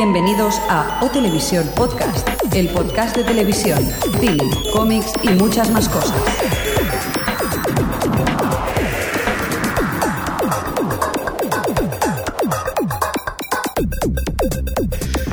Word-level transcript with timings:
Bienvenidos 0.00 0.60
a 0.68 1.00
O 1.02 1.10
Televisión 1.10 1.68
Podcast, 1.74 2.28
el 2.54 2.68
podcast 2.68 3.16
de 3.16 3.24
televisión, 3.24 3.84
cine, 4.20 4.48
cómics 4.72 5.12
y 5.24 5.30
muchas 5.30 5.72
más 5.72 5.88
cosas. 5.88 6.14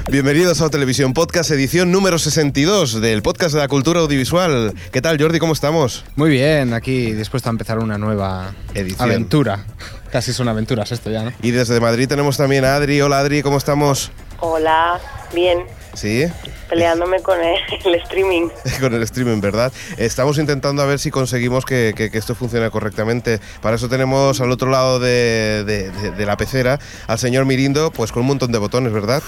Bienvenidos 0.10 0.62
a 0.62 0.66
O 0.66 0.70
Televisión 0.72 1.14
Podcast, 1.14 1.52
edición 1.52 1.92
número 1.92 2.18
62 2.18 3.02
del 3.02 3.22
podcast 3.22 3.54
de 3.54 3.60
la 3.60 3.68
cultura 3.68 4.00
audiovisual. 4.00 4.74
¿Qué 4.92 5.00
tal, 5.00 5.22
Jordi? 5.22 5.38
¿Cómo 5.38 5.54
estamos? 5.54 6.06
Muy 6.16 6.32
bien, 6.32 6.74
aquí 6.74 7.12
dispuesto 7.12 7.50
a 7.50 7.52
empezar 7.52 7.78
una 7.78 8.00
nueva 8.00 8.56
Edición. 8.74 9.02
aventura. 9.12 9.66
Casi 10.12 10.34
son 10.34 10.48
aventuras 10.48 10.92
esto 10.92 11.12
ya, 11.12 11.24
¿no? 11.24 11.34
Y 11.44 11.52
desde 11.52 11.80
Madrid 11.80 12.08
tenemos 12.08 12.38
también 12.38 12.66
a 12.66 12.76
Adri. 12.76 13.02
Hola, 13.02 13.20
Adri, 13.20 13.44
¿cómo 13.44 13.58
estamos? 13.58 14.12
Hola, 14.40 15.00
bien, 15.34 15.64
Sí, 15.94 16.26
peleándome 16.70 17.22
con 17.22 17.40
el, 17.42 17.56
el 17.86 17.96
streaming. 17.96 18.50
con 18.82 18.94
el 18.94 19.02
streaming, 19.04 19.40
¿verdad? 19.40 19.72
Estamos 19.98 20.38
intentando 20.38 20.82
a 20.82 20.86
ver 20.86 21.00
si 21.00 21.10
conseguimos 21.10 21.64
que, 21.64 21.94
que- 21.96 22.12
que 22.12 22.18
esto 22.18 22.36
funcione 22.36 22.70
correctamente. 22.70 23.40
Para 23.62 23.78
eso 23.78 23.88
tenemos 23.88 24.42
al 24.42 24.52
otro 24.52 24.70
lado 24.70 25.00
de, 25.00 25.64
de- 25.66 25.90
de- 25.92 26.12
de 26.12 26.26
la 26.26 26.36
pecera 26.36 26.80
al 27.08 27.18
señor 27.18 27.46
Mirindo, 27.46 27.92
pues 27.92 28.12
con 28.12 28.22
un 28.22 28.28
montón 28.28 28.52
de 28.52 28.58
botones, 28.58 28.92
¿verdad? 28.92 29.24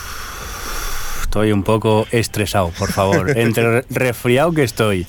Estoy 1.22 1.52
un 1.54 1.64
poco 1.64 2.06
estresado, 2.12 2.70
por 2.78 2.92
favor. 2.92 3.30
Entre 3.38 3.64
re- 3.82 3.86
resfriado 3.90 4.52
que 4.52 4.64
estoy. 4.64 5.08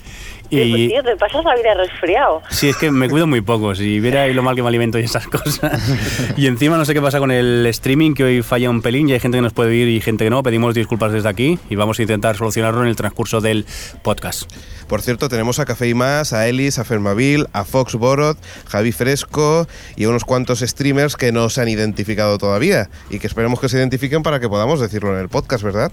Pues, 0.51 0.62
Y 0.66 0.88
tío, 0.88 1.02
te 1.02 1.16
pasas 1.16 1.45
la 1.45 1.55
vida 1.57 1.75
resfriado. 1.75 2.43
sí, 2.51 2.69
es 2.70 2.77
que 2.77 2.91
me 2.91 3.09
cuido 3.09 3.27
muy 3.27 3.41
poco. 3.41 3.75
Si 3.75 4.01
viera 4.01 4.23
ahí 4.23 4.33
lo 4.33 4.43
mal 4.43 4.57
que 4.57 4.62
me 4.62 4.69
alimento 4.69 4.98
y 4.98 5.05
esas 5.05 5.27
cosas. 5.27 5.80
Y 6.37 6.46
encima 6.46 6.77
no 6.77 6.85
sé 6.85 6.95
qué 6.95 7.02
pasa 7.02 7.18
con 7.18 7.30
el 7.30 7.66
streaming, 7.66 8.15
que 8.15 8.24
hoy 8.24 8.43
falla 8.43 8.71
un 8.71 8.80
pelín 8.82 9.09
y 9.09 9.13
hay 9.13 9.21
gente 9.21 9.38
que 9.38 9.43
nos 9.43 9.52
puede 9.52 9.71
oír 9.71 9.88
y 9.88 10.01
gente 10.01 10.24
que 10.24 10.30
no. 10.30 10.43
Pedimos 10.43 10.74
disculpas 10.74 11.13
desde 11.13 11.29
aquí 11.29 11.59
y 11.69 11.74
vamos 11.76 11.99
a 11.99 12.02
intentar 12.02 12.37
solucionarlo 12.37 12.82
en 12.82 12.88
el 12.88 12.96
transcurso 12.96 13.41
del 13.41 13.66
podcast. 14.02 14.51
Por 14.88 15.02
cierto, 15.02 15.29
tenemos 15.29 15.59
a 15.59 15.66
Café 15.66 15.88
y 15.88 15.95
Más, 15.95 16.32
a 16.32 16.49
Elis, 16.49 16.79
a 16.79 16.85
Fermaville, 16.85 17.45
a 17.52 17.65
Fox 17.65 17.95
Borod, 17.95 18.37
Javi 18.69 18.93
Fresco 18.93 19.66
y 19.96 20.07
unos 20.07 20.24
cuantos 20.24 20.60
streamers 20.60 21.16
que 21.16 21.30
no 21.30 21.51
se 21.51 21.60
han 21.60 21.69
identificado 21.69 22.38
todavía 22.38 22.88
y 23.10 23.19
que 23.19 23.26
esperemos 23.26 23.60
que 23.60 23.69
se 23.69 23.76
identifiquen 23.76 24.23
para 24.23 24.41
que 24.41 24.49
podamos 24.49 24.80
decirlo 24.80 25.13
en 25.15 25.21
el 25.21 25.29
podcast, 25.29 25.63
¿verdad? 25.63 25.93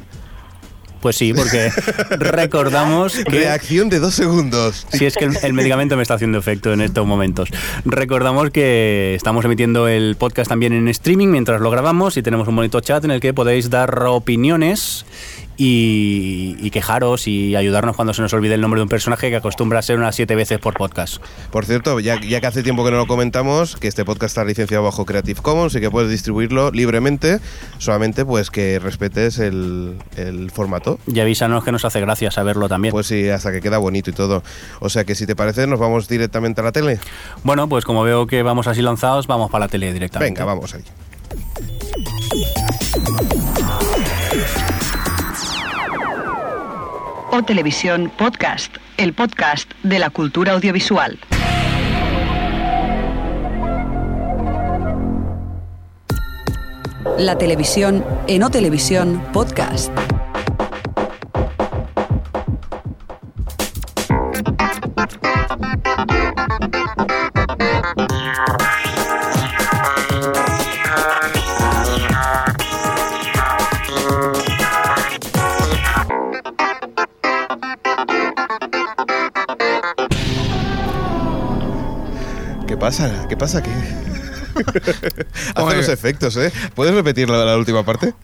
Pues 1.06 1.18
sí, 1.18 1.36
porque 1.36 1.70
recordamos 2.18 3.14
que... 3.14 3.30
Reacción 3.30 3.90
de 3.90 4.00
dos 4.00 4.16
segundos. 4.16 4.88
Si 4.92 5.06
es 5.06 5.16
que 5.16 5.26
el, 5.26 5.38
el 5.44 5.54
medicamento 5.54 5.96
me 5.96 6.02
está 6.02 6.16
haciendo 6.16 6.40
efecto 6.40 6.74
en 6.74 6.82
estos 6.82 7.06
momentos. 7.06 7.48
Recordamos 7.86 8.50
que 8.50 9.14
estamos 9.14 9.46
emitiendo 9.46 9.88
el 9.88 10.16
podcast 10.16 10.50
también 10.50 10.74
en 10.74 10.88
streaming 10.88 11.28
mientras 11.28 11.62
lo 11.62 11.70
grabamos 11.70 12.18
y 12.18 12.24
tenemos 12.24 12.48
un 12.48 12.56
bonito 12.56 12.82
chat 12.82 13.06
en 13.06 13.12
el 13.12 13.20
que 13.20 13.36
podéis 13.36 13.70
dar 13.70 14.04
opiniones 14.08 15.06
y, 15.58 16.56
y 16.60 16.70
quejaros 16.72 17.28
y 17.28 17.56
ayudarnos 17.56 17.96
cuando 17.96 18.14
se 18.14 18.22
nos 18.22 18.34
olvide 18.34 18.56
el 18.56 18.62
nombre 18.62 18.80
de 18.80 18.84
un 18.84 18.90
personaje 18.90 19.30
que 19.30 19.36
acostumbra 19.38 19.80
a 19.80 19.82
ser 19.82 19.98
unas 19.98 20.16
siete 20.16 20.36
veces 20.36 20.60
por 20.60 20.74
podcast. 20.74 21.18
Por 21.52 21.66
cierto, 21.66 22.00
ya, 22.00 22.20
ya 22.22 22.42
que 22.42 22.48
hace 22.48 22.64
tiempo 22.64 22.84
que 22.84 22.92
no 22.92 22.98
lo 22.98 23.08
comentamos, 23.08 23.76
que 23.76 23.88
este 23.88 24.06
podcast 24.06 24.32
está 24.32 24.46
licenciado 24.46 24.84
bajo 24.84 25.06
Creative 25.06 25.42
Commons 25.42 25.76
y 25.76 25.80
que 25.80 25.90
puedes 25.90 26.10
distribuirlo 26.10 26.72
libremente, 26.72 27.40
solamente 27.78 28.26
pues 28.26 28.50
que 28.50 28.80
respetes 28.80 29.40
el, 29.40 29.98
el 30.18 30.52
formato. 30.52 31.00
Y 31.08 31.20
avísanos 31.20 31.64
que 31.64 31.72
nos 31.72 31.86
hace 31.86 32.02
gracia 32.02 32.32
saberlo 32.32 32.68
también. 32.68 32.92
Pues 32.92 33.08
sí, 33.08 33.30
hasta 33.30 33.52
que 33.52 33.62
queda 33.62 33.78
bonito 33.78 34.10
y 34.10 34.14
todo. 34.14 34.44
O 34.80 34.90
sea 34.90 35.04
que 35.06 35.16
si 35.16 35.26
te 35.26 35.36
parece, 35.36 35.68
nos 35.68 35.80
vamos 35.80 36.08
directamente 36.08 36.62
a 36.62 36.64
la 36.64 36.72
tele. 36.72 37.00
bueno, 37.44 37.70
pues 37.70 37.86
como 37.86 38.04
veo 38.04 38.28
que 38.28 38.44
vamos 38.44 38.68
así 38.68 38.82
lanzados, 38.82 39.28
vamos 39.28 39.50
para 39.52 39.66
la 39.66 39.70
tele 39.70 39.94
directamente. 39.94 40.34
Venga, 40.34 40.46
vamos 40.46 40.74
ahí. 40.74 40.84
O 47.38 47.44
Televisión 47.44 48.10
Podcast, 48.18 48.78
el 48.96 49.12
podcast 49.12 49.70
de 49.84 50.00
la 50.00 50.10
cultura 50.10 50.54
audiovisual. 50.54 51.20
La 57.18 57.38
televisión 57.38 58.06
en 58.28 58.44
O 58.44 58.50
Televisión 58.50 59.22
Podcast. 59.34 59.92
Pasa? 82.96 83.28
¿Qué 83.28 83.36
pasa? 83.38 83.62
¿Qué? 83.62 83.70
Hace 85.56 85.62
Oye. 85.66 85.76
los 85.78 85.90
efectos, 85.90 86.38
¿eh? 86.38 86.50
¿Puedes 86.74 86.96
repetir 86.96 87.30
la, 87.30 87.44
la 87.44 87.58
última 87.58 87.84
parte? 87.84 88.14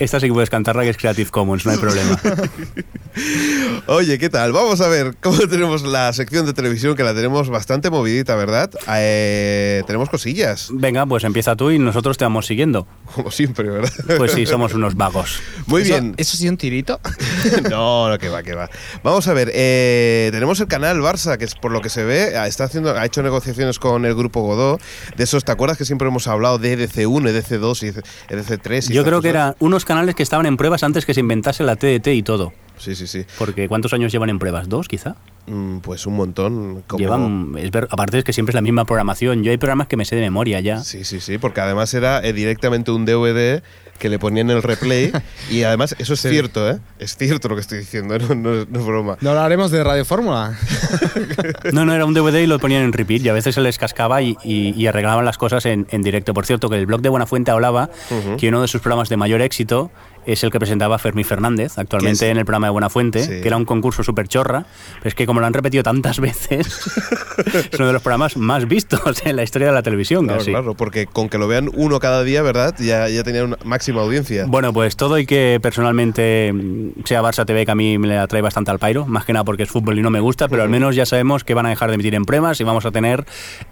Esta 0.00 0.18
sí 0.18 0.26
que 0.28 0.32
puedes 0.32 0.48
cantarla, 0.48 0.82
que 0.82 0.88
es 0.88 0.96
Creative 0.96 1.30
Commons, 1.30 1.66
no 1.66 1.72
hay 1.72 1.78
problema. 1.78 2.18
Oye, 3.86 4.18
¿qué 4.18 4.30
tal? 4.30 4.52
Vamos 4.52 4.80
a 4.80 4.88
ver 4.88 5.14
cómo 5.20 5.36
tenemos 5.46 5.82
la 5.82 6.10
sección 6.14 6.46
de 6.46 6.54
televisión, 6.54 6.96
que 6.96 7.02
la 7.02 7.12
tenemos 7.14 7.50
bastante 7.50 7.90
movidita, 7.90 8.34
¿verdad? 8.34 8.70
Eh, 8.96 9.82
tenemos 9.86 10.08
cosillas, 10.08 10.68
Venga, 10.72 11.04
pues 11.04 11.24
empieza 11.24 11.54
tú 11.54 11.70
y 11.70 11.78
nosotros 11.78 12.16
te 12.16 12.24
vamos 12.24 12.46
siguiendo. 12.46 12.86
como 13.14 13.30
siempre, 13.30 13.68
¿verdad? 13.68 13.92
Pues 14.16 14.32
sí, 14.32 14.46
somos 14.46 14.72
unos 14.72 14.94
vagos. 14.94 15.40
Muy 15.66 15.82
¿Eso- 15.82 15.92
bien. 15.92 16.14
¿Eso 16.16 16.36
sí 16.36 16.48
un 16.48 16.56
tirito? 16.56 16.98
No, 17.70 18.08
no, 18.08 18.18
que 18.18 18.28
va, 18.28 18.42
que 18.42 18.54
va. 18.54 18.70
Vamos 19.02 19.26
a 19.28 19.34
ver, 19.34 19.50
eh, 19.54 20.28
tenemos 20.32 20.60
el 20.60 20.66
canal 20.66 20.98
Barça, 21.00 21.36
que 21.36 21.44
es 21.44 21.54
por 21.54 21.72
lo 21.72 21.80
que 21.82 21.88
se 21.90 22.04
ve, 22.04 22.36
ah, 22.38 22.46
está 22.46 22.64
haciendo, 22.64 22.96
ha 22.96 23.04
hecho 23.04 23.22
negociaciones 23.22 23.78
con 23.78 24.04
el 24.06 24.14
grupo 24.14 24.40
Godó. 24.42 24.78
De 25.16 25.24
esos, 25.24 25.44
¿te 25.44 25.52
acuerdas 25.52 25.76
que 25.76 25.84
siempre 25.84 26.08
hemos 26.08 26.26
hablado 26.26 26.58
de 26.58 26.78
EDC1, 26.78 27.28
EDC2 27.30 27.82
y 28.28 28.32
EDC3? 28.34 28.90
y 28.90 28.94
Yo 28.94 29.04
creo 29.04 29.20
que 29.20 29.28
eran 29.28 29.56
unos 29.58 29.84
canales 29.90 30.14
que 30.14 30.22
estaban 30.22 30.46
en 30.46 30.56
pruebas 30.56 30.84
antes 30.84 31.04
que 31.04 31.14
se 31.14 31.18
inventase 31.18 31.64
la 31.64 31.74
TDT 31.74 32.06
y 32.14 32.22
todo. 32.22 32.52
Sí, 32.78 32.94
sí, 32.94 33.08
sí. 33.08 33.24
Porque 33.36 33.66
¿cuántos 33.66 33.92
años 33.92 34.12
llevan 34.12 34.30
en 34.30 34.38
pruebas? 34.38 34.68
¿Dos, 34.68 34.86
quizá? 34.86 35.16
Mm, 35.46 35.78
Pues 35.78 36.06
un 36.06 36.16
montón. 36.16 36.82
Como... 36.86 36.98
Llevan, 36.98 37.54
es 37.58 37.70
ver- 37.70 37.88
aparte 37.90 38.18
es 38.18 38.24
que 38.24 38.32
siempre 38.32 38.50
es 38.52 38.54
la 38.54 38.60
misma 38.62 38.84
programación. 38.84 39.42
Yo 39.42 39.50
hay 39.50 39.58
programas 39.58 39.86
que 39.88 39.96
me 39.96 40.04
sé 40.04 40.16
de 40.16 40.22
memoria 40.22 40.60
ya. 40.60 40.80
Sí, 40.80 41.04
sí, 41.04 41.20
sí, 41.20 41.38
porque 41.38 41.60
además 41.60 41.92
era 41.94 42.20
eh, 42.24 42.32
directamente 42.32 42.90
un 42.90 43.04
DVD 43.04 43.62
que 43.98 44.08
le 44.08 44.18
ponían 44.18 44.48
el 44.48 44.62
replay 44.62 45.12
y 45.50 45.62
además 45.64 45.94
eso 45.98 46.14
es 46.14 46.20
Sí. 46.20 46.30
cierto, 46.30 46.70
¿eh? 46.70 46.78
Es 46.98 47.18
cierto 47.18 47.48
lo 47.50 47.54
que 47.54 47.60
estoy 47.60 47.78
diciendo, 47.80 48.18
no, 48.18 48.34
no- 48.34 48.64
no 48.64 48.80
es 48.80 48.86
broma. 48.86 49.18
¿No 49.20 49.30
hablaremos 49.30 49.70
de 49.70 49.84
Radio 49.84 50.04
Fórmula? 50.06 50.56
No, 51.72 51.84
no, 51.84 51.94
era 51.94 52.04
un 52.04 52.14
DVD 52.14 52.38
y 52.40 52.46
lo 52.46 52.58
ponían 52.58 52.82
en 52.82 52.92
repeat 52.92 53.22
y 53.22 53.28
a 53.28 53.32
veces 53.32 53.54
se 53.54 53.60
les 53.60 53.76
cascaba 53.78 54.22
y, 54.22 54.36
y- 54.44 54.70
y 54.76 54.86
arreglaban 54.86 55.24
las 55.24 55.36
cosas 55.38 55.66
en, 55.66 55.86
en 55.90 56.02
directo. 56.02 56.32
Por 56.34 56.46
cierto, 56.46 56.68
que 56.70 56.76
el 56.76 56.86
blog 56.86 57.00
de 57.02 57.08
Buenafuente 57.08 57.50
hablaba 57.50 57.90
que 58.38 58.48
uno 58.48 58.62
de 58.62 58.68
sus 58.68 58.80
programas 58.80 59.08
de 59.08 59.16
mayor 59.16 59.42
éxito 59.42 59.90
es 60.26 60.44
el 60.44 60.50
que 60.50 60.58
presentaba 60.58 60.98
Fermín 60.98 61.24
Fernández, 61.24 61.78
actualmente 61.78 62.28
en 62.30 62.36
el 62.38 62.44
programa 62.44 62.66
de 62.68 62.70
Buenafuente, 62.72 63.22
Sí. 63.22 63.40
que 63.40 63.46
era 63.48 63.56
un 63.56 63.64
concurso 63.64 64.02
súper 64.02 64.28
chorra, 64.28 64.66
pero 64.98 65.08
es 65.08 65.14
que 65.14 65.26
como 65.26 65.40
lo 65.40 65.46
han 65.46 65.52
repetido 65.52 65.82
tantas 65.82 66.20
veces, 66.20 66.66
es 67.72 67.78
uno 67.78 67.86
de 67.86 67.92
los 67.92 68.02
programas 68.02 68.36
más 68.36 68.68
vistos 68.68 69.24
en 69.24 69.36
la 69.36 69.42
historia 69.42 69.68
de 69.68 69.74
la 69.74 69.82
televisión. 69.82 70.24
Claro, 70.26 70.38
casi. 70.40 70.50
claro, 70.50 70.74
porque 70.74 71.06
con 71.06 71.28
que 71.28 71.38
lo 71.38 71.48
vean 71.48 71.70
uno 71.74 71.98
cada 72.00 72.22
día, 72.24 72.42
¿verdad? 72.42 72.74
Ya, 72.78 73.08
ya 73.08 73.22
tenía 73.22 73.44
una 73.44 73.56
máxima 73.64 74.02
audiencia. 74.02 74.44
Bueno, 74.46 74.72
pues 74.72 74.96
todo 74.96 75.18
y 75.18 75.26
que 75.26 75.58
personalmente 75.62 76.52
mm, 76.52 77.04
sea 77.04 77.22
Barça 77.22 77.44
TV, 77.46 77.64
que 77.64 77.70
a 77.72 77.74
mí 77.74 77.98
me 77.98 78.08
le 78.08 78.18
atrae 78.18 78.42
bastante 78.42 78.70
al 78.70 78.78
pairo, 78.78 79.06
más 79.06 79.24
que 79.24 79.32
nada 79.32 79.44
porque 79.44 79.62
es 79.64 79.70
fútbol 79.70 79.98
y 79.98 80.02
no 80.02 80.10
me 80.10 80.20
gusta, 80.20 80.48
pero 80.48 80.62
al 80.62 80.68
menos 80.68 80.94
ya 80.96 81.06
sabemos 81.06 81.44
que 81.44 81.54
van 81.54 81.66
a 81.66 81.70
dejar 81.70 81.88
de 81.90 81.94
emitir 81.94 82.14
en 82.14 82.24
pruebas 82.24 82.60
y 82.60 82.64
vamos 82.64 82.84
a 82.86 82.90
tener 82.90 83.24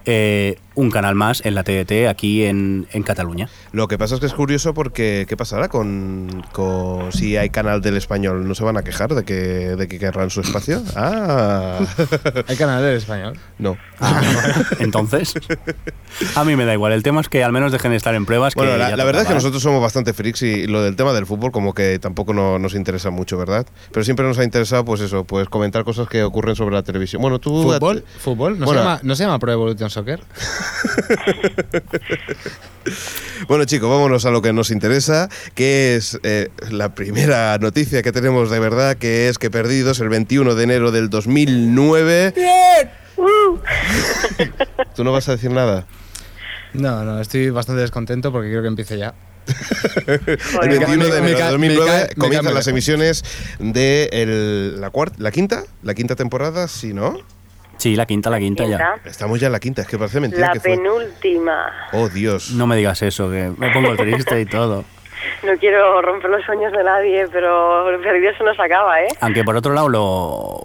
eh, 0.06 0.56
un 0.75 0.91
canal 0.91 1.15
más 1.15 1.44
en 1.44 1.55
la 1.55 1.62
TDT 1.65 2.06
aquí 2.09 2.44
en, 2.44 2.87
en 2.93 3.03
Cataluña. 3.03 3.49
Lo 3.73 3.89
que 3.89 3.99
pasa 3.99 4.15
es 4.15 4.21
que 4.21 4.27
es 4.27 4.35
curioso 4.35 4.75
porque 4.75 5.27
¿qué 5.29 5.37
pasará 5.37 5.69
con, 5.69 6.38
con 6.52 7.12
si 7.12 7.37
hay 7.37 7.50
canal 7.50 7.81
del 7.81 7.96
español? 7.96 8.46
¿No 8.49 8.55
se 8.55 8.64
van 8.64 8.76
a 8.76 8.82
quejar 8.82 9.14
de 9.14 9.25
que, 9.25 9.35
de 9.35 9.88
que 9.88 9.99
querrán 9.99 10.31
su 10.31 10.40
espacio? 10.40 10.82
Ah, 10.96 11.79
Hay 12.49 12.56
canal 12.56 12.82
del 12.82 12.96
español. 12.96 13.38
no. 13.58 13.76
Entonces, 14.79 15.35
a 16.37 16.44
mí 16.44 16.55
me 16.56 16.64
da 16.64 16.73
igual. 16.75 16.93
El 16.93 17.02
tema 17.02 17.20
es 17.20 17.29
que 17.29 17.43
al 17.44 17.52
menos 17.52 17.73
dejen 17.73 17.90
de 17.90 17.96
estar 17.96 18.14
en 18.14 18.26
pruebas. 18.26 18.55
que 18.55 18.61
Bueno, 18.61 18.76
la, 18.76 19.05
verdad 19.05 19.23
es 19.23 19.29
que 19.29 19.35
nosotros 19.35 19.62
somos 19.62 19.81
bastante 19.82 20.12
freaks 20.12 20.43
y 20.43 20.67
lo 20.67 20.82
del 20.82 20.94
tema 20.96 21.12
del 21.12 21.26
fútbol 21.26 21.50
como 21.52 21.75
que 21.75 21.99
tampoco 21.99 22.32
no- 22.32 22.58
nos 22.58 22.75
interesa 22.75 23.11
mucho, 23.11 23.37
¿verdad? 23.38 23.67
Pero 23.93 24.05
siempre 24.05 24.26
nos 24.26 24.38
ha 24.38 24.44
interesado, 24.44 24.84
pues 24.84 25.00
eso, 25.00 25.25
pues 25.25 25.49
comentar 25.49 25.84
cosas 25.84 26.08
que 26.08 26.23
ocurren 26.23 26.55
sobre 26.56 26.75
la 26.75 26.82
televisión. 26.82 27.20
Bueno, 27.23 27.38
tú... 27.38 27.62
¿Fútbol? 27.62 28.05
¿Fútbol? 28.20 28.58
¿No, 28.58 28.67
Bueno. 28.67 28.81
se 28.81 28.84
llama, 28.87 29.00
¿No 29.02 29.14
se 29.17 29.25
llama 29.25 29.38
Pro 29.38 29.52
Evolution 29.52 29.91
Soccer? 29.91 30.20
Bueno, 33.49 33.64
chicos, 33.64 33.88
vámonos 33.90 34.25
a 34.26 34.31
lo 34.31 34.43
que 34.43 34.52
nos 34.52 34.70
interesa, 34.70 35.29
que 35.55 35.96
es 35.96 36.19
eh, 36.23 36.49
la 36.70 36.94
primera 36.94 37.56
noticia 37.58 38.02
que 38.02 38.12
tenemos 38.12 38.50
de 38.50 38.58
verdad, 38.58 38.96
que 38.96 39.29
es 39.29 39.38
que 39.38 39.50
Perdidos, 39.50 40.00
el 40.00 40.08
21 40.08 40.55
de 40.55 40.64
enero 40.64 40.90
del 40.93 41.08
2009... 41.11 42.35
¿Tú 44.94 45.05
no 45.05 45.12
vas 45.12 45.29
a 45.29 45.32
decir 45.32 45.50
nada? 45.50 45.87
No, 46.73 47.05
no, 47.05 47.20
estoy 47.20 47.50
bastante 47.50 47.81
descontento 47.82 48.31
porque 48.32 48.49
quiero 48.49 48.62
que 48.62 48.69
empiece 48.69 48.99
ya. 48.99 49.14
El 50.06 50.38
Joder, 50.52 50.69
21 50.79 51.05
de 51.06 51.19
enero 51.19 51.26
de 51.26 51.34
ca- 51.37 51.50
2009 51.50 51.84
me 51.84 51.87
cae- 51.91 52.08
me 52.11 52.14
comienzan 52.17 52.55
las 52.55 52.67
emisiones 52.69 53.25
de 53.58 54.08
el- 54.12 54.81
la, 54.81 54.91
cuarta, 54.91 55.17
la 55.19 55.31
quinta, 55.31 55.64
la 55.82 55.94
quinta 55.94 56.14
temporada, 56.17 56.69
sí, 56.69 56.93
¿no? 56.93 57.19
Sí, 57.79 57.97
la 57.97 58.07
quinta, 58.07 58.29
la 58.29 58.39
quinta 58.39 58.65
ya. 58.67 58.97
Estamos 59.05 59.41
ya 59.41 59.47
en 59.47 59.53
la 59.53 59.61
quinta, 59.61 59.83
es 59.83 59.89
que 59.89 59.97
parece 59.99 60.21
mentira 60.21 60.49
La 60.49 60.53
que 60.53 60.61
fue. 60.61 60.71
penúltima. 60.77 61.73
Oh, 61.93 62.09
Dios. 62.09 62.51
No 62.53 62.67
me 62.67 62.77
digas 62.77 63.01
eso, 63.03 63.31
que 63.31 63.51
me 63.57 63.71
pongo 63.71 63.95
triste 63.97 64.41
y 64.41 64.47
todo. 64.47 64.85
No 65.43 65.53
quiero 65.59 66.01
romper 66.01 66.31
los 66.31 66.45
sueños 66.45 66.73
de 66.73 66.83
nadie, 66.83 67.27
pero 67.33 67.85
perdido 68.03 68.31
eso 68.31 68.45
no 68.45 68.55
se 68.55 68.63
acaba, 68.63 69.03
¿eh? 69.03 69.09
Aunque 69.21 69.43
por 69.45 69.57
otro 69.57 69.73
lado 69.73 69.89
lo, 69.89 70.61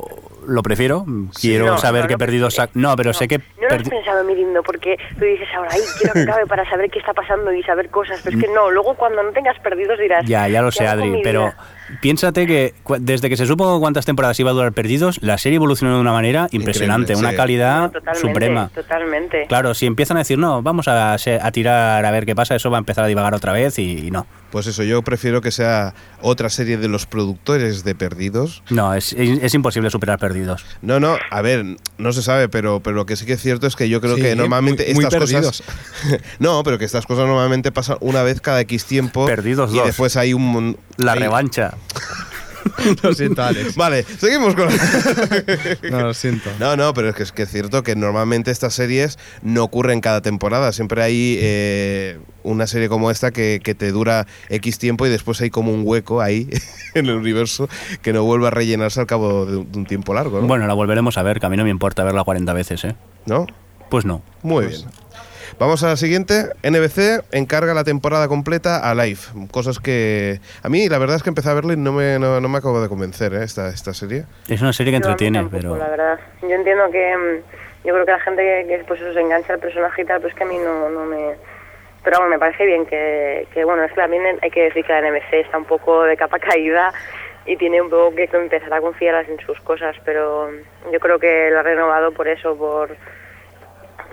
lo 0.47 0.63
prefiero. 0.63 1.05
Quiero 1.39 1.65
No, 1.65 1.77
saber 1.77 2.03
no, 2.03 2.07
qué 2.07 2.13
no, 2.13 2.17
perdidos... 2.19 2.55
porque- 2.55 2.71
sa- 2.73 2.79
No, 2.79 2.95
pero 2.95 3.13
sé 3.13 3.27
que... 3.27 3.39
No 3.39 3.67
lo 3.69 3.75
has 3.75 3.89
pensado, 3.89 4.23
mi 4.23 4.35
lindo, 4.35 4.61
porque 4.63 4.97
tú 5.17 5.25
dices 5.25 5.47
ahora, 5.55 5.69
ay, 5.73 5.81
quiero 5.99 6.13
que 6.13 6.21
acabe 6.21 6.45
para 6.47 6.67
saber 6.69 6.89
qué 6.91 6.99
está 6.99 7.13
pasando 7.13 7.51
y 7.53 7.61
saber 7.63 7.89
cosas, 7.89 8.21
pero 8.23 8.37
es 8.37 8.43
que 8.43 8.51
no, 8.51 8.69
luego 8.71 8.93
cuando 8.95 9.21
no 9.23 9.31
tengas 9.31 9.59
perdidos 9.59 9.99
dirás... 9.99 10.25
Ya, 10.25 10.47
ya 10.47 10.61
lo 10.61 10.69
"¿Qué 10.69 10.77
sé, 10.77 10.87
Adri, 10.87 11.19
pero 11.23 11.45
vida?". 11.45 11.57
Piénsate 12.01 12.45
que 12.47 12.73
desde 12.99 13.29
que 13.29 13.37
se 13.37 13.45
supo 13.45 13.79
cuántas 13.79 14.05
temporadas 14.05 14.39
iba 14.39 14.49
a 14.51 14.53
durar 14.53 14.71
Perdidos, 14.73 15.19
la 15.21 15.37
serie 15.37 15.57
evolucionó 15.57 15.95
de 15.95 16.01
una 16.01 16.11
manera 16.11 16.47
impresionante, 16.51 17.13
Increíble, 17.13 17.19
una 17.21 17.29
sí. 17.31 17.35
calidad 17.37 17.81
No, 17.81 17.89
totalmente, 17.91 18.27
suprema. 18.27 18.69
Totalmente. 18.73 19.45
Claro, 19.47 19.73
si 19.73 19.85
empiezan 19.85 20.17
a 20.17 20.21
decir, 20.21 20.37
no, 20.37 20.61
vamos 20.61 20.87
a, 20.87 21.15
tirar 21.51 22.05
a 22.05 22.11
ver 22.11 22.25
qué 22.25 22.35
pasa, 22.35 22.55
eso 22.55 22.69
va 22.71 22.77
a 22.77 22.79
empezar 22.79 23.03
a 23.03 23.07
divagar 23.07 23.33
otra 23.33 23.53
vez 23.53 23.77
y, 23.79 24.07
y 24.07 24.11
no. 24.11 24.25
Pues 24.51 24.67
eso, 24.67 24.83
yo 24.83 25.01
prefiero 25.01 25.41
que 25.41 25.49
sea 25.51 25.95
otra 26.21 26.49
serie 26.49 26.77
de 26.77 26.87
los 26.87 27.07
productores 27.07 27.83
de 27.83 27.95
Perdidos. 27.95 28.61
No, 28.69 28.93
es, 28.93 29.13
es- 29.13 29.41
es 29.41 29.53
imposible 29.55 29.89
superar 29.89 30.19
Perdidos. 30.19 30.63
No, 30.83 30.99
no, 30.99 31.17
a 31.31 31.41
ver, 31.41 31.65
no 31.97 32.13
se 32.13 32.21
sabe, 32.21 32.49
pero, 32.49 32.79
pero 32.79 32.95
lo 32.95 33.05
que 33.07 33.15
sí 33.15 33.25
que 33.25 33.33
es 33.33 33.41
cierto 33.41 33.65
es 33.65 33.75
que 33.75 33.89
yo 33.89 33.99
creo 33.99 34.15
Sí, 34.15 34.21
que 34.21 34.35
normalmente 34.35 34.85
muy- 34.87 34.93
muy 34.95 35.03
estas 35.05 35.19
perdidos. 35.19 35.61
cosas. 35.63 36.19
no, 36.39 36.61
pero 36.63 36.77
que 36.77 36.85
estas 36.85 37.05
cosas 37.07 37.25
normalmente 37.25 37.71
pasan 37.71 37.97
una 38.01 38.21
vez 38.21 38.41
cada 38.41 38.61
X 38.61 38.85
tiempo. 38.85 39.25
Perdidos 39.25 39.73
y 39.73 39.77
dos. 39.77 39.87
después 39.87 40.15
hay 40.17 40.33
un. 40.33 40.77
La 40.97 41.13
hay- 41.13 41.19
revancha. 41.19 41.73
Lo 43.03 43.13
siento, 43.13 43.43
Alex. 43.43 43.75
Vale, 43.75 44.03
seguimos 44.03 44.55
con. 44.55 44.69
No, 45.91 46.01
lo 46.01 46.13
siento. 46.13 46.49
No, 46.59 46.75
no, 46.75 46.93
pero 46.93 47.09
es 47.09 47.15
que, 47.15 47.23
es 47.23 47.31
que 47.31 47.43
es 47.43 47.49
cierto 47.49 47.83
que 47.83 47.95
normalmente 47.95 48.51
estas 48.51 48.73
series 48.73 49.19
no 49.41 49.63
ocurren 49.63 50.01
cada 50.01 50.21
temporada. 50.21 50.71
Siempre 50.71 51.03
hay 51.03 51.37
eh, 51.39 52.19
una 52.43 52.67
serie 52.67 52.89
como 52.89 53.11
esta 53.11 53.31
que, 53.31 53.59
que 53.63 53.75
te 53.75 53.91
dura 53.91 54.27
X 54.49 54.79
tiempo 54.79 55.05
y 55.05 55.09
después 55.09 55.39
hay 55.41 55.49
como 55.49 55.73
un 55.73 55.81
hueco 55.85 56.21
ahí 56.21 56.47
en 56.93 57.07
el 57.07 57.15
universo 57.15 57.69
que 58.01 58.13
no 58.13 58.23
vuelve 58.23 58.47
a 58.47 58.51
rellenarse 58.51 58.99
al 58.99 59.07
cabo 59.07 59.45
de 59.45 59.57
un, 59.57 59.71
de 59.71 59.79
un 59.79 59.85
tiempo 59.85 60.13
largo, 60.13 60.41
¿no? 60.41 60.47
Bueno, 60.47 60.65
la 60.67 60.73
volveremos 60.73 61.17
a 61.17 61.23
ver, 61.23 61.39
que 61.39 61.45
a 61.45 61.49
mí 61.49 61.57
no 61.57 61.63
me 61.63 61.69
importa 61.69 62.03
verla 62.03 62.23
40 62.23 62.53
veces, 62.53 62.83
¿eh? 62.85 62.95
¿No? 63.25 63.45
Pues 63.89 64.05
no. 64.05 64.23
Muy 64.41 64.67
bien. 64.67 64.81
Vamos 65.59 65.83
a 65.83 65.87
la 65.89 65.95
siguiente. 65.95 66.49
NBC 66.63 67.23
encarga 67.31 67.73
la 67.73 67.83
temporada 67.83 68.27
completa 68.27 68.89
a 68.89 68.93
Live. 68.95 69.19
Cosas 69.51 69.79
que. 69.79 70.39
A 70.61 70.69
mí, 70.69 70.89
la 70.89 70.97
verdad 70.97 71.15
es 71.15 71.23
que 71.23 71.29
empecé 71.29 71.49
a 71.49 71.53
verla 71.53 71.73
y 71.73 71.77
no 71.77 71.93
me, 71.93 72.19
no, 72.19 72.41
no 72.41 72.49
me 72.49 72.57
acabo 72.57 72.81
de 72.81 72.89
convencer, 72.89 73.33
¿eh? 73.33 73.43
esta, 73.43 73.69
esta 73.69 73.93
serie. 73.93 74.25
Es 74.47 74.61
una 74.61 74.73
serie 74.73 74.91
que 74.91 74.97
entretiene, 74.97 75.39
tampoco, 75.39 75.61
pero... 75.61 75.75
La 75.77 75.89
verdad. 75.89 76.19
Yo 76.41 76.49
entiendo 76.49 76.89
que. 76.91 77.15
mm, 77.15 77.87
Yo 77.87 77.93
creo 77.93 78.05
que 78.05 78.11
la 78.11 78.19
gente 78.19 78.41
que, 78.41 78.67
que, 78.77 78.83
pues 78.85 79.01
eso, 79.01 79.13
se 79.13 79.21
engancha 79.21 79.53
al 79.53 79.59
personaje 79.59 80.01
y 80.01 80.05
tal, 80.05 80.21
pues 80.21 80.33
que 80.33 80.43
a 80.43 80.47
mí 80.47 80.57
no, 80.57 80.89
no 80.89 81.05
me. 81.05 81.35
Pero 82.03 82.17
bueno, 82.17 82.31
me 82.31 82.39
parece 82.39 82.65
bien 82.65 82.85
que, 82.85 83.47
que, 83.53 83.63
bueno, 83.63 83.83
es 83.83 83.91
que 83.91 84.01
también 84.01 84.23
hay 84.41 84.51
que 84.51 84.63
decir 84.63 84.83
que 84.83 84.91
la 84.91 85.09
NBC 85.09 85.33
está 85.45 85.57
un 85.57 85.65
poco 85.65 86.03
de 86.03 86.17
capa 86.17 86.37
caída 86.37 86.91
y 87.45 87.55
tiene 87.57 87.81
un 87.81 87.89
poco 87.89 88.13
que 88.15 88.29
empezar 88.31 88.73
a 88.73 88.81
confiar 88.81 89.25
en 89.29 89.39
sus 89.45 89.59
cosas, 89.61 89.95
pero 90.03 90.49
yo 90.91 90.99
creo 90.99 91.19
que 91.19 91.49
lo 91.51 91.59
ha 91.59 91.63
renovado 91.63 92.11
por 92.11 92.27
eso, 92.27 92.57
por 92.57 92.89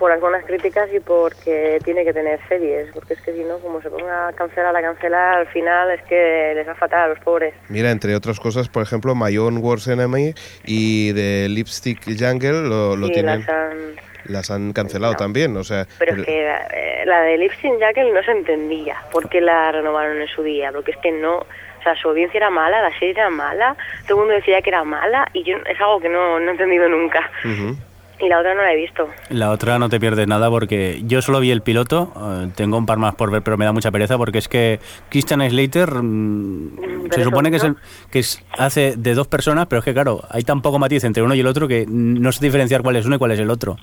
por 0.01 0.11
algunas 0.11 0.43
críticas 0.45 0.89
y 0.91 0.99
porque 0.99 1.77
tiene 1.85 2.03
que 2.03 2.11
tener 2.11 2.39
series, 2.49 2.89
porque 2.91 3.13
es 3.13 3.21
que 3.21 3.33
si 3.33 3.43
no, 3.43 3.59
como 3.59 3.79
se 3.83 3.89
ponga 3.91 4.29
a 4.29 4.33
cancelar, 4.33 4.75
a 4.75 4.81
cancelar, 4.81 5.37
al 5.41 5.47
final 5.49 5.91
es 5.91 6.01
que 6.03 6.53
les 6.55 6.67
va 6.67 6.73
fatal 6.73 7.01
a 7.03 7.07
los 7.09 7.19
pobres. 7.19 7.53
Mira, 7.69 7.91
entre 7.91 8.15
otras 8.15 8.39
cosas, 8.39 8.67
por 8.67 8.81
ejemplo, 8.81 9.13
My 9.13 9.37
Own 9.37 9.59
Worst 9.59 9.87
Enemy 9.89 10.33
y 10.65 11.13
The 11.13 11.47
Lipstick 11.49 12.01
Jungle 12.19 12.63
lo, 12.67 12.95
lo 12.95 13.07
Sí, 13.07 13.13
tienen. 13.13 13.39
las 13.41 13.49
han- 13.49 13.95
las 14.25 14.49
han 14.51 14.73
cancelado 14.73 15.13
también, 15.15 15.55
o 15.55 15.63
sea. 15.63 15.85
Pero 15.99 16.15
es 16.15 16.25
que 16.25 16.43
la, 16.45 16.67
eh, 16.73 17.03
la 17.05 17.21
de 17.21 17.37
Lipsing 17.37 17.77
Jackal 17.79 18.11
no 18.13 18.23
se 18.23 18.31
entendía 18.31 18.95
por 19.11 19.29
qué 19.29 19.39
la 19.39 19.71
renovaron 19.71 20.19
en 20.19 20.27
su 20.27 20.41
día, 20.43 20.71
porque 20.71 20.91
es 20.91 20.97
que 20.97 21.11
no, 21.11 21.37
o 21.37 21.83
sea, 21.83 21.95
su 21.95 22.09
audiencia 22.09 22.37
era 22.39 22.49
mala, 22.49 22.81
la 22.81 22.91
serie 22.99 23.11
era 23.11 23.29
mala, 23.29 23.75
todo 24.07 24.17
el 24.17 24.19
mundo 24.21 24.33
decía 24.33 24.61
que 24.61 24.69
era 24.71 24.83
mala 24.83 25.27
y 25.33 25.43
yo 25.43 25.57
es 25.57 25.79
algo 25.79 25.99
que 25.99 26.09
no, 26.09 26.39
no 26.39 26.47
he 26.49 26.51
entendido 26.51 26.87
nunca. 26.89 27.29
Ujú. 27.45 27.75
Y 28.23 28.29
la 28.29 28.39
otra 28.39 28.53
no 28.53 28.61
la 28.61 28.71
he 28.73 28.75
visto. 28.75 29.07
La 29.29 29.49
otra 29.49 29.79
no 29.79 29.89
te 29.89 29.99
pierdes 29.99 30.27
nada 30.27 30.49
porque 30.49 31.01
yo 31.05 31.21
solo 31.21 31.39
vi 31.39 31.51
el 31.51 31.61
piloto, 31.61 32.13
eh, 32.15 32.51
tengo 32.55 32.77
un 32.77 32.85
par 32.85 32.97
más 32.99 33.15
por 33.15 33.31
ver, 33.31 33.41
pero 33.41 33.57
me 33.57 33.65
da 33.65 33.71
mucha 33.71 33.89
pereza 33.91 34.17
porque 34.17 34.37
es 34.37 34.47
que 34.47 34.79
Christian 35.09 35.41
Slater 35.49 35.91
mm, 36.01 37.09
se 37.11 37.23
supone 37.23 37.49
que, 37.49 37.57
es 37.57 37.63
eso 37.63 37.71
el, 37.71 37.77
que 38.11 38.19
es- 38.19 38.43
hace 38.57 38.95
de 38.95 39.13
dos 39.15 39.27
personas, 39.27 39.65
pero 39.67 39.79
es 39.79 39.85
que 39.85 39.93
claro, 39.93 40.21
hay 40.29 40.43
tan 40.43 40.61
poco 40.61 40.77
matiz 40.79 41.03
entre 41.03 41.23
uno 41.23 41.33
y 41.33 41.39
el 41.39 41.47
otro 41.47 41.67
que 41.67 41.85
no 41.87 42.31
sé 42.31 42.45
diferenciar 42.45 42.83
cuál 42.83 42.95
es 42.97 43.05
uno 43.05 43.15
y 43.15 43.19
cuál 43.19 43.31
es 43.31 43.39
el 43.39 43.49
otro. 43.49 43.77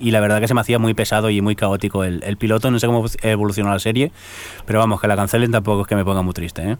Y 0.00 0.10
la 0.10 0.18
verdad 0.20 0.40
que 0.40 0.48
se 0.48 0.54
me 0.54 0.60
hacía 0.60 0.78
muy 0.80 0.92
pesado 0.94 1.30
y 1.30 1.40
muy 1.40 1.54
caótico 1.54 2.02
el, 2.04 2.22
el 2.24 2.36
piloto, 2.36 2.70
no 2.70 2.78
sé 2.78 2.86
cómo 2.86 3.04
evolucionó 3.22 3.70
la 3.70 3.78
serie, 3.78 4.10
pero 4.66 4.80
vamos, 4.80 5.00
que 5.00 5.06
la 5.06 5.14
cancelen 5.16 5.52
tampoco 5.52 5.82
es 5.82 5.86
que 5.86 5.94
me 5.94 6.04
ponga 6.04 6.22
muy 6.22 6.32
triste, 6.34 6.62
¿eh? 6.62 6.76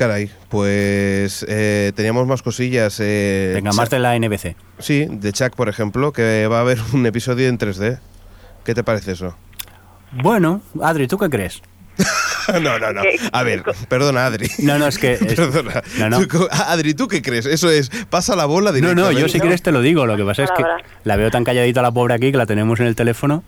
Caray, 0.00 0.30
pues 0.48 1.44
eh, 1.46 1.92
teníamos 1.94 2.26
más 2.26 2.40
cosillas. 2.40 2.96
eh, 3.00 3.52
Venga, 3.56 3.70
Chuck- 3.70 3.76
más 3.76 3.90
de 3.90 3.98
la 3.98 4.16
NBC. 4.18 4.56
Sí, 4.78 5.06
de 5.10 5.30
Chuck, 5.34 5.54
por 5.54 5.68
ejemplo, 5.68 6.10
que 6.14 6.46
va 6.46 6.56
a 6.56 6.60
haber 6.62 6.78
un 6.94 7.04
episodio 7.04 7.48
en 7.48 7.58
3D. 7.58 7.98
¿Qué 8.64 8.72
te 8.74 8.82
parece 8.82 9.12
eso? 9.12 9.36
Bueno, 10.12 10.62
Adri, 10.80 11.06
¿tú 11.06 11.18
qué 11.18 11.28
crees? 11.28 11.60
no, 12.60 12.78
no, 12.78 12.92
no. 12.92 13.02
¿Qué- 13.02 13.16
A 13.32 13.42
ver, 13.42 13.62
perdona, 13.88 14.26
Adri. 14.26 14.48
No, 14.58 14.78
no, 14.78 14.86
es 14.86 14.98
que... 14.98 15.12
es- 15.20 15.34
Perdona. 15.34 15.82
no, 15.98 16.10
no. 16.10 16.26
Tú- 16.26 16.48
Adri, 16.50 16.94
¿tú 16.94 17.08
qué 17.08 17.22
crees? 17.22 17.46
Eso 17.46 17.70
es, 17.70 17.90
pasa 18.10 18.36
la 18.36 18.46
bola 18.46 18.70
No, 18.70 18.78
no, 18.78 18.80
directamente. 18.80 19.20
yo 19.22 19.28
si 19.28 19.40
quieres 19.40 19.62
te 19.62 19.72
lo 19.72 19.80
digo. 19.80 20.06
Lo 20.06 20.16
que 20.16 20.24
pasa 20.24 20.44
es 20.44 20.50
que 20.52 20.64
la 21.04 21.16
veo 21.16 21.30
tan 21.30 21.44
calladita 21.44 21.82
la 21.82 21.90
pobre 21.92 22.14
aquí 22.14 22.30
que 22.32 22.38
la 22.38 22.46
tenemos 22.46 22.78
en 22.80 22.86
el 22.86 22.96
teléfono. 22.96 23.42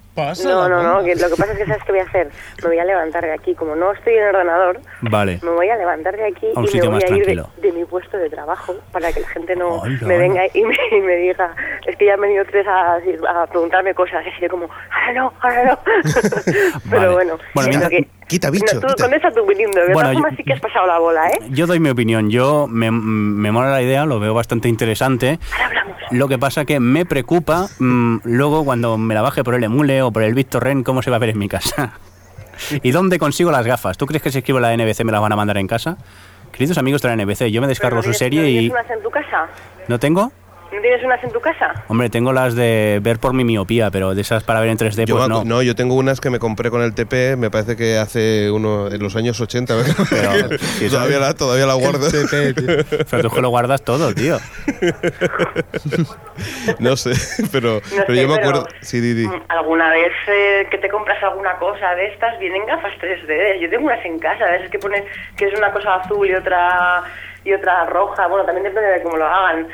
No, 0.44 0.68
no, 0.68 0.82
no, 0.82 1.02
que 1.04 1.14
lo 1.16 1.28
que 1.30 1.36
pasa 1.36 1.52
es 1.52 1.58
que 1.58 1.66
¿sabes 1.66 1.82
qué 1.84 1.92
voy 1.92 2.00
a 2.00 2.04
hacer? 2.04 2.28
Me 2.62 2.68
voy 2.68 2.78
a 2.78 2.84
levantar 2.84 3.24
de 3.24 3.32
aquí, 3.32 3.54
como 3.54 3.74
no 3.74 3.92
estoy 3.92 4.12
en 4.14 4.24
el 4.24 4.34
ordenador, 4.34 4.80
Vale. 5.00 5.40
me 5.42 5.50
voy 5.50 5.68
a 5.70 5.76
levantar 5.76 6.14
de 6.16 6.26
aquí 6.26 6.46
y 6.46 6.58
me 6.76 6.80
voy 6.80 6.88
más 6.90 7.04
a 7.04 7.16
ir 7.16 7.24
de, 7.26 7.72
mi 7.72 7.84
puesto 7.86 8.18
de 8.18 8.28
trabajo 8.28 8.76
para 8.92 9.10
que 9.10 9.20
la 9.20 9.28
gente 9.28 9.56
no 9.56 9.76
Hola, 9.76 9.98
me 10.02 10.18
venga 10.18 10.42
y 10.52 10.62
me, 10.64 10.74
y 10.92 11.00
me 11.00 11.16
diga, 11.16 11.54
es 11.86 11.96
que 11.96 12.04
ya 12.06 12.14
han 12.14 12.20
venido 12.20 12.44
tres 12.44 12.66
a, 12.66 12.96
a 12.96 13.46
preguntarme 13.46 13.94
cosas, 13.94 14.22
y 14.26 14.28
así 14.28 14.40
de 14.42 14.48
como, 14.50 14.68
ahora 14.90 15.12
no, 15.14 15.32
ahora 15.40 15.64
no. 15.64 15.78
Pero 16.90 17.00
Vale. 17.00 17.12
bueno, 17.14 17.38
Bueno, 17.54 17.88
que- 17.88 18.08
quita, 18.32 18.50
bicho, 18.50 18.74
No, 18.74 18.80
tú 18.80 18.86
quita. 18.88 19.04
contesta 19.04 19.30
tú, 19.32 19.46
mi 19.46 19.54
lindo, 19.54 19.80
de 19.80 19.92
Bueno, 19.92 20.12
yo- 20.12 20.20
sí 20.36 20.42
que 20.44 20.52
has 20.54 20.60
pasado 20.60 20.86
la 20.86 20.98
bola, 20.98 21.28
¿eh? 21.28 21.38
Yo 21.50 21.66
doy 21.66 21.78
mi 21.80 21.90
opinión. 21.90 22.30
Yo 22.30 22.66
me, 22.68 22.90
me 22.90 23.52
mola 23.52 23.70
la 23.70 23.82
idea, 23.82 24.04
lo 24.06 24.18
veo 24.20 24.34
bastante 24.34 24.68
interesante. 24.68 25.38
Ahora 25.52 25.66
hablamos. 25.66 25.96
Lo 26.10 26.28
que 26.28 26.38
pasa 26.38 26.64
que 26.64 26.80
me 26.80 27.06
preocupa 27.06 27.68
mm, 27.78 28.18
luego 28.24 28.64
cuando 28.64 28.98
me 28.98 29.14
la 29.14 29.22
baje 29.22 29.44
por 29.44 29.54
el 29.54 29.64
Emule 29.64 30.02
o 30.02 30.10
por 30.12 30.22
el 30.22 30.34
BitTorrent 30.34 30.84
cómo 30.84 31.02
se 31.02 31.10
va 31.10 31.16
a 31.16 31.20
ver 31.20 31.30
en 31.30 31.38
mi 31.38 31.48
casa. 31.48 31.92
¿Y 32.82 32.90
dónde 32.90 33.18
consigo 33.18 33.50
las 33.50 33.66
gafas? 33.66 33.96
¿Tú 33.96 34.06
crees 34.06 34.22
que 34.22 34.30
si 34.30 34.38
escribo 34.38 34.60
la 34.60 34.72
NBC 34.76 35.04
me 35.04 35.12
las 35.12 35.20
van 35.20 35.32
a 35.32 35.36
mandar 35.36 35.56
en 35.58 35.66
casa? 35.66 35.96
Queridos 36.52 36.76
amigos 36.76 37.00
de 37.02 37.08
la 37.08 37.16
NBC, 37.16 37.50
yo 37.50 37.60
me 37.62 37.66
descargo 37.66 38.00
Pero 38.00 38.02
su 38.02 38.08
¿no 38.10 38.14
tienes- 38.14 38.18
serie 38.18 38.40
¿no 38.42 38.46
y... 38.48 38.52
tienes 38.68 38.72
unas 38.72 38.90
en 38.90 39.02
tu 39.02 39.10
casa? 39.10 39.46
¿No 39.88 39.98
tengo? 39.98 40.32
¿No 40.72 40.80
tienes 40.80 41.04
unas 41.04 41.22
en 41.22 41.30
tu 41.30 41.40
casa? 41.40 41.84
Hombre, 41.88 42.08
tengo 42.08 42.32
las 42.32 42.54
de 42.54 42.98
ver 43.02 43.18
por 43.18 43.34
mi 43.34 43.44
miopía, 43.44 43.90
pero 43.90 44.14
de 44.14 44.22
esas 44.22 44.42
para 44.42 44.60
ver 44.60 44.70
en 44.70 44.78
3D, 44.78 45.04
Yo 45.04 45.16
pues 45.16 45.28
acu- 45.28 45.44
no. 45.44 45.62
yo 45.62 45.74
tengo 45.74 45.94
unas 45.94 46.18
que 46.20 46.30
me 46.30 46.38
compré 46.38 46.70
con 46.70 46.80
el 46.82 46.94
TP, 46.94 47.36
me 47.36 47.50
parece 47.50 47.76
que 47.76 47.98
hace 47.98 48.50
uno 48.50 48.88
en 48.88 49.02
los 49.02 49.14
años 49.14 49.38
80. 49.40 49.74
Pero, 50.10 50.30
todavía, 50.90 51.18
la, 51.18 51.34
todavía 51.34 51.66
la 51.66 51.74
guardo. 51.74 52.06
Pero 52.30 53.22
tú 53.22 53.28
es 53.28 53.32
que 53.34 53.40
lo 53.42 53.50
guardas 53.50 53.82
todo, 53.82 54.14
tío. 54.14 54.38
no 56.78 56.96
sé, 56.96 57.12
pero, 57.52 57.74
No 57.74 57.80
pero 58.06 58.14
sé, 58.14 58.22
yo 58.22 58.28
me 58.28 58.36
pero, 58.36 58.48
acuerdo. 58.48 58.68
Sí, 58.80 59.00
Didi. 59.00 59.26
mm, 59.26 59.42
¿Alguna 59.48 59.90
vez 59.90 60.12
eh, 60.28 60.66
que 60.70 60.78
te 60.78 60.88
compras 60.88 61.22
alguna 61.22 61.56
cosa 61.58 61.94
de 61.94 62.06
estas 62.06 62.38
vienen 62.38 62.64
gafas 62.66 62.92
3D? 63.00 63.60
Yo 63.60 63.68
tengo 63.70 63.86
unas 63.86 64.04
en 64.04 64.18
casa, 64.18 64.44
a 64.46 64.50
veces 64.52 64.70
que 64.70 64.78
pone 64.78 65.04
que 65.36 65.46
es 65.46 65.58
una 65.58 65.70
cosa 65.72 65.96
azul 65.96 66.26
y 66.28 66.34
otra 66.34 67.02
y 67.44 67.52
otra 67.52 67.84
roja. 67.86 68.26
Bueno, 68.26 68.44
también 68.44 68.64
depende 68.64 68.88
de 68.90 69.02
cómo 69.02 69.16
lo 69.16 69.26
hagan. 69.26 69.66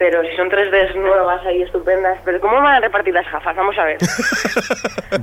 Pero 0.00 0.22
si 0.22 0.34
son 0.34 0.48
3D 0.48 0.94
nuevas 0.94 1.44
ahí 1.44 1.60
estupendas, 1.60 2.18
pero 2.24 2.40
¿cómo 2.40 2.54
van 2.56 2.76
a 2.76 2.80
repartir 2.80 3.12
las 3.12 3.30
gafas? 3.30 3.54
Vamos 3.54 3.76
a 3.78 3.84
ver. 3.84 3.98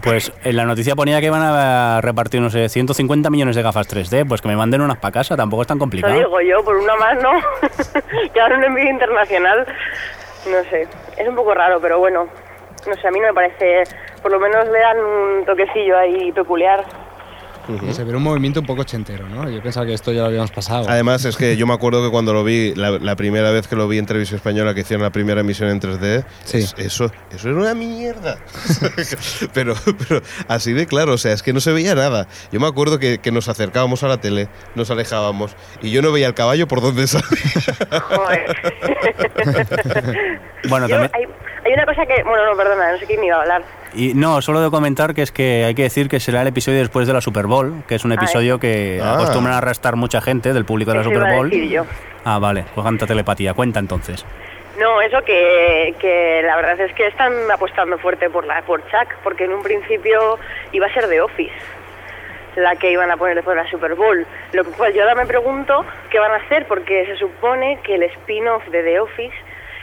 Pues 0.04 0.32
en 0.44 0.56
la 0.56 0.66
noticia 0.66 0.96
ponía 0.96 1.20
que 1.20 1.28
iban 1.28 1.42
a 1.42 2.00
repartir, 2.02 2.42
no 2.42 2.50
sé, 2.50 2.70
150 2.70 3.30
millones 3.32 3.56
de 3.56 3.64
gafas 3.64 3.88
3D. 3.90 4.28
Pues 4.28 4.42
que 4.42 4.50
me 4.50 4.56
manden 4.56 4.82
unas 4.82 4.98
para 4.98 5.14
casa, 5.14 5.36
tampoco 5.36 5.64
es 5.64 5.68
tan 5.68 5.78
Lo 5.78 5.80
complicado. 5.80 6.14
digo 6.14 6.42
yo, 6.42 6.64
por 6.64 6.76
una 6.76 6.96
más, 6.96 7.16
¿no? 7.24 7.32
que 8.34 8.40
ahora 8.40 8.58
un 8.58 8.66
envío 8.66 8.90
internacional, 8.92 9.66
no 10.52 10.70
sé. 10.70 10.88
Es 11.18 11.28
un 11.28 11.36
poco 11.36 11.56
raro, 11.56 11.80
pero 11.82 11.98
bueno. 11.98 12.28
No 12.88 12.94
sé, 13.02 13.08
a 13.08 13.12
mí 13.12 13.20
no 13.20 13.28
me 13.28 13.34
parece... 13.34 13.84
Por 14.22 14.32
lo 14.32 14.40
menos 14.40 14.68
le 14.68 14.80
dan 14.80 15.00
un 15.00 15.46
toquecillo 15.46 15.98
ahí 15.98 16.32
peculiar. 16.34 16.86
Y 17.90 17.94
se 17.94 18.04
ve 18.04 18.16
un 18.16 18.24
movimiento 18.24 18.60
un 18.62 18.66
poco 18.66 18.82
ochentero, 18.82 19.28
¿no? 19.28 19.50
Yo 19.50 19.62
pensaba 19.62 19.86
que 19.86 19.94
esto 19.94 20.12
ya 20.12 20.22
lo 20.22 20.28
habíamos 20.28 20.52
pasado. 20.52 20.86
Además, 20.90 21.26
es 21.26 21.36
que 21.36 21.58
yo 21.58 21.68
me 21.68 21.74
acuerdo 21.74 22.04
que 22.04 22.10
cuando 22.10 22.34
lo 22.34 22.44
vi, 22.44 22.74
la, 22.76 22.92
la 22.92 23.16
primera 23.16 23.52
vez 23.52 23.68
que 23.68 23.76
lo 23.76 23.88
vi 23.88 23.98
en 23.98 24.06
televisión 24.06 24.38
española, 24.38 24.74
que 24.74 24.82
hicieron 24.82 25.04
la 25.04 25.12
primera 25.12 25.42
emisión 25.42 25.70
en 25.70 25.80
3D, 25.82 26.24
Sí. 26.46 26.58
es- 26.60 26.76
eso, 26.78 27.12
eso 27.32 27.50
era 27.50 27.58
una 27.58 27.74
mierda. 27.74 28.38
pero, 29.54 29.74
pero 30.08 30.22
así 30.48 30.74
de 30.74 30.86
claro, 30.88 31.14
o 31.14 31.18
sea, 31.18 31.34
es 31.34 31.44
que 31.44 31.54
no 31.54 31.60
se 31.60 31.72
veía 31.74 31.96
nada. 31.96 32.28
Yo 32.52 32.60
me 32.60 32.68
acuerdo 32.68 33.00
que, 33.00 33.18
que 33.20 33.32
nos 33.32 33.50
acercábamos 33.50 34.04
a 34.04 34.08
la 34.08 34.18
tele, 34.22 34.48
nos 34.76 34.90
alejábamos, 34.92 35.56
y 35.82 35.92
yo 35.92 36.02
no 36.02 36.12
veía 36.12 36.28
el 36.28 36.34
caballo 36.34 36.68
por 36.68 36.82
donde 36.82 37.08
salía. 37.08 38.02
Joder. 38.02 38.58
Bueno, 40.70 40.88
Yo- 40.88 40.96
también, 40.96 41.12
hay, 41.14 41.24
hay 41.68 41.74
una 41.74 41.86
cosa 41.86 42.06
que, 42.06 42.24
bueno, 42.24 42.46
no, 42.46 42.56
perdona, 42.58 42.92
no 42.94 42.98
sé 42.98 43.06
quién 43.06 43.20
me 43.20 43.28
iba 43.28 43.38
a 43.38 43.42
hablar. 43.42 43.62
y 43.94 44.14
no, 44.14 44.42
solo 44.42 44.62
de 44.62 44.70
comentar 44.70 45.14
que 45.14 45.22
es 45.22 45.32
que 45.32 45.66
hay 45.66 45.76
que 45.76 45.84
decir 45.84 46.08
que 46.10 46.20
será 46.20 46.42
el 46.42 46.48
episodio 46.48 46.80
después 46.80 47.08
de 47.08 47.14
la 47.14 47.22
Super 47.22 47.48
Bowl, 47.48 47.84
que 47.88 47.96
es 47.96 48.06
un 48.06 48.12
Ah, 48.12 48.16
episodio 48.16 48.60
que 48.60 49.00
Ah. 49.04 49.14
acostumbran 49.16 49.54
a 49.56 49.58
arrastrar 49.60 49.96
mucha 49.96 50.22
gente 50.22 50.54
del 50.54 50.66
público 50.66 50.92
de 50.92 50.96
la 50.98 51.02
Eso 51.02 51.10
Super 51.12 51.34
Bowl. 51.34 51.50
yo. 51.52 51.86
Ah, 52.26 52.40
vale, 52.40 52.66
pues 52.74 52.84
canta 52.86 53.06
telepatía. 53.08 53.54
Cuenta 53.54 53.80
entonces. 53.80 54.26
No, 54.80 55.02
eso 55.02 55.22
que, 55.24 55.96
que 56.00 56.42
la 56.46 56.56
verdad 56.56 56.80
es 56.82 56.94
que 56.94 57.08
están 57.08 57.34
apostando 57.52 57.98
fuerte 57.98 58.30
por 58.30 58.46
la 58.46 58.62
por 58.62 58.82
Chuck, 58.90 59.12
porque 59.24 59.46
en 59.46 59.54
un 59.54 59.64
principio 59.64 60.38
iba 60.72 60.86
a 60.86 60.94
ser 60.94 61.08
The 61.08 61.22
Office 61.22 61.54
la 62.58 62.76
que 62.76 62.92
iban 62.92 63.10
a 63.12 63.18
poner 63.18 63.36
después 63.36 63.56
de 63.56 63.64
la 63.64 63.70
Super 63.70 63.94
Bowl. 63.96 64.26
Lo 64.54 64.66
cual 64.66 64.92
yo 64.94 65.02
ahora 65.04 65.16
me 65.16 65.26
pregunto 65.28 65.86
qué 66.10 66.20
van 66.20 66.32
a 66.32 66.38
hacer, 66.38 66.66
porque 66.68 67.06
se 67.06 67.16
supone 67.16 67.80
que 67.84 67.96
el 67.96 68.04
spin-off 68.04 68.66
de 68.70 68.84
The 68.84 69.00
Office 69.00 69.36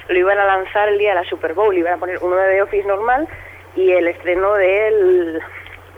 lo 0.08 0.18
iban 0.18 0.38
a 0.38 0.44
lanzar 0.44 0.88
el 0.88 0.98
día 0.98 1.10
de 1.10 1.22
la 1.22 1.28
Super 1.28 1.54
Bowl, 1.54 1.76
iban 1.76 1.94
a 1.94 1.96
poner 1.98 2.18
uno 2.20 2.36
de 2.36 2.54
The 2.54 2.62
Office 2.62 2.86
normal 2.86 3.26
y 3.76 3.90
el 3.92 4.06
estreno 4.08 4.54
del, 4.54 5.40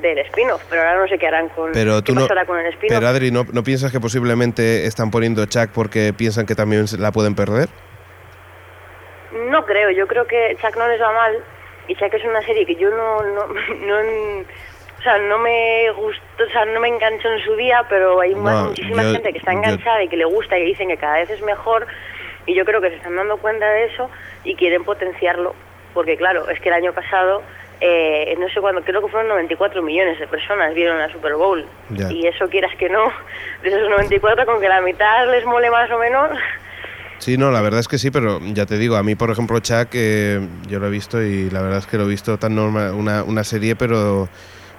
del 0.01 0.19
spin-off, 0.19 0.63
pero 0.71 0.83
ahora 0.83 0.97
no 1.01 1.09
sé 1.09 1.19
qué 1.19 1.27
harán 1.27 1.49
con, 1.51 1.73
Pero 1.73 2.03
tú 2.03 2.15
no. 2.15 2.27
con 2.47 2.59
el 2.59 2.67
spin-off. 2.67 2.95
Pero 2.99 3.09
Adri, 3.09 3.31
¿no, 3.31 3.45
¿no 3.53 3.63
piensas 3.63 3.91
que 3.93 4.01
posiblemente 4.01 4.87
están 4.87 5.11
poniendo 5.11 5.45
Chuck 5.47 5.71
porque 5.75 6.13
piensan 6.17 6.47
que 6.47 6.55
también 6.55 6.87
se 6.89 6.99
la 6.99 7.13
pueden 7.13 7.35
perder? 7.35 7.69
No 9.51 9.65
creo, 9.67 9.91
yo 9.91 10.07
creo 10.07 10.27
que 10.27 10.57
Chuck 10.61 10.77
no 10.77 10.89
les 10.89 11.01
va 11.01 11.13
mal 11.13 11.37
y 11.89 11.95
Chuck 11.97 12.15
es 12.15 12.25
una 12.25 12.43
serie 12.43 12.65
que 12.67 12.77
yo 12.77 12.91
no, 12.91 13.23
no, 13.23 13.47
no 13.87 13.97
o 14.99 15.03
sea, 15.03 15.19
no 15.19 15.39
me 15.39 15.91
gustó, 15.93 16.45
o 16.45 16.51
sea, 16.51 16.65
no 16.65 16.81
me 16.81 16.89
enganchó 16.89 17.31
en 17.31 17.45
su 17.45 17.55
día, 17.55 17.85
pero 17.89 18.21
hay 18.21 18.35
No, 18.35 18.69
muchísima 18.69 19.03
yo- 19.03 19.13
gente 19.13 19.33
que 19.33 19.39
está 19.39 19.53
yo- 19.53 19.59
enganchada 19.59 20.03
y 20.03 20.09
que 20.09 20.17
le 20.17 20.25
gusta 20.25 20.57
y 20.59 20.63
que 20.63 20.67
dicen 20.69 20.89
que 20.89 20.97
cada 20.97 21.15
vez 21.19 21.31
es 21.31 21.43
mejor 21.43 21.87
y 22.47 22.55
yo 22.55 22.65
creo 22.65 22.81
que 22.81 22.91
se 22.91 22.97
están 22.97 23.17
dando 23.17 23.37
cuenta 23.39 23.69
de 23.69 23.87
eso 23.87 24.11
y 24.45 24.55
quieren 24.55 24.85
potenciarlo, 24.85 25.55
porque 25.95 26.17
claro, 26.17 26.49
es 26.49 26.61
que 26.61 26.69
el 26.69 26.75
año 26.75 26.93
pasado, 26.93 27.43
eh, 27.81 28.35
no 28.39 28.49
sé 28.49 28.61
cuándo, 28.61 28.83
creo 28.83 29.03
que 29.03 29.09
fueron 29.09 29.29
94 29.29 29.83
millones 29.83 30.19
de 30.19 30.27
personas 30.27 30.75
vieron 30.75 30.99
la 30.99 31.11
Super 31.13 31.35
Bowl. 31.35 31.67
Ya. 31.91 32.11
y 32.11 32.27
eso 32.27 32.49
quieras 32.49 32.75
que 32.77 32.89
no, 32.89 33.13
de 33.63 33.69
esos 33.69 33.91
94 33.91 34.47
con 34.47 34.61
que 34.61 34.69
la 34.69 34.81
mitad 34.81 35.29
les 35.31 35.45
mole 35.45 35.71
más 35.71 35.91
o 35.91 35.99
menos, 35.99 36.31
Sí, 37.19 37.39
no, 37.39 37.51
la 37.51 37.63
verdad 37.63 37.81
es 37.81 37.89
que 37.89 37.97
sí, 37.99 38.11
pero 38.11 38.41
ya 38.43 38.67
te 38.67 38.77
digo, 38.77 38.97
a 38.97 39.03
mí, 39.03 39.15
por 39.15 39.31
ejemplo, 39.31 39.59
Chuck, 39.61 39.89
eh, 39.95 40.39
yo 40.69 40.79
lo 40.79 40.87
he 40.87 40.91
visto 40.91 41.23
y 41.23 41.49
la 41.51 41.63
verdad 41.63 41.79
es 41.79 41.87
que 41.87 41.97
lo 41.97 42.05
he 42.05 42.09
visto 42.09 42.37
tan 42.39 42.55
normal, 42.55 42.93
una, 42.93 43.23
una 43.23 43.43
serie, 43.43 43.75
pero 43.75 44.29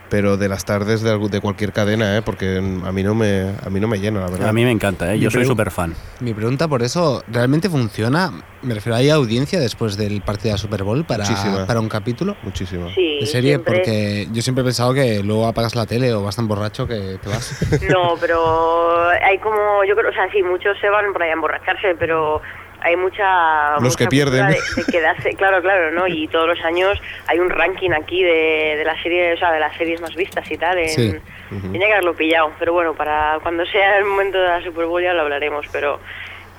pero 0.10 0.38
de 0.38 0.48
las 0.50 0.66
tardes 0.66 1.02
de, 1.02 1.18
de 1.18 1.42
cualquier 1.42 1.74
cadena, 1.74 2.18
¿eh? 2.18 2.22
porque 2.22 2.58
a 2.58 2.92
mí 2.92 3.04
no 3.04 3.14
me 3.16 3.52
a 3.66 3.70
mí 3.70 3.80
no 3.80 3.88
me 3.88 4.00
llena, 4.00 4.22
la 4.22 4.28
verdad. 4.30 4.50
A 4.50 4.54
mí 4.54 4.64
me 4.64 4.72
encanta, 4.72 5.14
¿eh? 5.14 5.20
yo 5.20 5.28
Mi 5.28 5.34
soy 5.34 5.46
súper 5.46 5.72
fan. 5.72 5.94
Mi 6.20 6.34
pregunta 6.34 6.68
por 6.68 6.84
eso, 6.84 7.24
¿realmente 7.28 7.70
funciona? 7.70 8.32
Me 8.62 8.74
refiero, 8.74 8.96
¿hay 8.96 9.10
audiencia 9.10 9.60
después 9.60 9.98
del 9.98 10.22
partido 10.22 10.54
de 10.54 10.58
Super 10.60 10.84
Bowl 10.84 11.06
para, 11.06 11.24
Muchísima. 11.26 11.66
para 11.68 11.80
un 11.80 11.90
capítulo 11.90 12.36
Muchísimo. 12.44 12.90
sí. 12.96 13.18
de 13.20 13.26
serie? 13.28 13.52
siempre- 13.52 13.74
Porque 13.76 14.28
yo 14.32 14.42
siempre 14.42 14.62
he 14.64 14.66
pensado 14.66 14.94
que 14.94 15.22
luego 15.24 15.48
apagas 15.48 15.76
la 15.76 15.86
tele 15.86 16.14
o 16.14 16.24
vas 16.24 16.36
tan 16.36 16.48
borracho 16.48 16.88
que 16.88 17.20
te 17.22 17.30
vas. 17.30 17.58
No, 17.92 18.16
pero 18.20 19.10
hay 19.10 19.38
como, 19.40 19.84
yo 19.88 19.96
creo, 19.96 20.10
o 20.10 20.14
sea, 20.14 20.30
sí, 20.32 20.42
muchos 20.44 20.78
se 20.82 20.90
van 20.90 21.14
por 21.14 21.22
ahí 21.24 21.30
a 21.30 21.34
emborracharse, 21.34 21.96
pero 22.00 22.42
hay 22.88 22.96
mucha... 22.96 23.74
Los 23.74 23.84
mucha 23.84 23.98
que 23.98 24.08
pierden. 24.08 24.48
De, 24.48 24.58
de 24.76 24.92
quedarse, 24.92 25.34
claro, 25.36 25.62
claro, 25.62 25.92
¿no? 25.92 26.08
Y 26.08 26.28
todos 26.28 26.48
los 26.48 26.60
años 26.64 27.00
hay 27.28 27.40
un 27.40 27.50
ranking 27.50 27.92
aquí 27.92 28.24
de, 28.24 28.76
de 28.78 28.84
la 28.84 29.02
serie, 29.02 29.34
o 29.34 29.38
sea, 29.38 29.52
de 29.52 29.60
las 29.60 29.76
series 29.78 30.02
más 30.02 30.16
vistas 30.16 30.50
y 30.50 30.58
tal. 30.58 30.78
En, 30.78 30.90
Sí. 30.90 31.16
Tenía 31.50 31.88
que 31.88 31.94
haberlo 31.94 32.14
pillado, 32.14 32.52
pero 32.60 32.74
bueno, 32.74 32.94
para 32.94 33.40
cuando 33.42 33.66
sea 33.66 34.00
el 34.00 34.06
momento 34.06 34.38
de 34.38 34.48
la 34.48 34.62
Super 34.62 34.86
Bowl 34.86 35.02
ya 35.02 35.14
lo 35.14 35.22
hablaremos, 35.22 35.66
pero 35.72 36.00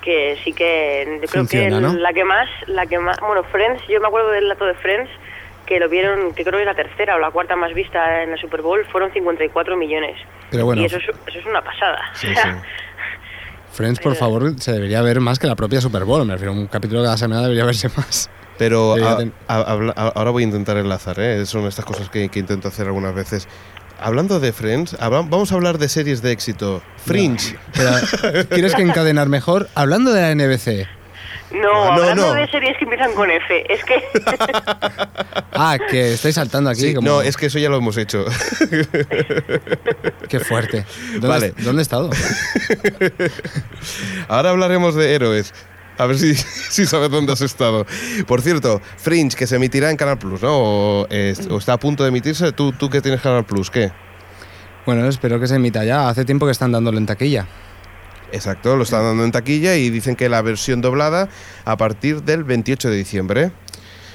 que 0.00 0.38
sí 0.42 0.54
que 0.54 1.18
yo 1.20 1.28
creo 1.28 1.42
Funciona, 1.42 1.92
que 1.92 1.98
la 1.98 2.12
que 2.14 2.24
más, 2.24 2.48
la 2.66 2.86
que 2.86 2.98
más, 2.98 3.20
bueno, 3.20 3.42
Friends, 3.44 3.82
yo 3.86 4.00
me 4.00 4.06
acuerdo 4.06 4.30
del 4.30 4.48
dato 4.48 4.64
de 4.64 4.74
Friends 4.74 5.10
que 5.66 5.78
lo 5.78 5.90
vieron, 5.90 6.32
que 6.32 6.42
creo 6.42 6.54
que 6.54 6.62
es 6.62 6.66
la 6.66 6.74
tercera 6.74 7.16
o 7.16 7.18
la 7.18 7.30
cuarta 7.30 7.54
más 7.54 7.74
vista 7.74 8.22
en 8.22 8.30
la 8.30 8.38
Super 8.38 8.62
Bowl, 8.62 8.86
fueron 8.86 9.12
54 9.12 9.76
millones. 9.76 10.16
Pero 10.50 10.64
bueno. 10.64 10.80
Y 10.80 10.86
eso 10.86 10.96
es, 10.96 11.04
eso 11.04 11.38
es 11.38 11.44
una 11.44 11.60
pasada. 11.60 12.00
Sí, 12.14 12.28
O 12.28 12.34
sea, 12.34 12.54
sí. 12.54 12.60
Friends, 13.78 14.00
por 14.00 14.16
favor, 14.16 14.54
se 14.60 14.72
debería 14.72 15.00
ver 15.02 15.20
más 15.20 15.38
que 15.38 15.46
la 15.46 15.54
propia 15.54 15.80
Super 15.80 16.04
Bowl. 16.04 16.24
Me 16.26 16.32
refiero, 16.34 16.52
un 16.52 16.66
capítulo 16.66 17.02
cada 17.04 17.16
semana 17.16 17.42
debería 17.42 17.64
verse 17.66 17.88
más. 17.96 18.28
Pero 18.58 18.96
Sí, 18.96 19.00
ya 19.02 19.12
a- 19.12 19.16
ten- 19.18 19.32
a- 19.46 19.54
habla- 19.60 19.94
a- 19.96 20.08
ahora 20.08 20.30
voy 20.32 20.42
a 20.42 20.46
intentar 20.46 20.76
enlazar, 20.78 21.20
¿eh? 21.20 21.46
son 21.46 21.64
estas 21.66 21.84
cosas 21.84 22.10
que, 22.10 22.28
que 22.28 22.40
intento 22.40 22.66
hacer 22.68 22.86
algunas 22.88 23.14
veces. 23.14 23.46
Hablando 24.00 24.38
de 24.40 24.52
Friends, 24.52 24.96
vamos 25.00 25.50
a 25.52 25.54
hablar 25.54 25.78
de 25.78 25.88
series 25.88 26.22
de 26.22 26.32
éxito. 26.32 26.82
Fringe. 27.04 27.56
Pero, 27.72 28.46
¿Quieres 28.48 28.74
que 28.74 28.82
encadenar 28.90 29.28
mejor? 29.28 29.68
Hablando 29.74 30.12
de 30.12 30.20
la 30.22 30.34
NBC. 30.34 30.86
No, 31.50 31.68
Ah, 31.70 31.96
no, 31.96 32.02
hablando 32.02 32.26
no. 32.26 32.34
de 32.34 32.46
series 32.48 32.76
que 32.76 32.84
empiezan 32.84 33.12
con 33.14 33.30
F, 33.30 33.72
es 33.72 33.82
que 33.84 33.94
Ah, 35.52 35.78
que 35.90 36.12
estáis 36.12 36.34
saltando 36.34 36.68
aquí. 36.70 36.80
Sí, 36.82 36.94
como- 36.94 37.08
No, 37.08 37.22
es 37.22 37.36
que 37.36 37.46
eso 37.46 37.58
ya 37.58 37.68
lo 37.70 37.76
hemos 37.78 37.96
hecho. 37.96 38.24
Qué 40.28 40.40
fuerte. 40.40 40.84
¿Dónde, 41.12 41.28
Vale. 41.28 41.54
¿Dónde 41.58 41.80
he 41.80 41.82
estado? 41.82 42.10
Ahora 44.28 44.50
hablaremos 44.50 44.94
de 44.94 45.14
héroes. 45.14 45.54
A 45.96 46.06
ver 46.06 46.18
si, 46.18 46.34
si 46.70 46.86
sabes 46.86 47.10
dónde 47.10 47.32
has 47.32 47.40
estado. 47.40 47.86
Por 48.26 48.40
cierto, 48.42 48.80
Fringe, 48.98 49.36
que 49.36 49.46
se 49.46 49.56
emitirá 49.56 49.90
en 49.90 49.96
Canal 49.96 50.18
Plus, 50.18 50.42
¿no? 50.42 50.50
O, 50.52 51.06
eh, 51.10 51.34
o 51.50 51.58
está 51.58 51.72
a 51.72 51.78
punto 51.78 52.02
de 52.04 52.10
emitirse. 52.10 52.52
¿Tú, 52.52 52.72
tú 52.72 52.88
que 52.88 53.00
tienes 53.00 53.20
Canal 53.20 53.44
Plus, 53.44 53.70
¿qué? 53.70 53.90
Bueno, 54.86 55.06
espero 55.08 55.40
que 55.40 55.46
se 55.46 55.56
emita 55.56 55.84
ya. 55.84 56.08
Hace 56.08 56.24
tiempo 56.24 56.46
que 56.46 56.52
están 56.52 56.72
dándolo 56.72 56.98
en 56.98 57.06
taquilla. 57.06 57.46
Exacto, 58.32 58.76
lo 58.76 58.82
están 58.82 59.02
dando 59.04 59.24
en 59.24 59.32
taquilla 59.32 59.76
y 59.76 59.90
dicen 59.90 60.14
que 60.16 60.28
la 60.28 60.42
versión 60.42 60.80
doblada 60.80 61.28
a 61.64 61.76
partir 61.76 62.22
del 62.22 62.44
28 62.44 62.90
de 62.90 62.96
diciembre. 62.96 63.50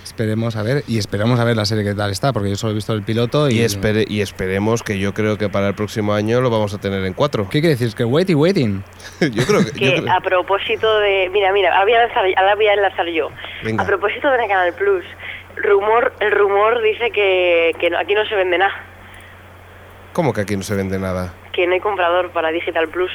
Esperemos 0.03 0.55
a 0.55 0.61
ver. 0.61 0.83
Y 0.87 0.99
esperamos 0.99 1.39
a 1.39 1.43
ver 1.43 1.55
la 1.55 1.65
serie 1.65 1.83
que 1.83 1.95
tal 1.95 2.11
está, 2.11 2.33
porque 2.33 2.49
yo 2.49 2.55
solo 2.55 2.71
he 2.71 2.75
visto 2.75 2.93
el 2.93 3.01
piloto 3.01 3.49
y. 3.49 3.55
Y, 3.55 3.61
espere, 3.63 4.05
y 4.07 4.21
esperemos 4.21 4.83
que 4.83 4.99
yo 4.99 5.13
creo 5.15 5.39
que 5.39 5.49
para 5.49 5.69
el 5.69 5.73
próximo 5.73 6.13
año 6.13 6.39
lo 6.41 6.51
vamos 6.51 6.71
a 6.75 6.77
tener 6.77 7.03
en 7.05 7.13
cuatro. 7.13 7.45
¿Qué 7.49 7.61
quiere 7.61 7.69
decir? 7.75 7.95
¿Que 7.95 8.03
wait 8.03 8.29
y 8.29 8.35
waiting? 8.35 8.83
yo 9.21 9.43
creo 9.45 9.61
que. 9.65 9.71
yo 9.71 9.91
que 9.95 10.01
creo- 10.01 10.13
a 10.13 10.21
propósito 10.21 10.99
de... 10.99 11.29
Mira, 11.33 11.51
mira, 11.51 11.69
ahora 11.71 11.83
voy 11.85 11.93
a 11.93 12.03
enlazar, 12.03 12.25
ahora 12.37 12.55
voy 12.55 12.67
a 12.67 12.73
enlazar 12.73 13.07
yo. 13.07 13.29
Venga. 13.63 13.81
A 13.83 13.87
propósito 13.87 14.29
de 14.29 14.37
la 14.37 14.47
Canal 14.47 14.73
Plus, 14.73 15.03
rumor, 15.55 16.13
el 16.19 16.31
rumor 16.31 16.83
dice 16.83 17.09
que, 17.09 17.71
que 17.79 17.89
no- 17.89 17.97
aquí 17.97 18.13
no 18.13 18.23
se 18.25 18.35
vende 18.35 18.59
nada, 18.59 18.73
¿Cómo 20.11 20.31
que 20.31 20.41
aquí 20.41 20.55
no 20.55 20.61
se 20.63 20.75
vende 20.75 20.99
nada? 20.99 21.33
que 21.53 21.65
no 21.65 21.73
hay 21.73 21.79
comprador 21.79 22.29
para 22.31 22.49
Digital 22.51 22.87
Plus. 22.89 23.11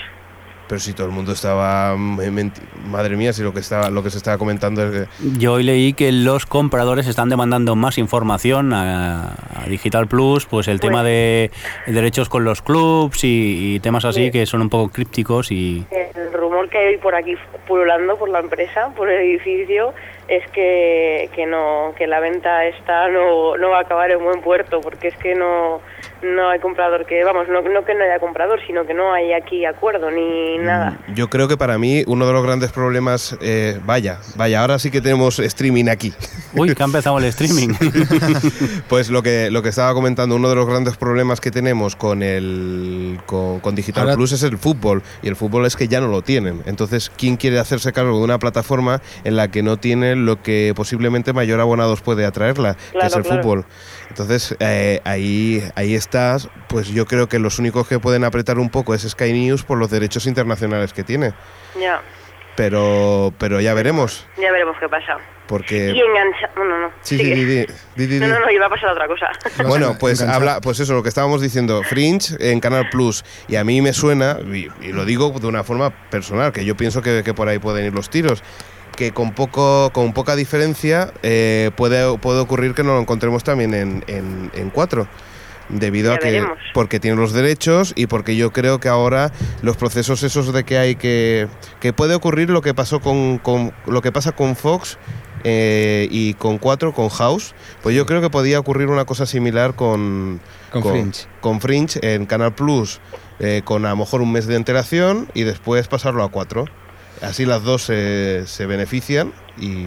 Pero 0.69 0.79
si 0.81 0.93
todo 0.93 1.07
el 1.07 1.13
mundo 1.13 1.33
estaba. 1.33 1.97
mm, 1.97 2.51
Madre 2.91 3.17
mía, 3.17 3.33
si 3.33 3.43
lo 3.43 3.53
que, 3.53 3.61
estaba, 3.61 3.91
lo 3.91 4.03
que 4.03 4.11
se 4.11 4.19
estaba 4.19 4.39
comentando 4.39 4.85
es 4.85 4.91
que. 4.93 5.39
Yo 5.39 5.55
hoy 5.55 5.63
leí 5.65 5.93
que 5.95 6.13
los 6.13 6.47
compradores 6.47 7.07
están 7.07 7.29
demandando 7.29 7.75
más 7.75 7.99
información 7.99 8.73
a, 8.73 9.31
a 9.55 9.67
Digital 9.69 10.07
Plus, 10.09 10.47
pues 10.47 10.69
el 10.69 10.79
Pues- 10.79 10.89
tema 10.89 11.03
de 11.03 11.51
derechos 11.87 12.29
con 12.29 12.45
los 12.45 12.63
clubs 12.63 13.25
y, 13.25 13.75
y 13.77 13.81
temas 13.81 14.05
así 14.05 14.27
Sí. 14.27 14.31
que 14.31 14.47
son 14.47 14.61
un 14.63 14.69
poco 14.69 14.91
crípticos 14.93 15.51
y 15.53 15.87
El 16.15 16.33
rumor 16.33 16.69
que 16.69 16.79
hay 16.79 16.97
por 16.99 17.15
aquí 17.15 17.35
pululando 17.67 18.17
por 18.17 18.29
la 18.29 18.41
empresa, 18.41 18.91
por 18.97 19.09
el 19.11 19.21
edificio, 19.21 19.93
es 20.29 20.49
que, 20.53 21.31
que 21.35 21.47
no 21.47 21.95
que 21.97 22.07
la 22.07 22.21
venta 22.21 22.67
esta 22.67 23.09
no, 23.09 23.57
no 23.57 23.71
va 23.71 23.79
a 23.79 23.81
acabar 23.83 24.11
en 24.11 24.23
buen 24.23 24.41
puerto, 24.43 24.81
porque 24.81 25.09
es 25.09 25.17
que 25.17 25.35
no 25.35 25.81
no 26.21 26.51
hay 26.51 26.59
comprador 26.59 27.07
que, 27.07 27.23
vamos, 27.23 27.47
no, 27.49 27.63
no 27.63 27.85
que 27.85 27.95
no 27.95 28.03
haya 28.03 28.19
comprador, 28.19 28.59
sino 28.67 28.85
que 28.85 28.93
no 28.93 29.13
hay 29.13 29.33
aquí 29.33 29.65
acuerdo 29.65 30.11
ni 30.11 30.59
nada. 30.59 30.99
Yo 31.15 31.31
creo 31.31 31.47
que 31.47 31.57
para 31.57 31.79
mí 31.79 32.03
uno 32.09 32.27
de 32.27 32.33
los 32.33 32.43
grandes 32.43 32.73
problemas. 32.73 33.37
eh, 33.41 33.79
vaya, 33.87 34.19
vaya, 34.35 34.61
ahora 34.61 34.81
sí 34.81 34.91
que 34.91 35.01
tenemos 35.01 35.39
streaming 35.39 35.87
aquí. 35.89 36.13
Uy, 36.55 36.75
que 36.75 36.83
ha 36.83 36.87
empezado 36.87 37.19
el 37.19 37.25
streaming. 37.27 37.69
Pues 38.89 39.11
lo 39.11 39.23
que, 39.23 39.51
lo 39.51 39.63
que 39.63 39.69
estaba 39.69 39.93
comentando, 39.95 40.35
uno 40.37 40.49
de 40.49 40.57
los 40.57 40.67
grandes 40.67 40.97
problemas 40.97 41.41
que 41.41 41.51
tenemos 41.51 41.95
con 41.97 42.23
el 42.23 43.19
con, 43.27 43.61
con 43.61 43.75
Digital 43.75 44.05
Ahora- 44.05 44.15
Plus 44.17 44.33
es 44.33 44.43
el 44.43 44.59
fútbol. 44.59 45.03
Y 45.23 45.29
el 45.29 45.37
fútbol 45.37 45.67
es 45.67 45.77
que 45.77 45.89
ya 45.89 46.01
no 46.01 46.09
lo 46.09 46.23
tienen. 46.23 46.63
Entonces, 46.67 47.11
¿quién 47.17 47.37
quiere 47.37 47.59
hacerse 47.59 47.93
cargo 47.93 48.19
de 48.19 48.25
una 48.25 48.39
plataforma 48.39 49.01
en 49.25 49.37
la 49.37 49.49
que 49.51 49.63
no 49.63 49.77
tiene 49.77 50.17
lo 50.25 50.43
que 50.43 50.73
posiblemente 50.77 51.33
mayor 51.33 51.61
abonados 51.61 52.01
puede 52.01 52.25
atraerla, 52.25 52.77
que 52.93 53.07
es 53.07 53.17
el 53.17 53.23
claro. 53.23 53.43
fútbol? 53.43 53.65
Entonces, 54.09 54.57
eh, 54.61 55.01
ahí, 55.05 55.63
ahí 55.75 55.95
estás. 55.95 56.49
Pues 56.69 56.89
yo 56.89 57.07
creo 57.07 57.29
que 57.29 57.39
los 57.39 57.59
únicos 57.59 57.87
que 57.89 57.99
pueden 57.99 58.25
apretar 58.25 58.59
un 58.59 58.71
poco 58.71 58.95
es 58.95 59.03
Sky 59.09 59.33
News 59.33 59.65
por 59.65 59.79
los 59.79 59.91
derechos 59.91 60.27
internacionales 60.27 60.93
que 60.93 61.05
tiene. 61.05 61.33
Ya. 61.81 62.01
pero, 62.57 63.33
pero 63.39 63.61
ya 63.61 63.73
veremos. 63.75 64.27
Ya 64.37 64.51
veremos 64.51 64.77
qué 64.81 64.89
pasa. 64.89 65.19
Porque. 65.47 65.93
Y 65.93 66.01
engancha. 66.01 66.51
Bueno, 66.57 66.81
no. 66.81 66.91
Sí, 67.01 67.17
sí, 67.17 67.25
di, 67.25 67.45
di, 67.45 67.67
di, 67.97 68.07
di, 68.07 68.19
No, 68.21 68.27
no, 68.29 68.41
no, 68.41 68.51
iba 68.51 68.67
a 68.67 68.69
pasar 68.69 68.91
otra 68.91 69.07
cosa. 69.07 69.31
Bueno, 69.67 69.97
pues 69.99 70.21
habla, 70.21 70.61
pues 70.61 70.81
eso, 70.81 70.93
lo 70.93 71.03
que 71.03 71.09
estábamos 71.09 71.41
diciendo, 71.41 71.83
Fringe 71.85 72.37
en 72.41 72.61
Canal 72.61 72.91
Plus, 72.91 73.25
y 73.47 73.57
a 73.57 73.65
mí 73.65 73.81
me 73.81 73.93
suena, 73.93 74.39
y, 74.41 74.69
y 74.81 74.93
lo 74.93 75.05
digo 75.05 75.31
de 75.31 75.47
una 75.47 75.65
forma 75.65 75.91
personal, 76.11 76.53
que 76.53 76.65
yo 76.65 76.77
pienso 76.77 77.01
que, 77.01 77.23
que 77.25 77.33
por 77.33 77.49
ahí 77.49 77.59
pueden 77.59 77.87
ir 77.87 77.95
los 77.95 78.11
tiros, 78.11 78.43
que 78.99 79.13
con 79.13 79.33
poco, 79.33 79.91
con 79.95 80.13
poca 80.13 80.35
diferencia 80.35 81.13
eh, 81.23 81.71
puede, 81.77 82.19
puede 82.19 82.41
ocurrir 82.41 82.75
que 82.75 82.83
nos 82.83 82.95
lo 82.97 83.01
encontremos 83.01 83.45
también 83.45 83.73
en, 83.73 84.05
en, 84.09 84.51
en 84.53 84.71
4. 84.71 85.07
Debido 85.71 86.11
Ya 86.11 86.17
a 86.17 86.19
que 86.19 86.31
veremos. 86.33 86.59
porque 86.75 86.99
tiene 86.99 87.17
los 87.19 87.33
derechos 87.33 87.93
y 87.95 88.07
porque 88.09 88.35
yo 88.37 88.53
creo 88.53 88.81
que 88.81 88.89
ahora 88.89 89.31
los 89.63 89.77
procesos 89.77 90.23
esos 90.23 90.53
de 90.53 90.65
que 90.65 90.79
hay 90.79 90.97
que 90.97 91.47
que 91.79 91.93
puede 91.93 92.15
ocurrir 92.15 92.51
lo 92.51 92.61
que 92.63 92.73
pasó 92.75 93.01
con, 93.01 93.39
con- 93.39 93.73
lo 93.87 94.01
que 94.03 94.11
pasa 94.11 94.33
con 94.33 94.57
Fox 94.57 94.97
eh, 95.45 96.09
y 96.11 96.33
con 96.35 96.57
4 96.59 96.93
con 96.95 97.11
House 97.11 97.55
pues 97.83 97.95
yo 97.95 98.07
creo 98.07 98.21
que 98.23 98.31
podía 98.31 98.59
ocurrir 98.59 98.89
una 98.89 99.05
cosa 99.05 99.27
similar 99.27 99.75
con 99.75 100.41
Con 100.73 100.83
Fringe. 100.83 101.27
con 101.43 101.61
Fringe 101.61 101.99
en 102.03 102.25
Canal 102.27 102.55
Plus 102.55 102.99
eh, 103.39 103.61
con 103.63 103.85
a 103.85 103.91
lo 103.91 103.97
mejor 103.97 104.23
un 104.23 104.33
mes 104.33 104.47
de 104.47 104.57
antelación 104.57 105.29
y 105.35 105.43
después 105.45 105.87
pasarlo 105.87 106.25
a 106.25 106.31
4 106.31 106.65
así 107.23 107.45
las 107.47 107.63
dos 107.63 107.83
se, 107.85 108.45
se 108.47 108.67
benefician 108.67 109.33
y, 109.59 109.87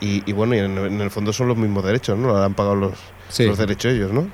y, 0.00 0.22
y 0.26 0.32
bueno 0.32 0.54
y 0.54 0.58
en, 0.58 0.78
en 0.78 1.00
el 1.00 1.10
fondo 1.10 1.32
son 1.32 1.48
los 1.48 1.56
mismos 1.56 1.84
derechos 1.84 2.16
no 2.18 2.36
han 2.42 2.54
pagado 2.54 2.74
los, 2.76 2.92
Sí. 3.28 3.44
los 3.46 3.58
derechos 3.58 3.92
ellos 3.92 4.12
no 4.12 4.28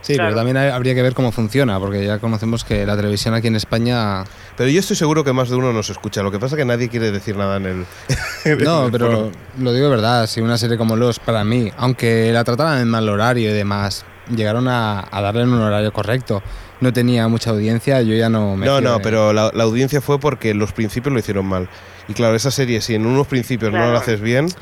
Sí, 0.00 0.14
Claro. 0.14 0.28
pero 0.28 0.36
también 0.38 0.56
hay- 0.56 0.70
habría 0.70 0.94
que 0.94 1.02
ver 1.02 1.12
cómo 1.12 1.32
funciona, 1.32 1.78
porque 1.80 2.06
ya 2.06 2.20
conocemos 2.20 2.62
que 2.62 2.86
la 2.86 2.96
televisión 2.96 3.34
aquí 3.34 3.48
en 3.48 3.56
España... 3.56 4.22
Pero 4.56 4.70
yo 4.70 4.78
estoy 4.78 4.94
seguro 4.94 5.24
que 5.24 5.32
más 5.32 5.50
de 5.50 5.56
uno 5.56 5.72
nos 5.72 5.90
escucha. 5.90 6.22
Lo 6.22 6.30
que 6.30 6.38
pasa 6.38 6.54
es 6.54 6.58
que 6.60 6.64
nadie 6.64 6.88
quiere 6.88 7.10
decir 7.10 7.36
nada 7.36 7.56
en 7.56 7.66
el. 7.66 7.86
en 8.44 8.58
No, 8.58 8.86
el 8.86 8.92
pero 8.92 9.06
foro. 9.06 9.32
lo 9.58 9.72
digo 9.72 9.86
de 9.86 9.90
verdad, 9.96 10.26
si 10.28 10.40
una 10.40 10.56
serie 10.56 10.78
como 10.78 10.94
Los, 10.96 11.18
para 11.18 11.42
mí, 11.42 11.72
aunque 11.76 12.32
la 12.32 12.44
trataran 12.44 12.78
en 12.80 12.88
mal 12.88 13.08
horario 13.08 13.50
y 13.50 13.52
demás, 13.52 14.04
llegaron 14.34 14.68
a, 14.68 15.04
a 15.10 15.20
darle 15.20 15.42
en 15.42 15.48
un 15.52 15.60
horario 15.62 15.92
correcto, 15.92 16.42
no 16.80 16.92
tenía 16.92 17.26
mucha 17.28 17.50
audiencia, 17.50 18.00
yo 18.02 18.14
ya 18.14 18.28
no 18.28 18.56
me... 18.56 18.64
No, 18.66 18.80
no, 18.80 18.98
de- 18.98 19.02
pero 19.02 19.32
la, 19.32 19.50
la 19.52 19.64
audiencia 19.64 20.00
fue 20.00 20.18
porque 20.20 20.54
los 20.54 20.72
principios 20.72 21.12
lo 21.12 21.18
hicieron 21.18 21.46
mal. 21.46 21.68
Y 22.08 22.14
claro, 22.14 22.34
esa 22.36 22.50
serie, 22.50 22.80
si 22.80 22.94
en 22.94 23.04
unos 23.04 23.26
principios 23.26 23.70
no 23.70 23.90
lo 23.90 23.96
haces 23.98 24.20
bien. 24.22 24.46
Es 24.46 24.54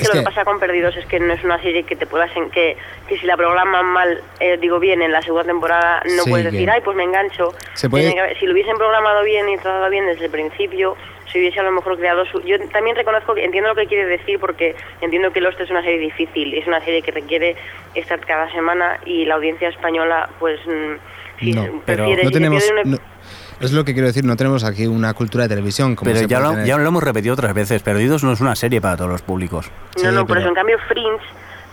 que 0.00 0.08
lo 0.08 0.12
que 0.14 0.22
pasa 0.22 0.42
con 0.44 0.58
Perdidos 0.58 0.96
es 0.96 1.04
que 1.04 1.20
no 1.20 1.34
es 1.34 1.44
una 1.44 1.60
serie 1.60 1.82
que 1.82 1.96
te 1.96 2.06
puedas 2.06 2.34
en 2.34 2.48
que, 2.50 2.78
que 3.08 3.18
si 3.18 3.26
la 3.26 3.36
programan 3.36 3.84
mal, 3.84 4.22
eh, 4.40 4.56
digo 4.58 4.78
bien, 4.80 5.02
en 5.02 5.12
la 5.12 5.20
segunda 5.20 5.44
temporada 5.44 6.00
no 6.16 6.22
Sí, 6.22 6.30
puedes 6.30 6.46
decir, 6.46 6.64
que- 6.64 6.70
ay, 6.70 6.80
pues 6.82 6.96
me 6.96 7.04
engancho. 7.04 7.52
Se 7.74 7.90
puede- 7.90 8.14
si 8.40 8.46
lo 8.46 8.52
hubiesen 8.52 8.76
programado 8.78 9.22
bien 9.22 9.48
y 9.50 9.56
tratado 9.56 9.90
bien 9.90 10.06
desde 10.06 10.24
el 10.26 10.30
principio, 10.30 10.96
se 11.30 11.40
hubiese 11.40 11.60
a 11.60 11.64
lo 11.64 11.72
mejor 11.72 11.98
creado 11.98 12.24
su... 12.26 12.40
Yo 12.40 12.56
también 12.70 12.96
reconozco 12.96 13.34
que 13.34 13.44
entiendo 13.44 13.68
lo 13.70 13.74
que 13.76 13.86
quiere 13.86 14.06
decir 14.06 14.38
porque 14.38 14.74
entiendo 15.02 15.30
que 15.32 15.42
Lost 15.42 15.60
es 15.60 15.68
una 15.70 15.82
serie 15.82 15.98
difícil, 15.98 16.54
es 16.54 16.66
una 16.66 16.82
serie 16.82 17.02
que 17.02 17.10
requiere 17.10 17.56
estar 17.94 18.18
cada 18.20 18.50
semana 18.52 18.98
y 19.04 19.26
la 19.26 19.34
audiencia 19.34 19.68
española, 19.68 20.30
pues... 20.38 20.58
mm, 20.66 20.94
si 21.38 21.52
No, 21.52 21.82
pero 21.84 22.06
No 22.22 22.30
tenemos... 22.30 22.62
no- 22.84 22.98
es 23.60 23.72
lo 23.72 23.84
que 23.84 23.92
quiero 23.94 24.08
decir, 24.08 24.24
no 24.24 24.36
tenemos 24.36 24.64
aquí 24.64 24.86
una 24.86 25.14
cultura 25.14 25.44
de 25.44 25.48
televisión 25.50 25.94
como 25.94 26.10
Pero 26.10 26.20
se 26.22 26.26
ya 26.26 26.40
lo, 26.40 26.50
tener. 26.50 26.66
ya 26.66 26.76
lo 26.76 26.86
hemos 26.88 27.02
repetido 27.02 27.34
otras 27.34 27.54
veces. 27.54 27.82
Perdidos 27.82 28.24
no 28.24 28.32
es 28.32 28.40
una 28.40 28.56
serie 28.56 28.80
para 28.80 28.96
todos 28.96 29.10
los 29.10 29.22
públicos. 29.22 29.70
No, 29.96 30.00
Sí, 30.00 30.06
no, 30.14 30.20
por 30.26 30.36
pero- 30.36 30.40
eso 30.40 30.48
en 30.48 30.54
cambio 30.54 30.76
Fringe, 30.88 31.24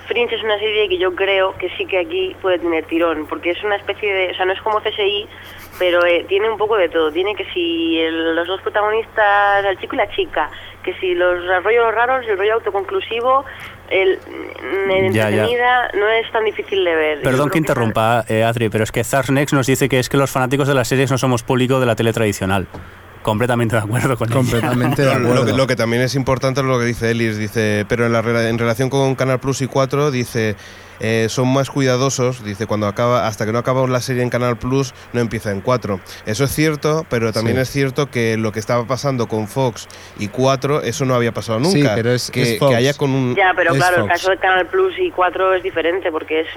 Fringe 0.07 0.35
es 0.35 0.43
una 0.43 0.59
serie 0.59 0.87
que 0.89 0.97
yo 0.99 1.15
creo 1.15 1.55
que 1.57 1.69
sí 1.77 1.85
que 1.87 1.97
aquí 1.99 2.35
puede 2.41 2.59
tener 2.59 2.85
tirón, 2.85 3.25
porque 3.27 3.49
es 3.51 3.63
una 3.63 3.75
especie 3.77 4.13
de, 4.13 4.31
o 4.31 4.35
sea, 4.35 4.45
no 4.45 4.53
es 4.53 4.61
como 4.61 4.79
CSI, 4.79 5.25
pero 5.79 6.05
eh, 6.05 6.23
tiene 6.29 6.49
un 6.49 6.57
poco 6.57 6.77
de 6.77 6.87
todo. 6.87 7.11
Tiene 7.11 7.33
que 7.35 7.45
si 7.51 7.97
el- 7.99 8.35
los 8.35 8.47
dos 8.47 8.61
protagonistas, 8.61 9.65
el 9.65 9.77
chico 9.79 9.95
y 9.95 9.97
la 9.97 10.09
chica, 10.11 10.49
que 10.83 10.93
si 10.99 11.15
los 11.15 11.39
rollos 11.63 11.93
raros, 11.95 12.25
el 12.27 12.37
rollo 12.37 12.53
autoconclusivo, 12.55 13.43
el, 13.91 14.19
el 14.89 15.13
Ya, 15.13 15.29
ya. 15.29 15.43
entretenida, 15.43 15.89
no 15.93 16.09
es 16.09 16.31
tan 16.31 16.45
difícil 16.45 16.83
de 16.83 16.95
ver. 16.95 17.21
Perdón 17.21 17.49
que 17.49 17.57
interrumpa, 17.57 18.23
eh, 18.27 18.43
Adri, 18.43 18.69
pero 18.69 18.83
es 18.83 18.91
que 18.91 19.03
Zarsnex 19.03 19.53
nos 19.53 19.67
dice 19.67 19.89
que 19.89 19.99
es 19.99 20.09
que 20.09 20.17
los 20.17 20.31
fanáticos 20.31 20.67
de 20.67 20.73
las 20.73 20.87
series 20.87 21.11
no 21.11 21.17
somos 21.17 21.43
público 21.43 21.79
de 21.79 21.85
la 21.85 21.95
tele 21.95 22.13
tradicional. 22.13 22.67
Completamente 23.21 23.75
de 23.75 23.81
acuerdo 23.83 24.17
con 24.17 24.27
ella. 24.29 24.35
Completamente 24.37 25.03
de 25.03 25.07
Lo, 25.19 25.27
acuerdo. 25.27 25.45
que, 25.45 25.53
lo 25.53 25.67
que 25.67 25.75
también 25.75 26.01
es 26.01 26.15
importante 26.15 26.61
es 26.61 26.65
lo 26.65 26.79
que 26.79 26.85
dice 26.85 27.11
Ellis, 27.11 27.37
dice, 27.37 27.85
pero 27.87 28.05
en, 28.07 28.13
la, 28.13 28.23
rela- 28.23 28.49
en 28.49 28.57
relación 28.57 28.89
con 28.89 29.13
Canal 29.15 29.39
Plus 29.39 29.61
y 29.61 29.67
4, 29.67 30.09
dice, 30.09 30.55
eh, 31.01 31.25
son 31.29 31.51
más 31.51 31.69
cuidadosos, 31.69 32.43
dice, 32.43 32.67
cuando 32.67 32.87
acaba, 32.87 33.27
hasta 33.27 33.45
que 33.45 33.51
no 33.51 33.57
acaba 33.59 33.85
la 33.87 33.99
serie 33.99 34.21
en 34.23 34.29
Canal 34.29 34.57
Plus, 34.57 34.93
no 35.13 35.19
empieza 35.19 35.51
en 35.51 35.59
4. 35.61 35.99
Eso 36.25 36.43
es 36.45 36.51
cierto, 36.51 37.05
pero 37.09 37.33
también 37.33 37.57
Sí. 37.57 37.61
es 37.63 37.69
cierto 37.71 38.09
que 38.09 38.37
lo 38.37 38.51
que 38.51 38.59
estaba 38.59 38.85
pasando 38.85 39.27
con 39.27 39.47
Fox 39.47 39.87
y 40.19 40.27
4, 40.27 40.81
eso 40.83 41.03
no 41.05 41.15
había 41.15 41.31
pasado 41.33 41.59
Sí, 41.65 41.79
nunca. 41.81 41.95
pero 41.95 42.11
es- 42.13 42.29
que, 42.31 42.41
es 42.53 42.59
Fox. 42.59 42.69
que 42.71 42.75
haya 42.77 42.93
con 42.93 43.09
un... 43.11 43.35
Ya, 43.35 43.51
pero 43.55 43.71
Es 43.71 43.77
claro, 43.77 44.03
el 44.03 44.07
caso 44.09 44.29
de 44.29 44.37
Canal 44.37 44.67
Plus 44.67 44.93
y 44.99 45.11
4 45.11 45.55
es 45.55 45.63
diferente, 45.63 46.11
porque 46.11 46.41
es, 46.41 46.47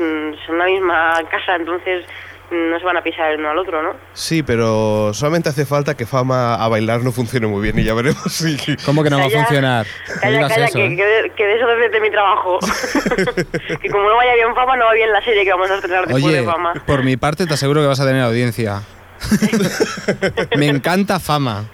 son 0.47 0.59
la 0.59 0.67
misma 0.67 1.15
casa, 1.31 1.57
entonces 1.57 2.05
no 2.51 2.79
se 2.79 2.85
van 2.85 2.97
a 2.97 3.03
pisar 3.03 3.33
el 3.33 3.41
uno 3.41 3.51
al 3.51 3.59
otro, 3.59 3.83
¿no? 3.83 3.95
Sí, 4.13 4.43
pero 4.43 5.13
solamente 5.15 5.49
hace 5.49 5.65
falta 5.67 5.97
que 5.97 6.07
Fama 6.07 6.55
a 6.55 6.69
bailar 6.69 7.01
no 7.01 7.11
funcione 7.13 7.47
muy 7.47 7.63
bien 7.63 7.79
y 7.79 7.85
ya 7.85 7.95
veremos 7.95 8.23
si... 8.33 8.57
¿Cómo 8.85 9.03
que 9.03 9.11
no 9.11 9.19
va 9.19 9.27
a 9.27 9.31
funcionar? 9.31 9.87
Calla, 10.21 10.37
digas 10.37 10.53
calla, 10.53 10.65
eso, 10.67 10.79
que, 10.79 10.87
¿eh? 10.87 10.97
que 10.97 11.05
de, 11.05 11.31
que 11.31 11.45
de 11.47 11.57
eso 11.57 11.67
depende 11.67 12.01
mi 12.01 12.11
trabajo. 12.11 12.59
que 13.81 13.89
como 13.91 14.09
no 14.09 14.17
vaya 14.17 14.35
bien 14.35 14.55
fama, 14.55 14.77
no 14.77 14.85
va 14.85 14.93
bien 14.93 15.11
la 15.13 15.23
serie 15.25 15.45
que 15.45 15.51
vamos 15.51 15.71
a 15.71 15.75
estrenar 15.77 16.07
después 16.07 16.25
Oye, 16.25 16.41
de 16.41 16.45
fama. 16.45 16.75
por 16.87 17.03
mi 17.03 17.17
parte 17.17 17.47
te 17.47 17.55
aseguro 17.55 17.81
que 17.81 17.87
vas 17.87 18.01
a 18.01 18.07
tener 18.07 18.23
audiencia. 18.23 18.83
Me 20.57 20.67
encanta 20.69 21.19
fama. 21.21 21.65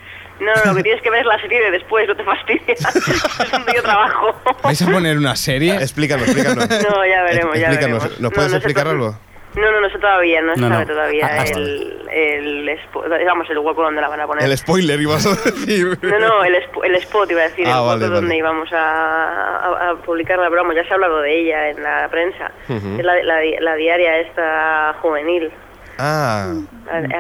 No, 0.40 0.46
no, 0.54 0.64
lo 0.70 0.74
que 0.76 0.85
tienes 0.85 1.02
que 1.02 1.11
ver 1.11 1.20
es 1.20 1.26
la 1.26 1.38
serie 1.40 1.61
de 1.61 1.70
después, 1.70 2.09
no 2.09 2.16
te 2.16 2.24
fastidies. 2.24 2.78
es 3.44 3.50
donde 3.50 3.72
yo 3.74 3.83
trabajo. 3.83 4.35
¿Vais 4.62 4.80
a 4.80 4.87
poner 4.87 5.18
una 5.18 5.37
serie? 5.37 5.74
Explícanos, 5.74 6.26
explícanos. 6.28 6.66
no, 6.66 7.04
ya 7.06 7.22
veremos, 7.24 7.59
ya 7.59 7.66
Explícanos, 7.66 8.02
veremos. 8.04 8.11
¿nos 8.12 8.20
No, 8.20 8.30
puedes 8.30 8.50
no 8.50 8.56
explicar 8.56 8.88
algo? 8.88 9.18
No, 9.56 9.72
no, 9.72 9.80
no 9.80 9.90
sé 9.90 9.98
todavía, 9.98 10.40
no, 10.42 10.54
se 10.54 10.60
No, 10.60 10.68
no. 10.68 10.74
sabe 10.76 10.86
todavía 10.86 11.26
Ah, 11.28 11.44
el, 11.44 12.08
el, 12.10 12.68
spo- 12.80 13.18
digamos, 13.18 13.50
el 13.50 13.58
hueco 13.58 13.82
donde 13.82 14.00
la 14.00 14.08
van 14.08 14.20
a 14.20 14.26
poner. 14.26 14.44
El 14.44 14.56
spoiler 14.56 15.00
ibas 15.00 15.26
a 15.26 15.30
decir. 15.30 15.98
No, 16.02 16.18
no, 16.20 16.44
el, 16.44 16.54
el 16.54 16.94
spot 16.96 17.30
iba 17.32 17.40
a 17.40 17.48
decir, 17.48 17.66
Ah, 17.66 17.78
el 17.80 17.86
vale, 17.86 18.02
hueco 18.04 18.14
donde 18.14 18.28
vale. 18.28 18.36
íbamos 18.38 18.72
a, 18.72 19.56
a- 19.56 19.90
a 19.90 19.94
publicarla, 19.96 20.48
pero 20.48 20.62
vamos, 20.62 20.76
ya 20.76 20.84
se 20.84 20.90
ha 20.90 20.94
hablado 20.94 21.20
de 21.20 21.40
ella 21.40 21.70
en 21.70 21.82
la 21.82 22.08
prensa. 22.10 22.50
Ujú. 22.68 22.96
Es 22.98 23.04
la, 23.04 23.22
la, 23.24 23.40
la 23.60 23.74
diaria 23.74 24.18
esta 24.20 24.94
juvenil, 25.02 25.50
Ah, 25.98 26.54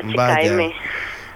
chica 0.08 0.26
vaya, 0.26 0.56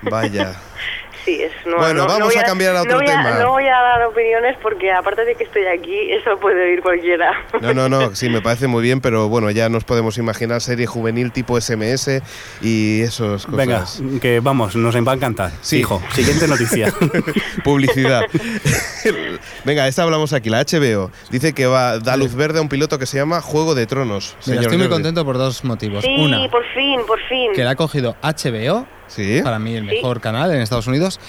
vaya. 0.02 0.52
Sí, 1.24 1.42
es 1.42 1.52
no, 1.64 1.76
Bueno, 1.78 1.94
no- 1.94 2.06
no 2.06 2.18
vamos 2.18 2.36
a 2.36 2.42
cambiar 2.42 2.76
a 2.76 2.82
otro 2.82 2.98
tema. 2.98 3.38
no 3.38 3.50
voy 3.52 3.64
a 3.66 3.72
dar 3.80 4.02
opiniones 4.06 4.56
porque 4.62 4.92
aparte 4.92 5.24
de 5.24 5.34
que 5.34 5.44
estoy 5.44 5.64
aquí, 5.66 6.10
eso 6.12 6.38
puede 6.38 6.62
oír 6.70 6.82
cualquiera. 6.82 7.32
No, 7.62 7.72
no, 7.72 7.88
no, 7.88 8.14
sí, 8.14 8.28
me 8.28 8.42
parece 8.42 8.66
muy 8.66 8.82
bien, 8.82 9.00
pero 9.00 9.28
bueno, 9.28 9.50
ya 9.50 9.68
nos 9.68 9.84
podemos 9.84 10.18
imaginar 10.18 10.60
serie 10.60 10.86
juvenil 10.86 11.32
tipo 11.32 11.58
SMS 11.60 12.22
y 12.60 13.00
esos 13.00 13.46
cosas. 13.46 13.56
Venga, 14.02 14.20
que 14.20 14.40
vamos, 14.40 14.76
nos 14.76 14.94
va 14.96 15.12
a 15.12 15.14
encantar. 15.14 15.50
Sí. 15.62 15.78
Hijo, 15.78 16.02
siguiente 16.12 16.46
noticia. 16.46 16.92
Publicidad. 17.64 18.22
Venga, 19.64 19.86
esta 19.88 20.02
hablamos 20.02 20.32
aquí, 20.32 20.50
la 20.50 20.62
HBO. 20.64 21.10
Dice 21.30 21.52
que 21.54 21.66
va 21.66 21.98
da 21.98 22.16
luz 22.16 22.34
verde 22.34 22.58
a 22.58 22.62
un 22.62 22.68
piloto 22.68 22.98
que 22.98 23.06
se 23.06 23.16
llama 23.18 23.40
Juego 23.40 23.74
de 23.74 23.86
Tronos. 23.86 24.34
Mira, 24.40 24.44
señor 24.44 24.62
estoy 24.62 24.78
muy 24.78 24.86
Jordi. 24.86 24.94
contento 25.02 25.24
por 25.24 25.38
dos 25.38 25.64
motivos. 25.64 26.04
sí, 26.04 26.14
Una, 26.18 26.48
por 26.50 26.64
fin, 26.74 27.00
por 27.06 27.18
fin. 27.28 27.52
que 27.54 27.64
la 27.64 27.70
ha 27.70 27.76
cogido 27.76 28.16
HBO, 28.22 28.86
Sí. 29.08 29.40
para 29.42 29.58
mí 29.58 29.74
el 29.74 29.88
Sí. 29.88 29.96
mejor 29.96 30.20
canal 30.20 30.52
en 30.52 30.60
Estados 30.60 30.86
Unidos. 30.86 31.20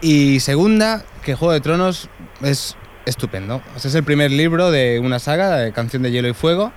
Y 0.00 0.40
segunda, 0.40 1.04
que 1.24 1.34
Juego 1.34 1.52
de 1.52 1.60
Tronos 1.60 2.08
es 2.42 2.76
estupendo. 3.06 3.62
O 3.76 3.78
sea, 3.78 3.88
es 3.88 3.94
el 3.94 4.04
primer 4.04 4.30
libro 4.30 4.70
de 4.70 5.00
una 5.00 5.18
saga, 5.18 5.56
de 5.56 5.72
Canción 5.72 6.02
de 6.02 6.10
Hielo 6.10 6.28
y 6.28 6.34
Fuego. 6.34 6.72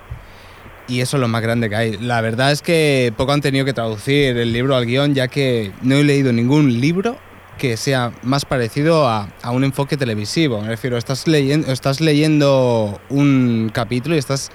Y 0.88 1.00
eso 1.00 1.16
es 1.16 1.20
lo 1.20 1.26
más 1.28 1.42
grande 1.42 1.68
que 1.68 1.74
hay. 1.76 1.96
La 1.98 2.20
verdad 2.20 2.52
es 2.52 2.62
que 2.62 3.12
poco 3.16 3.32
han 3.32 3.40
tenido 3.40 3.64
que 3.64 3.72
traducir 3.72 4.36
el 4.36 4.52
libro 4.52 4.76
al 4.76 4.86
guion, 4.86 5.14
ya 5.14 5.26
que 5.28 5.72
no 5.82 5.96
he 5.96 6.04
leído 6.04 6.32
ningún 6.32 6.80
libro 6.80 7.18
que 7.58 7.76
sea 7.76 8.12
más 8.22 8.44
parecido 8.44 9.08
a, 9.08 9.28
a 9.42 9.50
un 9.50 9.64
enfoque 9.64 9.96
televisivo. 9.96 10.60
Me 10.60 10.68
refiero, 10.68 10.96
estás 10.96 11.26
leyendo, 11.26 11.72
estás 11.72 12.00
leyendo 12.00 13.00
un 13.08 13.70
capítulo 13.74 14.14
y 14.14 14.18
estás 14.18 14.50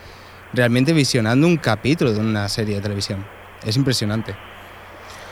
realmente 0.54 0.94
visionando 0.94 1.48
un 1.48 1.58
capítulo 1.58 2.14
de 2.14 2.20
una 2.20 2.48
serie 2.48 2.76
de 2.76 2.82
televisión. 2.82 3.26
Es 3.66 3.76
impresionante. 3.76 4.36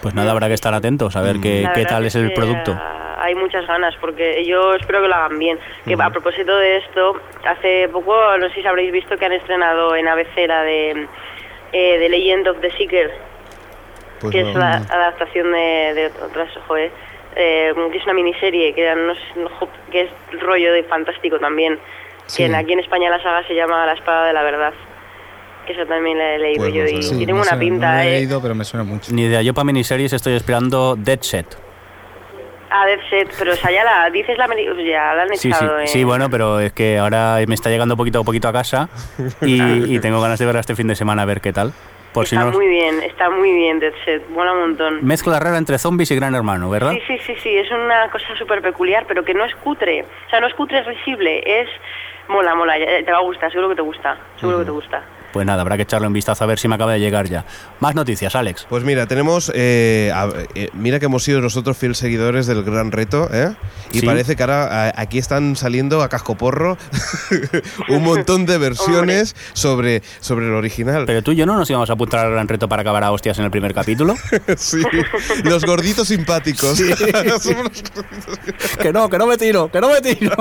Pues 0.02 0.16
nada, 0.16 0.32
habrá 0.32 0.48
que 0.48 0.54
estar 0.54 0.74
atentos 0.74 1.16
a 1.16 1.22
ver 1.22 1.40
qué, 1.42 1.62
La 1.64 1.74
qué 1.74 1.82
verdad 1.82 1.96
tal 1.98 2.06
es 2.06 2.16
el 2.16 2.30
que, 2.30 2.36
producto. 2.36 2.72
ah, 2.80 3.18
Hay 3.22 3.36
muchas 3.36 3.68
ganas 3.68 3.94
porque 4.00 4.46
yo 4.46 4.74
espero 4.76 5.02
que 5.02 5.08
lo 5.10 5.16
hagan 5.16 5.38
bien. 5.38 5.60
Que 5.86 5.96
a 6.00 6.10
propósito 6.10 6.56
de 6.58 6.78
esto, 6.78 7.20
hace 7.46 7.90
poco, 7.90 8.16
no 8.38 8.48
sé 8.50 8.62
si 8.62 8.68
habréis 8.68 8.92
visto 8.94 9.18
que 9.18 9.26
han 9.26 9.34
estrenado 9.34 9.96
en 9.96 10.08
ABC 10.08 10.48
la 10.48 10.64
de 10.64 10.92
eh, 11.74 11.98
The 12.00 12.10
Legend 12.10 12.48
of 12.48 12.60
the 12.62 12.72
Seeker, 12.72 13.12
Pues 14.22 14.32
que 14.34 14.44
no. 14.44 14.50
es 14.50 14.56
la 14.56 14.76
adaptación 14.90 15.52
de, 15.52 15.94
de 15.94 16.12
otras, 16.26 16.50
joder, 16.68 16.92
eh, 17.36 17.74
que 17.92 17.98
es 17.98 18.04
una 18.06 18.14
miniserie 18.14 18.74
que, 18.74 18.90
es 19.94 20.10
rollo 20.42 20.74
de 20.74 20.84
fantástico 20.84 21.40
también. 21.40 21.78
Sí. 22.26 22.38
Que 22.44 22.46
en- 22.46 22.56
aquí 22.56 22.72
en 22.74 22.80
España 22.80 23.10
la 23.10 23.22
saga 23.22 23.44
se 23.48 23.54
llama 23.54 23.86
La 23.86 23.94
Espada 23.94 24.28
de 24.28 24.34
la 24.34 24.44
Verdad. 24.44 24.74
Que 25.70 25.74
esa 25.74 25.86
también 25.86 26.18
la 26.18 26.34
he 26.34 26.40
leído 26.40 26.64
Pues 26.64 26.74
yo 26.74 26.84
y 26.84 27.00
tiene 27.18 27.28
me 27.28 27.34
una 27.34 27.44
suena- 27.44 27.60
pinta, 27.60 27.88
No 27.92 27.94
lo 27.98 28.00
he 28.00 28.08
eh. 28.08 28.20
leído, 28.22 28.42
pero 28.42 28.56
me 28.56 28.64
suena 28.66 28.84
mucho. 28.84 29.14
Ni 29.14 29.26
idea, 29.26 29.44
yo 29.44 29.54
para 29.54 29.66
miniseries 29.66 30.12
estoy 30.14 30.34
esperando 30.34 30.96
Dead 30.98 31.22
Set. 31.22 31.46
a 32.72 32.86
Dead 32.88 33.00
Set, 33.10 33.30
pero 33.38 33.54
o 33.54 33.56
sea, 33.56 33.70
ya 33.72 33.84
la 33.84 34.10
dices 34.10 34.36
la 34.38 34.48
ya 34.48 35.14
la 35.14 35.22
han 35.24 35.30
Sí, 35.30 35.38
sí, 35.38 35.48
echado. 35.50 35.80
en- 35.80 35.88
sí, 35.88 36.04
bueno, 36.04 36.28
pero 36.32 36.60
es 36.60 36.72
que 36.74 36.98
ahora 36.98 37.38
me 37.48 37.54
está 37.54 37.70
llegando 37.70 37.96
poquito 37.98 38.20
a 38.22 38.24
poquito 38.24 38.48
a 38.48 38.52
casa 38.54 38.90
y, 39.42 39.96
y 39.96 40.00
tengo 40.00 40.20
ganas 40.22 40.40
de 40.40 40.46
verla 40.48 40.62
este 40.62 40.76
fin 40.76 40.88
de 40.88 40.96
semana 40.96 41.22
a 41.22 41.26
ver 41.26 41.40
qué 41.40 41.54
tal. 41.54 41.72
Por 42.14 42.26
si 42.26 42.36
está 42.36 42.48
no. 42.50 42.52
muy 42.58 42.68
bien, 42.68 43.04
está 43.04 43.30
muy 43.30 43.54
bien 43.54 43.80
Dead 43.80 43.94
Set, 44.06 44.28
mola 44.30 44.54
un 44.54 44.60
montón. 44.62 45.06
Mezcla 45.06 45.40
rara 45.40 45.60
entre 45.60 45.78
zombies 45.78 46.10
y 46.10 46.16
Gran 46.16 46.34
Hermano, 46.34 46.68
¿verdad? 46.72 46.94
Sí, 46.94 47.02
sí, 47.08 47.18
sí, 47.28 47.36
sí, 47.44 47.56
es 47.56 47.70
una 47.70 48.10
cosa 48.10 48.26
súper 48.40 48.64
peculiar, 48.64 49.06
pero 49.08 49.24
que 49.24 49.36
no 49.36 49.46
es 49.46 49.54
cutre. 49.58 50.02
O 50.26 50.30
sea, 50.32 50.40
no 50.40 50.48
es 50.48 50.56
cutre, 50.56 50.80
es 50.80 50.88
risible, 50.88 51.44
es... 51.62 51.70
Mola, 52.28 52.54
mola, 52.54 52.78
ya- 52.78 53.04
te 53.04 53.12
va 53.12 53.18
a 53.18 53.22
gustar, 53.22 53.50
seguro 53.52 53.70
que 53.70 53.76
te 53.76 53.82
gusta, 53.82 54.16
seguro 54.40 54.60
que 54.60 54.66
te 54.66 54.72
gusta. 54.72 55.02
Pues 55.34 55.46
nada, 55.46 55.62
habrá 55.62 55.78
que 55.78 55.84
echarle 55.84 56.08
un 56.08 56.14
vistazo 56.14 56.44
a 56.44 56.48
ver 56.48 56.58
si 56.60 56.68
me 56.68 56.76
acaba 56.76 56.94
de 56.94 57.00
llegar 57.00 57.30
ya. 57.30 57.46
Más 57.80 57.96
noticias, 57.96 58.36
Alex. 58.36 58.66
Pues 58.70 58.84
mira, 58.84 59.06
tenemos. 59.08 59.52
eh, 59.54 60.12
a- 60.14 60.30
eh, 60.56 60.70
mira 60.74 61.00
que 61.00 61.06
hemos 61.06 61.24
sido 61.24 61.40
nosotros 61.42 61.78
fieles 61.78 61.98
seguidores 61.98 62.48
del 62.48 62.64
Gran 62.64 62.92
Reto, 62.92 63.30
¿eh? 63.32 63.54
Y 63.92 64.00
Sí. 64.00 64.06
parece 64.06 64.36
que 64.36 64.44
ahora 64.44 64.88
a- 64.90 64.94
aquí 65.02 65.18
están 65.20 65.56
saliendo 65.56 66.02
a 66.02 66.10
cascoporro 66.10 66.78
un 67.90 68.04
montón 68.04 68.46
de 68.46 68.58
versiones 68.58 69.36
sobre, 69.54 70.02
sobre 70.20 70.48
el 70.48 70.54
original. 70.54 71.04
Pero 71.06 71.22
tú 71.22 71.32
y 71.32 71.36
yo 71.36 71.46
no 71.46 71.56
nos 71.58 71.70
íbamos 71.70 71.90
a 71.90 71.94
apuntar 71.94 72.26
al 72.26 72.32
gran 72.32 72.48
reto 72.48 72.68
para 72.68 72.82
acabar 72.82 73.04
a 73.04 73.12
hostias 73.12 73.38
en 73.40 73.46
el 73.46 73.52
primer 73.52 73.74
capítulo. 73.74 74.16
Sí, 74.58 74.82
los 75.44 75.64
gorditos 75.66 76.08
simpáticos. 76.08 76.80
Los- 76.80 77.48
que 78.80 78.92
no, 78.94 79.10
que 79.10 79.18
no 79.18 79.26
me 79.28 79.38
tiro, 79.38 79.72
que 79.72 79.80
no 79.82 79.90
me 79.90 80.02
tiro. 80.02 80.36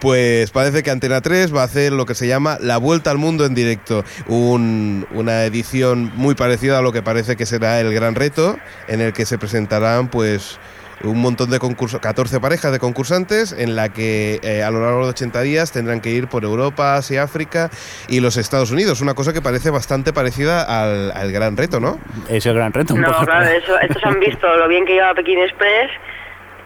Pues 0.00 0.50
parece 0.50 0.82
que 0.82 0.90
Antena 0.90 1.20
3 1.20 1.54
va 1.54 1.62
a 1.62 1.64
hacer 1.64 1.92
lo 1.92 2.06
que 2.06 2.14
se 2.14 2.26
llama 2.26 2.58
La 2.60 2.76
Vuelta 2.78 3.10
al 3.10 3.18
Mundo 3.22 3.46
en 3.46 3.54
directo, 3.54 4.04
un- 4.26 5.06
una 5.12 5.44
edición 5.44 6.10
muy 6.16 6.34
parecida 6.34 6.78
a 6.78 6.82
lo 6.82 6.92
que 6.92 7.00
parece 7.02 7.36
que 7.36 7.46
será 7.46 7.80
el 7.80 7.94
Gran 7.94 8.14
Reto, 8.16 8.58
en 8.88 9.00
el 9.00 9.12
que 9.14 9.24
se 9.24 9.38
presentarán 9.38 10.08
pues 10.08 10.58
un 11.04 11.18
montón 11.20 11.50
de 11.50 11.58
concursos, 11.58 12.00
14 12.00 12.38
parejas 12.38 12.70
de 12.70 12.78
concursantes, 12.78 13.50
en 13.52 13.74
la 13.74 13.88
que 13.88 14.38
eh, 14.44 14.62
a 14.62 14.70
lo 14.70 14.80
largo 14.84 15.02
de 15.04 15.10
80 15.10 15.40
días 15.42 15.72
tendrán 15.72 16.00
que 16.00 16.10
ir 16.10 16.28
por 16.28 16.44
Europa, 16.44 16.94
Asia, 16.96 17.24
África 17.24 17.70
y 18.08 18.20
los 18.20 18.36
Estados 18.36 18.70
Unidos, 18.70 19.00
una 19.00 19.14
cosa 19.14 19.32
que 19.32 19.42
parece 19.42 19.70
bastante 19.70 20.12
parecida 20.12 20.62
al, 20.62 21.10
al 21.12 21.32
Gran 21.32 21.56
Reto, 21.56 21.80
¿no? 21.80 21.98
Es 22.28 22.46
el 22.46 22.54
gran 22.54 22.72
reto. 22.72 22.94
Un 22.94 23.00
No, 23.00 23.08
poco. 23.12 23.24
claro, 23.26 23.46
eso, 23.46 23.78
estos 23.80 24.04
han 24.04 24.20
visto 24.20 24.46
lo 24.56 24.68
bien 24.68 24.84
que 24.86 24.92
lleva 24.94 25.12
Pekín 25.14 25.40
Express 25.40 25.90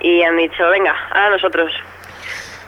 y 0.00 0.22
han 0.22 0.36
dicho, 0.36 0.68
venga, 0.70 0.92
ahora 1.14 1.30
nosotros. 1.30 1.72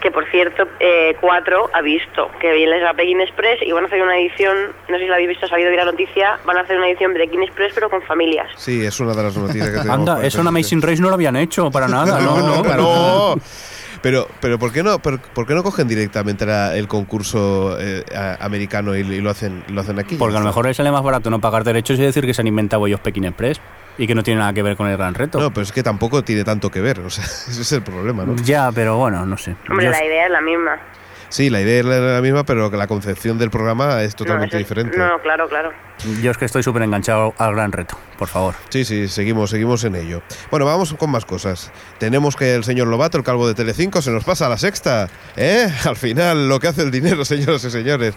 Que 0.00 0.11
por 0.11 0.30
cierto, 0.30 0.68
eh, 0.78 1.16
Cuatro 1.20 1.70
ha 1.72 1.80
visto 1.82 2.30
que 2.40 2.52
bien 2.52 2.70
les 2.70 2.84
va 2.84 2.94
Pekín 2.94 3.20
Express 3.20 3.61
y 3.62 3.72
van 3.72 3.84
a 3.84 3.87
hacer 3.88 4.00
una 4.00 4.16
edición, 4.18 4.56
no 4.88 4.96
sé 4.96 5.02
si 5.02 5.08
la 5.08 5.14
habéis 5.14 5.30
visto, 5.30 5.46
ha 5.46 5.48
salido 5.48 5.70
hoy 5.70 5.76
la 5.76 5.84
noticia, 5.84 6.38
van 6.44 6.56
a 6.56 6.61
hacer 6.61 6.76
una 6.76 6.88
edición 6.88 7.14
de 7.14 7.20
Pekín 7.20 7.42
Express 7.42 7.72
pero 7.74 7.90
con 7.90 8.02
familias. 8.02 8.48
Sí, 8.56 8.84
es 8.84 9.00
una 9.00 9.14
de 9.14 9.22
las 9.24 9.37
noticias 9.37 9.66
que 9.70 9.78
tenemos. 9.82 10.08
Anda, 10.08 10.24
eso 10.24 10.40
en 10.40 10.46
Amazing 10.46 10.82
Race 10.82 11.02
no 11.02 11.08
lo 11.08 11.14
habían 11.14 11.37
hecho 11.37 11.70
para 11.70 11.88
nada, 11.88 12.20
no, 12.20 12.38
no. 12.38 12.62
para 12.62 12.76
no. 12.76 13.34
Pero, 14.02 14.28
pero 14.40 14.58
¿por 14.58 14.72
qué 14.72 14.82
no, 14.82 14.98
por, 15.00 15.20
por 15.20 15.46
qué 15.46 15.54
no 15.54 15.62
cogen 15.62 15.88
directamente 15.88 16.46
la- 16.46 16.76
el 16.76 16.87
concurso 16.88 17.76
eh, 17.80 18.04
a- 18.14 18.44
americano 18.44 18.96
y, 18.96 19.00
y 19.00 19.20
lo 19.20 19.30
hacen 19.30 19.64
lo 19.68 19.80
hacen 19.80 19.98
aquí? 19.98 20.16
Porque 20.16 20.37
a 20.37 20.40
lo 20.40 20.46
mejor 20.46 20.66
les 20.66 20.76
sale 20.76 20.90
más 20.92 21.02
barato 21.02 21.30
no 21.30 21.40
pagar 21.40 21.64
derechos 21.64 21.98
y 21.98 22.02
decir 22.02 22.24
que 22.24 22.34
se 22.34 22.40
han 22.42 22.46
inventado 22.46 22.87
ellos 22.87 23.00
Pekín 23.00 23.24
Express 23.24 23.61
y 23.98 24.06
que 24.06 24.14
no 24.14 24.22
tiene 24.22 24.38
nada 24.40 24.52
que 24.52 24.62
ver 24.62 24.76
con 24.76 24.87
el 24.88 24.96
gran 24.96 25.14
reto. 25.14 25.40
No, 25.40 25.50
pero 25.52 25.62
es 25.64 25.72
que 25.72 25.82
tampoco 25.82 26.22
tiene 26.22 26.44
tanto 26.44 26.70
que 26.70 26.80
ver, 26.80 27.00
o 27.00 27.11
sea, 27.11 27.24
ese 27.48 27.62
es 27.62 27.72
el 27.72 27.82
problema, 27.82 28.24
¿no? 28.24 28.37
Ya, 28.37 28.70
pero 28.72 28.96
bueno, 28.96 29.26
no 29.26 29.37
sé. 29.37 29.56
Hombre, 29.68 29.87
Yo- 29.87 29.90
la 29.92 30.04
idea 30.04 30.26
es 30.26 30.30
la 30.30 30.40
misma. 30.40 30.76
Sí, 31.31 31.51
la 31.51 31.61
idea 31.61 31.81
es 31.81 31.85
la 31.85 32.21
misma, 32.23 32.45
pero 32.45 32.71
que 32.71 32.77
la 32.77 32.87
concepción 32.87 33.38
del 33.38 33.51
programa 33.51 34.03
es 34.03 34.14
totalmente 34.17 34.57
no, 34.57 34.61
eso 34.61 34.62
es- 34.62 34.69
diferente. 34.69 34.97
No, 34.99 35.21
claro, 35.21 35.49
claro. 35.49 35.73
Yo 36.23 36.31
es 36.31 36.38
que 36.38 36.45
estoy 36.45 36.62
súper 36.62 36.83
enganchado 36.83 37.35
al 37.38 37.57
gran 37.57 37.73
reto, 37.73 37.99
por 38.19 38.29
favor. 38.29 38.55
Sí, 38.69 38.85
sí, 38.85 39.09
seguimos, 39.09 39.51
seguimos 39.51 39.83
en 39.83 39.97
ello. 39.97 40.23
Bueno, 40.49 40.64
vamos 40.64 40.95
con 40.95 41.11
más 41.11 41.25
cosas. 41.25 41.73
Tenemos 41.99 42.37
que 42.37 42.55
el 42.55 42.62
señor 42.62 42.87
Lobato, 42.87 43.19
el 43.19 43.25
calvo 43.25 43.49
de 43.49 43.55
Telecinco, 43.55 44.01
se 44.01 44.12
nos 44.12 44.23
pasa 44.23 44.47
a 44.47 44.49
la 44.49 44.59
sexta, 44.59 45.09
¿eh? 45.37 45.67
Al 45.85 45.97
final, 45.97 46.49
lo 46.49 46.61
que 46.61 46.69
hace 46.69 46.83
el 46.83 46.93
dinero, 46.93 47.25
señoras 47.27 47.64
y 47.64 47.71
señores. 47.71 48.14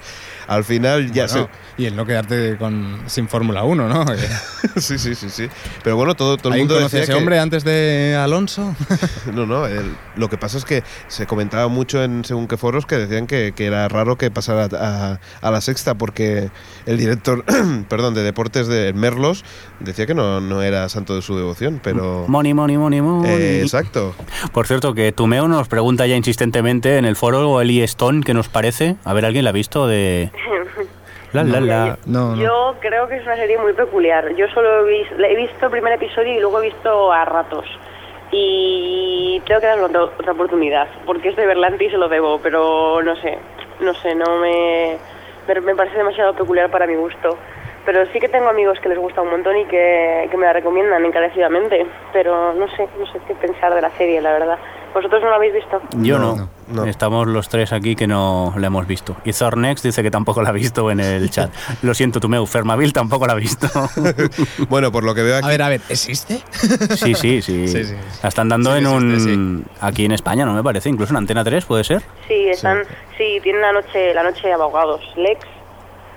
Al 0.48 0.64
final 0.64 1.12
ya 1.12 1.26
Bueno, 1.28 1.50
Y 1.78 1.86
el 1.86 1.96
no 1.96 2.06
quedarte 2.06 2.58
con, 2.58 3.02
sin 3.08 3.28
Fórmula 3.28 3.64
1, 3.64 3.88
¿no? 3.90 4.06
Se... 4.16 4.28
sí, 4.82 5.00
sí, 5.00 5.16
sí, 5.16 5.30
sí. 5.32 5.50
Pero 5.84 5.96
bueno, 5.96 6.14
todo, 6.14 6.38
todo 6.38 6.50
el 6.50 6.54
¿Alguien 6.54 6.68
mundo 6.68 6.76
conoce 6.76 6.98
a 6.98 7.00
decía 7.00 7.04
ese 7.04 7.12
que- 7.14 7.18
hombre 7.18 7.40
antes 7.40 7.64
de 7.64 8.16
Alonso? 8.22 8.76
No, 9.34 9.46
no, 9.48 9.66
el- 9.66 9.96
lo 10.18 10.30
que 10.30 10.38
pasa 10.38 10.60
es 10.60 10.66
que 10.66 10.84
se 11.08 11.26
comentaba 11.26 11.68
mucho 11.68 12.04
en 12.04 12.24
según 12.26 12.48
qué 12.48 12.58
foros 12.58 12.86
que 12.86 13.01
decían 13.02 13.28
que, 13.28 13.54
que 13.56 13.66
era 13.66 13.88
raro 13.88 14.16
que 14.18 14.32
pasara 14.32 14.68
a, 14.80 15.20
a 15.42 15.52
la 15.52 15.62
sexta 15.62 15.96
porque 15.96 16.50
el 16.86 16.98
director, 16.98 17.44
perdón, 17.90 18.14
de 18.14 18.24
deportes 18.24 18.68
de 18.68 18.94
Merlos 18.94 19.44
decía 19.80 20.06
que 20.06 20.14
no, 20.14 20.40
no 20.42 20.62
era 20.62 20.88
santo 20.90 21.16
de 21.16 21.22
su 21.22 21.36
devoción, 21.38 21.80
pero... 21.84 22.26
Money, 22.28 22.54
money, 22.54 22.78
money, 22.78 23.02
money. 23.02 23.32
Eh, 23.32 23.62
exacto. 23.62 24.16
Por 24.54 24.68
cierto, 24.68 24.94
que 24.94 25.12
Tumeo 25.12 25.48
nos 25.48 25.68
pregunta 25.68 26.08
ya 26.08 26.16
insistentemente 26.16 26.98
en 26.98 27.06
el 27.06 27.16
foro 27.16 27.60
Eli 27.62 27.82
Stone 27.84 28.22
qué 28.26 28.34
nos 28.34 28.48
parece. 28.50 28.96
A 29.04 29.14
ver, 29.14 29.26
¿alguien 29.26 29.44
la 29.44 29.50
ha 29.50 29.54
visto 29.54 29.88
de...? 29.88 30.32
La, 31.34 31.46
la, 31.46 31.62
la. 31.62 31.98
No, 32.06 32.36
no. 32.36 32.42
Yo 32.42 32.76
creo 32.82 33.08
que 33.08 33.16
es 33.16 33.24
una 33.24 33.38
serie 33.38 33.58
muy 33.58 33.72
peculiar. 33.72 34.36
Yo 34.36 34.48
solo 34.54 34.86
he, 34.86 34.92
vis- 34.92 35.12
he 35.18 35.36
visto 35.38 35.66
el 35.68 35.72
primer 35.72 35.94
episodio 35.94 36.34
y 36.36 36.42
luego 36.42 36.62
he 36.62 36.66
visto 36.66 37.10
a 37.14 37.24
ratos. 37.24 37.64
Y 38.32 39.42
tengo 39.46 39.60
que 39.60 39.68
darle 39.68 39.84
otra, 39.84 40.32
oportunidad, 40.32 40.88
porque 41.06 41.30
es 41.30 41.36
de 41.36 41.46
Berlanti 41.46 41.86
y 41.86 41.90
se 41.90 41.98
lo 41.98 42.08
debo, 42.08 42.40
pero 42.42 43.02
no 43.02 43.16
sé, 43.18 43.38
no 43.82 43.94
sé, 43.96 44.16
no 44.16 44.38
me, 44.38 44.98
me 45.62 45.76
parece 45.76 45.98
demasiado 45.98 46.34
peculiar 46.34 46.72
para 46.72 46.88
mi 46.88 46.96
gusto. 46.96 47.38
Pero 47.86 48.06
sí 48.14 48.20
que 48.20 48.30
tengo 48.30 48.48
amigos 48.50 48.78
que 48.80 48.90
les 48.90 48.98
gusta 49.00 49.22
un 49.22 49.32
montón 49.32 49.58
y 49.58 49.66
que, 49.66 50.28
que 50.30 50.38
me 50.38 50.46
la 50.46 50.54
recomiendan 50.54 51.04
encarecidamente, 51.04 51.86
pero 52.14 52.54
no 52.54 52.68
sé, 52.76 52.88
no 53.00 53.06
sé 53.12 53.20
qué 53.28 53.34
pensar 53.36 53.74
de 53.74 53.82
la 53.82 53.90
serie, 53.98 54.22
la 54.22 54.32
verdad. 54.34 54.60
¿Vosotros 54.94 55.24
no 55.24 55.30
la 55.30 55.38
habéis 55.38 55.54
visto? 55.54 55.82
Yo 56.00 56.20
No, 56.20 56.36
no, 56.36 56.50
no. 56.68 56.86
Estamos 56.86 57.26
los 57.26 57.48
tres 57.48 57.72
aquí 57.72 57.96
que 57.96 58.08
no 58.08 58.54
la 58.58 58.68
hemos 58.68 58.86
visto. 58.86 59.16
Y 59.24 59.32
Zornex 59.32 59.82
dice 59.84 60.04
que 60.04 60.12
tampoco 60.12 60.42
la 60.42 60.50
ha 60.50 60.52
visto 60.52 60.92
en 60.92 61.00
el 61.00 61.30
chat. 61.32 61.50
Lo 61.82 61.94
siento, 61.94 62.20
Tumeu. 62.20 62.46
Fermaville 62.46 62.92
tampoco 62.92 63.26
la 63.26 63.34
ha 63.34 63.36
visto. 63.38 63.68
Bueno, 64.70 64.92
por 64.92 65.04
lo 65.06 65.16
que 65.16 65.24
veo 65.24 65.38
aquí... 65.38 65.46
A 65.46 65.50
ver, 65.50 65.62
a 65.62 65.70
ver, 65.70 65.82
¿existe? 65.90 66.42
Sí, 66.98 67.16
sí, 67.16 67.42
sí. 67.42 67.68
Sí, 67.70 67.84
sí. 67.86 67.96
La 68.22 68.30
están 68.30 68.50
dando 68.50 68.74
Sí, 68.74 68.80
en 68.86 69.12
existe, 69.12 69.34
un... 69.34 69.66
Aquí 69.80 70.06
en 70.06 70.12
España, 70.12 70.46
¿no 70.46 70.54
me 70.54 70.62
parece? 70.64 70.90
Incluso 70.90 71.14
en 71.14 71.18
Antena 71.18 71.44
3, 71.44 71.64
¿puede 71.66 71.84
ser? 71.86 72.02
Sí, 72.28 72.50
están, 72.50 72.84
sí, 73.18 73.40
tienen 73.42 73.62
la 73.62 73.72
noche, 73.72 74.14
la 74.14 74.24
noche 74.24 74.46
de 74.48 74.54
abogados. 74.54 75.02
Lex, 75.16 75.40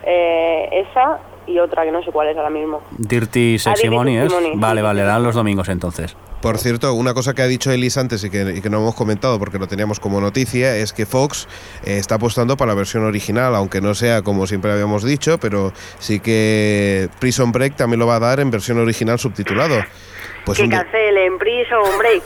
eh, 0.05 0.69
esa 0.91 1.19
y 1.47 1.59
otra 1.59 1.85
que 1.85 1.93
no 1.93 2.03
sé 2.03 2.11
cuál 2.11 2.29
es 2.29 2.37
ahora 2.37 2.51
mismo. 2.51 2.83
Dirty 2.99 3.59
Sexy 3.59 3.83
Dirty 3.85 3.95
Money, 3.95 4.17
¿es? 4.17 4.33
Sexy 4.33 4.35
Money, 4.35 4.59
Vale, 4.59 4.83
vale, 4.83 5.03
dan 5.03 5.23
los 5.23 5.35
domingos 5.35 5.69
entonces. 5.69 6.17
Por 6.41 6.59
cierto, 6.59 6.93
una 6.93 7.15
cosa 7.15 7.33
que 7.33 7.41
ha 7.41 7.47
dicho 7.47 7.73
Elis 7.73 7.97
antes 7.97 8.23
y 8.23 8.29
que, 8.29 8.57
y 8.57 8.61
que 8.61 8.69
no 8.69 8.77
hemos 8.77 8.95
comentado 8.95 9.39
porque 9.39 9.59
lo 9.59 9.67
teníamos 9.67 9.99
como 9.99 10.21
noticia 10.21 10.77
es 10.77 10.93
que 10.93 11.07
Fox 11.07 11.49
eh, 11.85 11.97
está 11.97 12.17
apostando 12.17 12.59
para 12.59 12.73
la 12.73 12.75
versión 12.75 13.03
original, 13.05 13.55
aunque 13.55 13.81
no 13.81 13.95
sea 13.95 14.21
como 14.21 14.47
siempre 14.47 14.71
habíamos 14.71 15.05
dicho, 15.05 15.39
pero 15.39 15.73
sí 15.99 16.21
que 16.21 17.09
Prison 17.19 17.51
Break 17.51 17.77
también 17.77 17.99
lo 17.99 18.07
va 18.07 18.17
a 18.17 18.21
dar 18.21 18.41
en 18.41 18.51
versión 18.51 18.79
original 18.79 19.19
subtitulado. 19.19 19.77
Pues 20.45 20.59
que 20.59 20.65
un- 20.65 20.71
cancelen 20.71 21.39
Prison 21.39 21.83
Break. 21.99 22.25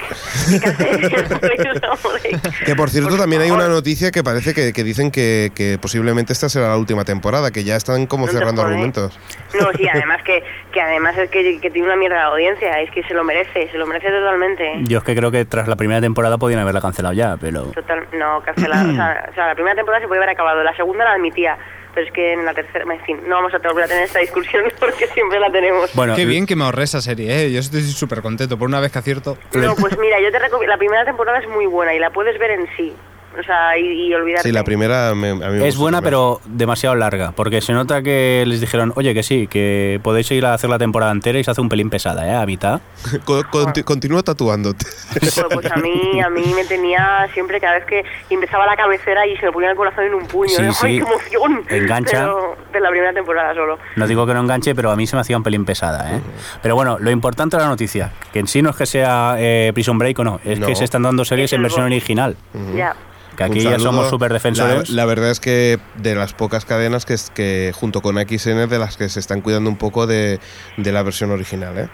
Que 0.51 0.61
cancelen 0.61 1.29
Prison 1.41 1.81
Break. 2.21 2.65
que 2.67 2.75
por 2.77 2.91
cierto 2.91 3.11
Por 3.11 3.19
también 3.19 3.43
hay 3.43 3.51
una 3.51 3.69
noticia 3.69 4.11
que 4.11 4.25
parece 4.25 4.55
que, 4.55 4.73
que 4.73 4.85
dicen 4.85 5.11
que, 5.11 5.53
que 5.55 5.79
posiblemente 5.81 6.33
esta 6.33 6.49
será 6.49 6.69
la 6.69 6.77
última 6.77 7.05
temporada, 7.05 7.51
que 7.51 7.65
ya 7.65 7.77
están 7.77 8.07
como 8.07 8.27
No 8.27 8.33
cerrando 8.33 8.63
argumentos. 8.63 9.19
No, 9.61 9.69
sí, 9.77 9.87
además 9.89 10.23
que, 10.25 10.43
que 10.73 10.81
además 10.81 11.17
es 11.17 11.31
que, 11.31 11.61
que 11.61 11.71
tiene 11.71 11.87
una 11.87 11.97
mierda 11.97 12.17
de 12.17 12.23
audiencia, 12.23 12.81
es 12.81 12.91
que 12.91 13.03
se 13.05 13.15
lo 13.15 13.25
merece, 13.25 13.71
se 13.71 13.79
lo 13.79 13.87
merece 13.87 14.09
totalmente. 14.11 14.73
Yo 14.83 14.99
es 14.99 15.05
que 15.05 15.15
creo 15.15 15.31
que 15.31 15.45
tras 15.45 15.69
la 15.69 15.77
primera 15.77 16.01
temporada 16.01 16.39
podían 16.39 16.61
haberla 16.61 16.81
cancelado 16.81 17.15
ya, 17.15 17.37
pero... 17.41 17.65
Total, 17.67 18.07
no, 18.19 18.43
cancelado. 18.43 18.91
o, 18.91 18.95
sea, 18.95 19.29
o 19.31 19.35
sea, 19.35 19.47
la 19.49 19.55
primera 19.55 19.77
temporada 19.77 20.03
se 20.03 20.09
puede 20.09 20.19
haber 20.19 20.31
acabado, 20.31 20.63
la 20.63 20.75
segunda 20.77 21.05
la 21.05 21.13
admitía, 21.13 21.57
pero 21.99 22.07
es 22.07 22.13
que 22.13 22.33
en 22.33 22.45
la 22.45 22.55
tercera, 22.55 22.85
en 22.85 23.01
fin, 23.01 23.19
no 23.27 23.35
vamos 23.37 23.53
a 23.53 23.59
volver 23.59 23.85
a 23.85 23.89
tener 23.89 24.05
esta 24.05 24.21
discusión 24.21 24.73
porque 24.79 25.09
siempre 25.09 25.41
la 25.41 25.51
tenemos. 25.51 25.93
Bueno, 25.95 26.15
Qué 26.15 26.27
bien 26.27 26.47
que 26.47 26.55
me 26.55 26.65
ahorré 26.65 26.85
esa 26.85 27.01
serie, 27.01 27.47
¿eh? 27.47 27.53
Yo 27.53 27.59
estoy 27.59 27.83
súper 27.83 28.23
contento. 28.23 28.57
Por 28.57 28.69
una 28.69 28.79
vez 28.79 28.93
que 28.93 29.01
acierto. 29.01 29.37
No, 29.55 29.75
pues 29.75 29.99
mira, 29.99 30.21
yo 30.21 30.31
te 30.31 30.39
recomiendo, 30.39 30.73
la 30.73 30.79
primera 30.79 31.05
temporada 31.05 31.41
es 31.41 31.49
muy 31.49 31.67
buena 31.67 31.95
y 31.95 31.99
la 31.99 32.11
puedes 32.11 32.39
ver 32.39 32.53
en 32.53 32.69
sí, 32.77 32.95
o 33.39 33.43
sea, 33.43 33.79
y, 33.79 34.09
y 34.09 34.15
olvidarte. 34.15 34.49
Sí, 34.49 34.53
la 34.53 34.65
primera 34.65 35.15
me- 35.15 35.31
a 35.31 35.35
mí 35.51 35.59
me 35.59 35.69
Es 35.69 35.77
buena, 35.77 36.03
pero 36.03 36.41
demasiado 36.47 36.95
larga, 36.97 37.33
porque 37.33 37.61
se 37.61 37.73
nota 37.73 38.03
que 38.03 38.45
les 38.47 38.61
dijeron, 38.61 38.93
oye, 38.97 39.15
que 39.15 39.23
sí, 39.23 39.47
que 39.47 40.01
podéis 40.03 40.31
ir 40.31 40.45
a 40.47 40.55
hacer 40.55 40.69
la 40.71 40.79
temporada 40.79 41.13
entera 41.13 41.39
y 41.39 41.45
se 41.45 41.51
hace 41.51 41.61
un 41.61 41.69
pelín 41.69 41.91
pesada, 41.91 42.27
¿eh? 42.27 42.35
A 42.35 42.45
mitad. 42.47 42.81
Co- 43.25 43.45
conti- 43.45 43.83
Continúa 43.85 44.23
tatuándote. 44.23 44.85
Pues, 45.19 45.45
pues 45.53 45.71
a 45.73 45.77
mí, 45.77 46.21
a 46.21 46.29
mí 46.31 46.53
me 46.55 46.65
tenía 46.65 47.29
siempre, 47.33 47.61
cada 47.61 47.75
vez 47.75 47.85
que 47.87 48.05
empezaba 48.31 48.67
la 48.67 48.77
cabecera 48.77 49.27
y 49.27 49.37
se 49.37 49.47
me 49.47 49.53
ponía 49.53 49.71
el 49.71 49.77
corazón 49.77 50.05
en 50.05 50.15
un 50.15 50.27
puño. 50.27 50.51
Sí, 50.51 50.63
¿eh? 50.63 50.73
sí. 50.73 50.87
¡Ay, 50.87 50.99
qué 51.01 51.05
emoción! 51.37 51.65
Engancha. 51.69 52.11
Pero 52.21 52.57
de 52.73 52.81
la 52.81 52.91
primera 52.91 53.13
temporada 53.13 53.55
solo. 53.55 53.79
No 53.97 54.07
digo 54.07 54.27
que 54.27 54.35
no 54.35 54.41
enganche, 54.41 54.75
pero 54.75 54.91
a 54.91 54.97
mí 54.97 55.07
se 55.07 55.17
me 55.17 55.21
hacía 55.21 55.37
un 55.37 55.43
pelín 55.43 55.65
pesada, 55.65 56.15
¿eh? 56.15 56.21
Pero 56.63 56.75
bueno, 56.75 56.99
lo 56.99 57.11
importante 57.11 57.57
de 57.57 57.63
la 57.63 57.69
noticia, 57.69 58.13
que 58.33 58.41
en 58.41 58.47
sí 58.47 58.63
no 58.63 58.71
es 58.71 58.77
que 58.77 58.87
sea 58.87 59.37
eh, 59.39 59.71
Prison 59.75 59.99
Break 59.99 60.19
o 60.19 60.25
no, 60.25 60.41
es 60.45 60.59
No. 60.59 60.67
que 60.67 60.75
se 60.77 60.85
están 60.85 61.03
dando 61.03 61.25
series 61.25 61.51
Es 61.53 61.55
en 61.55 61.63
versión 61.63 61.85
original. 61.87 62.37
Ya. 62.77 62.95
Que 63.39 63.45
aquí 63.45 63.61
ya 63.61 63.79
somos 63.79 64.11
súper 64.11 64.33
defensores. 64.33 64.91
La, 64.91 64.97
la 64.97 65.07
verdad 65.07 65.31
es 65.31 65.39
que 65.41 65.79
de 65.97 66.15
las 66.15 66.33
pocas 66.35 66.65
cadenas 66.65 67.07
que, 67.07 67.15
es- 67.15 67.31
que 67.31 67.73
junto 67.75 68.03
con 68.03 68.17
XN 68.17 68.69
de 68.69 68.79
las 68.79 68.97
que 68.97 69.09
se 69.09 69.21
están 69.21 69.41
cuidando 69.41 69.71
un 69.71 69.77
poco 69.77 70.07
de, 70.07 70.41
de 70.77 70.93
la 70.93 71.03
versión 71.03 71.31
original. 71.31 71.79
¿eh? 71.79 71.89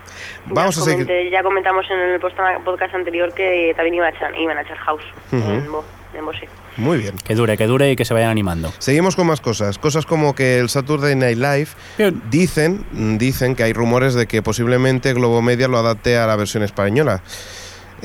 Vamos 0.46 0.76
ya, 0.76 0.82
a 0.82 0.84
seguir. 0.86 1.06
comenté- 1.06 1.30
ya 1.30 1.42
comentamos 1.42 1.84
en 1.90 1.98
el 1.98 2.18
post- 2.20 2.36
podcast 2.64 2.94
anterior 2.94 3.32
que 3.34 3.72
también 3.76 3.94
iba 3.96 4.06
a 4.06 4.10
echar, 4.10 4.34
iban 4.38 4.56
a 4.58 4.62
echar 4.62 4.78
House 4.78 5.04
en 5.32 5.70
Bo, 5.70 5.84
en 6.14 6.24
Bo, 6.24 6.32
sí. 6.32 6.46
Muy 6.76 6.98
bien. 6.98 7.14
Que 7.18 7.34
dure, 7.36 7.56
que 7.56 7.66
dure 7.66 7.92
y 7.92 7.94
que 7.96 8.04
se 8.04 8.14
vayan 8.14 8.30
animando. 8.30 8.72
Seguimos 8.78 9.14
con 9.14 9.28
más 9.28 9.40
cosas. 9.40 9.78
Cosas 9.78 10.06
como 10.06 10.34
que 10.34 10.58
el 10.58 10.68
Saturday 10.68 11.14
Night 11.14 11.38
Live 11.38 11.68
Bien. 11.98 12.20
dicen, 12.30 12.84
dicen 13.18 13.54
que 13.54 13.62
hay 13.62 13.72
rumores 13.72 14.14
de 14.14 14.26
que 14.26 14.42
posiblemente 14.42 15.12
Globo 15.12 15.40
Media 15.40 15.68
lo 15.68 15.78
adapte 15.78 16.16
a 16.16 16.26
la 16.26 16.34
versión 16.34 16.64
española. 16.64 17.22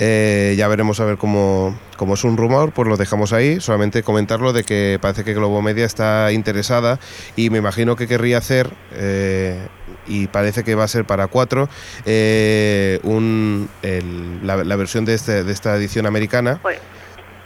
Eh, 0.01 0.55
ya 0.57 0.69
veremos 0.69 1.01
a 1.01 1.05
ver 1.05 1.17
cómo, 1.17 1.77
cómo 1.97 2.13
es 2.13 2.23
un 2.23 2.37
rumor, 2.37 2.71
pues 2.71 2.87
lo 2.87 2.95
dejamos 2.95 3.33
ahí. 3.33 3.59
Solamente 3.59 4.01
comentarlo 4.01 4.53
de 4.53 4.63
que 4.63 4.97
parece 5.01 5.25
que 5.25 5.33
Globo 5.33 5.61
Media 5.61 5.85
está 5.85 6.31
interesada 6.31 6.99
y 7.35 7.49
me 7.49 7.57
imagino 7.57 7.97
que 7.97 8.07
querría 8.07 8.37
hacer, 8.37 8.69
eh, 8.93 9.57
y 10.07 10.27
parece 10.27 10.63
que 10.63 10.73
va 10.73 10.85
a 10.85 10.87
ser 10.87 11.03
para 11.03 11.27
cuatro, 11.27 11.67
eh, 12.05 12.99
un, 13.03 13.67
la, 14.43 14.63
la 14.63 14.75
versión 14.77 15.03
de, 15.03 15.15
este- 15.15 15.43
de 15.43 15.51
esta 15.51 15.75
edición 15.75 16.05
americana. 16.05 16.59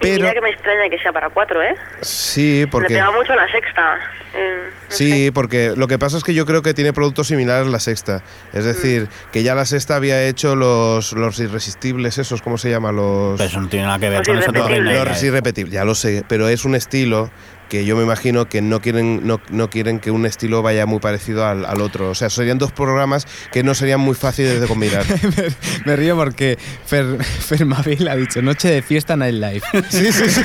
Pero- 0.03 0.21
mira 0.23 0.33
que 0.33 0.41
me 0.41 0.49
extraña 0.49 0.89
que 0.89 0.99
sea 0.99 1.11
para 1.11 1.29
cuatro, 1.29 1.61
¿eh? 1.61 1.75
Sí, 2.01 2.61
Me 2.61 2.67
porque... 2.67 2.87
pega 2.89 3.11
mucho 3.11 3.33
la 3.35 3.49
sexta. 3.51 3.97
eh, 4.35 4.69
Sí, 4.89 5.31
porque 5.31 5.73
lo 5.75 5.87
que 5.87 5.97
pasa 5.97 6.17
es 6.17 6.23
que 6.23 6.33
yo 6.33 6.45
creo 6.45 6.61
que 6.61 6.73
tiene 6.73 6.93
productos 6.93 7.27
similares 7.27 7.67
la 7.67 7.79
sexta. 7.79 8.21
Es 8.53 8.65
decir, 8.65 9.07
que 9.31 9.41
ya 9.43 9.55
la 9.55 9.65
sexta 9.65 9.95
había 9.95 10.23
hecho 10.27 10.55
los, 10.55 11.13
los 11.13 11.39
irresistibles, 11.39 12.17
esos, 12.17 12.41
¿cómo 12.41 12.57
se 12.57 12.69
llama? 12.69 12.91
Los, 12.91 13.37
Pero 13.37 13.49
eso 13.49 13.61
no 13.61 13.67
tiene 13.69 13.85
nada 13.85 13.99
que 13.99 14.09
ver 14.09 14.27
Los 14.27 14.45
con 14.45 14.53
torre. 14.53 14.79
los 14.81 15.23
irrepetibles, 15.23 15.73
ya 15.73 15.83
lo 15.85 15.95
sé, 15.95 16.23
pero 16.27 16.47
es 16.47 16.65
un 16.65 16.75
estilo 16.75 17.31
que 17.69 17.85
yo 17.85 17.95
me 17.95 18.03
imagino 18.03 18.47
que 18.47 18.61
no 18.61 18.81
quieren, 18.81 19.25
no, 19.25 19.39
no 19.49 19.69
quieren 19.69 19.99
que 19.99 20.11
un 20.11 20.25
estilo 20.25 20.61
vaya 20.61 20.85
muy 20.85 20.99
parecido 20.99 21.45
al, 21.45 21.65
al 21.65 21.81
otro. 21.81 22.09
O 22.09 22.15
sea, 22.15 22.29
serían 22.29 22.57
dos 22.57 22.71
programas 22.71 23.25
que 23.51 23.63
no 23.63 23.73
serían 23.75 23.99
muy 23.99 24.15
fáciles 24.15 24.59
de 24.61 24.67
combinar. 24.67 25.03
me, 25.37 25.45
me 25.85 25.95
río 25.95 26.15
porque 26.15 26.57
Fer, 26.85 27.23
Fermavil 27.23 28.07
ha 28.07 28.15
dicho 28.15 28.41
noche 28.41 28.69
de 28.69 28.81
fiesta 28.81 29.15
nightlife. 29.15 29.65
Sí, 29.89 30.11
sí, 30.11 30.29
sí. 30.29 30.41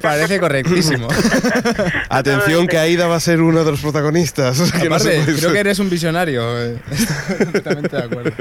Parece 0.00 0.38
correctísimo. 0.40 1.08
Atención 2.08 2.66
que 2.66 2.78
Aida 2.78 3.06
va 3.06 3.16
a 3.16 3.20
ser 3.20 3.40
uno 3.40 3.64
de 3.64 3.70
los 3.72 3.80
protagonistas. 3.80 4.60
que 4.72 4.88
no 4.88 4.96
Aparte, 4.96 5.20
puede- 5.24 5.38
creo 5.38 5.52
que 5.52 5.58
eres 5.60 5.78
un 5.78 5.90
visionario. 5.90 6.42
eh. 6.64 6.78
Totalmente 7.52 7.96
de 7.96 8.02
acuerdo. 8.02 8.32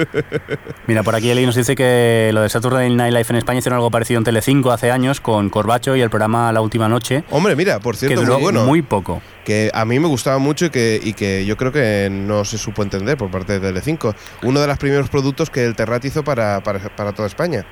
Mira, 0.88 1.04
por 1.04 1.16
aquí 1.16 1.30
Eli 1.30 1.46
nos 1.46 1.56
dice 1.56 1.76
que 1.76 2.32
lo 2.34 2.42
de 2.42 2.50
Saturday 2.50 2.90
Night 2.94 3.14
Live 3.14 3.26
en 3.30 3.36
España 3.38 3.60
hicieron 3.60 3.78
algo 3.78 3.92
parecido 3.92 4.18
en 4.20 4.24
Telecinco 4.24 4.72
hace 4.72 4.92
años 4.92 5.20
con 5.22 5.50
Corbacho 5.50 5.96
y 5.96 6.02
el 6.02 6.10
programa 6.10 6.52
La 6.52 6.62
Última 6.62 6.88
Noche, 6.90 7.24
Hombre, 7.32 7.56
mira, 7.56 7.80
por 7.80 7.93
que 8.00 8.08
cierto, 8.08 8.22
duró 8.22 8.34
muy 8.36 8.42
bueno. 8.44 8.66
muy 8.66 8.82
poco. 8.82 9.22
que 9.46 9.70
a 9.74 9.86
mí 9.86 10.00
me 10.00 10.08
gustaba 10.08 10.38
mucho 10.38 10.66
y 10.66 10.70
que, 10.70 11.00
y 11.04 11.14
que 11.14 11.46
yo 11.46 11.58
creo 11.58 11.72
que 11.72 12.10
no 12.12 12.46
se 12.46 12.58
supo 12.58 12.84
entender 12.84 13.18
por 13.18 13.30
parte 13.32 13.54
de 13.54 13.60
Telecinco. 13.60 14.16
Uno 14.44 14.60
de 14.62 14.68
los 14.68 14.78
primeros 14.78 15.10
productos 15.10 15.50
que 15.50 15.66
el 15.66 15.76
Terrat 15.76 16.04
hizo 16.06 16.24
para, 16.24 16.62
para, 16.64 16.80
para 16.96 17.12
toda 17.14 17.28
España. 17.28 17.66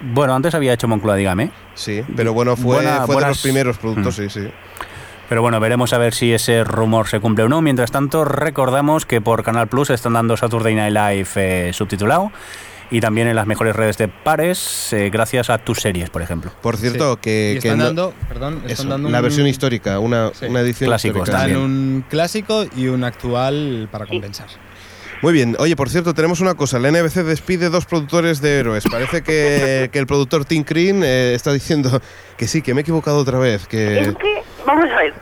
Bueno, 0.00 0.34
antes 0.34 0.54
había 0.54 0.72
hecho 0.72 0.88
Moncloa, 0.88 1.14
dígame. 1.16 1.50
Sí, 1.74 2.02
pero 2.16 2.32
bueno, 2.32 2.56
fue, 2.56 2.76
Buena- 2.76 3.06
fue 3.06 3.16
de 3.22 3.28
los 3.28 3.42
primeros 3.42 3.78
productos, 3.78 4.18
Mm. 4.18 4.22
sí, 4.22 4.40
sí. 4.40 4.48
Pero 5.28 5.42
bueno, 5.42 5.60
veremos 5.60 5.92
a 5.92 5.98
ver 5.98 6.14
si 6.14 6.32
ese 6.32 6.64
rumor 6.64 7.06
se 7.06 7.20
cumple 7.20 7.44
o 7.44 7.48
no. 7.50 7.60
Mientras 7.60 7.90
tanto, 7.90 8.24
recordamos 8.24 9.04
que 9.04 9.20
por 9.20 9.42
Canal 9.44 9.68
Plus 9.68 9.90
están 9.90 10.14
dando 10.14 10.36
Saturday 10.38 10.74
Night 10.74 10.94
Live 10.94 11.28
eh, 11.36 11.70
subtitulado 11.74 12.32
y 12.90 13.00
también 13.00 13.28
en 13.28 13.36
las 13.36 13.46
mejores 13.46 13.76
redes 13.76 13.98
de 13.98 14.08
pares, 14.08 14.92
eh, 14.92 15.10
gracias 15.10 15.50
a 15.50 15.58
tus 15.58 15.80
series, 15.80 16.10
por 16.10 16.22
ejemplo. 16.22 16.50
Por 16.62 16.76
cierto, 16.76 17.14
Sí. 17.14 17.20
que, 17.22 17.56
están 17.58 17.78
no- 17.78 17.84
dando, 17.84 18.14
perdón, 18.28 18.54
están 18.66 18.70
eso, 18.70 18.84
dando 18.88 19.08
la 19.10 19.18
un- 19.18 19.22
versión 19.22 19.46
histórica, 19.46 19.98
una, 19.98 20.30
Sí. 20.34 20.46
una 20.46 20.60
edición 20.60 20.88
Clásicos 20.88 21.28
histórica. 21.28 21.38
También. 21.38 21.60
un 21.60 22.04
clásico 22.08 22.64
y 22.76 22.86
un 22.88 23.04
actual 23.04 23.88
para 23.92 24.06
compensar. 24.06 24.46
Muy 25.20 25.32
bien, 25.32 25.56
oye, 25.58 25.74
por 25.74 25.90
cierto, 25.90 26.14
tenemos 26.14 26.40
una 26.40 26.54
cosa. 26.54 26.78
La 26.78 26.88
NBC 26.88 27.24
despide 27.24 27.70
dos 27.70 27.86
productores 27.86 28.40
de 28.40 28.60
héroes. 28.60 28.84
Parece 28.88 29.22
que, 29.22 29.90
que 29.92 29.98
el 29.98 30.06
productor 30.06 30.44
Tim 30.44 30.64
Green 30.64 31.02
eh, 31.02 31.34
está 31.34 31.52
diciendo 31.52 32.00
que 32.36 32.46
sí, 32.46 32.62
que 32.62 32.72
me 32.72 32.80
he 32.80 32.82
equivocado 32.82 33.18
otra 33.18 33.38
vez. 33.38 33.66
Que... 33.66 33.98
Es 33.98 34.08
que, 34.16 34.42
vamos 34.64 34.84
a 34.84 34.96
ver. 34.96 35.14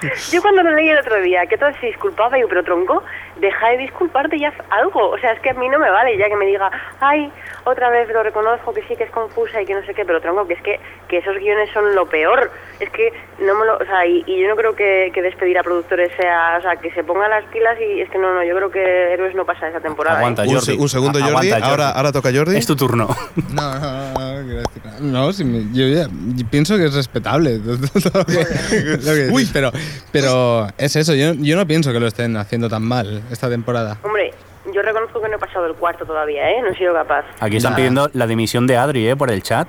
Yo 0.32 0.42
cuando 0.42 0.62
lo 0.62 0.72
leí 0.72 0.88
el 0.90 0.98
otro 0.98 1.20
día, 1.20 1.46
que 1.46 1.56
todo 1.56 1.72
se 1.80 1.86
disculpaba, 1.86 2.38
yo, 2.38 2.48
pero 2.48 2.62
tronco, 2.62 3.02
deja 3.36 3.70
de 3.70 3.78
disculparte 3.78 4.38
ya 4.38 4.52
algo. 4.70 5.10
O 5.10 5.18
sea, 5.18 5.32
es 5.32 5.40
que 5.40 5.50
a 5.50 5.54
mí 5.54 5.68
no 5.68 5.78
me 5.78 5.90
vale 5.90 6.16
ya 6.16 6.28
que 6.28 6.36
me 6.36 6.46
diga, 6.46 6.70
ay, 7.00 7.30
otra 7.66 7.90
vez 7.90 8.08
lo 8.08 8.22
reconozco, 8.22 8.72
que 8.72 8.82
sí, 8.88 8.96
que 8.96 9.04
es 9.04 9.10
confusa 9.10 9.60
y 9.60 9.66
que 9.66 9.74
no 9.74 9.84
sé 9.84 9.92
qué, 9.92 10.04
pero 10.04 10.20
tronco, 10.20 10.46
que 10.46 10.54
es 10.54 10.62
que, 10.62 10.80
que 11.08 11.18
esos 11.18 11.36
guiones 11.36 11.68
son 11.74 11.94
lo 11.94 12.06
peor. 12.06 12.50
Es 12.80 12.88
que 12.90 13.12
no 13.40 13.54
me 13.58 13.66
lo. 13.66 13.76
O 13.76 13.84
sea, 13.84 14.06
y, 14.06 14.22
y 14.26 14.40
yo 14.40 14.48
no 14.48 14.56
creo 14.56 14.74
que, 14.76 15.10
que 15.12 15.20
despedir 15.22 15.58
a 15.58 15.62
productores 15.62 16.10
sea. 16.18 16.56
O 16.58 16.62
sea, 16.62 16.76
que 16.76 16.90
se 16.92 17.02
pongan 17.04 17.28
las 17.30 17.44
pilas 17.46 17.76
y 17.80 18.00
es 18.00 18.08
que 18.10 18.18
no, 18.18 18.32
no, 18.34 18.44
yo 18.44 18.54
creo 18.56 18.70
que 18.70 19.12
Héroes 19.12 19.34
no 19.34 19.44
pasa 19.44 19.68
esa 19.68 19.80
temporada. 19.80 20.16
¿eh? 20.16 20.18
Aguanta, 20.20 20.42
un, 20.42 20.54
Jordi. 20.54 20.76
un 20.78 20.88
segundo, 20.88 21.18
A- 21.18 21.22
Jordi. 21.22 21.50
aguanta, 21.50 21.66
Ahora, 21.68 21.84
Jordi. 21.86 21.98
ahora 21.98 22.12
toca 22.12 22.30
Jordi. 22.32 22.56
Es 22.56 22.66
tu 22.66 22.76
turno. 22.76 23.08
No, 23.52 23.74
no, 23.78 23.80
no, 23.80 24.12
no, 24.36 24.44
quiero 24.46 24.60
decir 24.60 24.82
nada. 24.84 24.98
No, 25.00 25.32
si 25.32 25.44
me- 25.44 25.64
yo, 25.72 25.86
ya- 25.88 26.08
yo 26.10 26.46
pienso 26.50 26.76
que 26.76 26.84
es 26.84 26.94
respetable 26.94 27.58
decís, 27.58 29.50
pero, 29.52 29.70
pero 30.12 30.66
es 30.78 30.96
eso, 30.96 31.14
yo, 31.14 31.32
yo 31.34 31.56
no 31.56 31.66
pienso 31.66 31.92
que 31.92 32.00
lo 32.00 32.06
estén 32.06 32.36
haciendo 32.36 32.68
tan 32.68 32.82
mal 32.82 33.22
esta 33.30 33.48
temporada. 33.48 33.98
Hombre, 34.02 34.32
yo 34.74 34.82
reconozco 34.82 35.20
que 35.20 35.28
no 35.28 35.36
he 35.36 35.38
pasado 35.38 35.66
el 35.66 35.74
cuarto 35.74 36.04
todavía, 36.04 36.50
¿eh? 36.50 36.60
No 36.62 36.68
he 36.68 36.76
sido 36.76 36.92
capaz. 36.94 37.24
Aquí 37.40 37.56
están 37.56 37.74
pidiendo 37.74 38.10
la 38.12 38.26
dimisión 38.26 38.66
de 38.66 38.76
Adri, 38.76 39.08
¿eh? 39.08 39.16
Por 39.16 39.30
el 39.30 39.42
chat. 39.42 39.68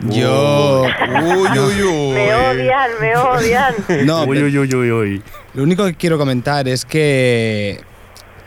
Yo... 0.00 0.82
Uy, 0.82 1.58
uy, 1.58 1.82
uy. 1.82 2.14
Me 2.14 2.34
odian, 2.34 2.90
me 3.00 3.16
odian. 3.16 3.74
No, 4.06 4.22
uy, 4.24 4.36
pero- 4.36 4.46
uy, 4.46 4.58
uy, 4.58 4.74
uy, 4.74 4.90
uy. 4.92 5.22
Lo 5.54 5.62
único 5.62 5.84
que 5.84 5.94
quiero 5.94 6.18
comentar 6.18 6.66
es 6.66 6.84
que 6.84 7.80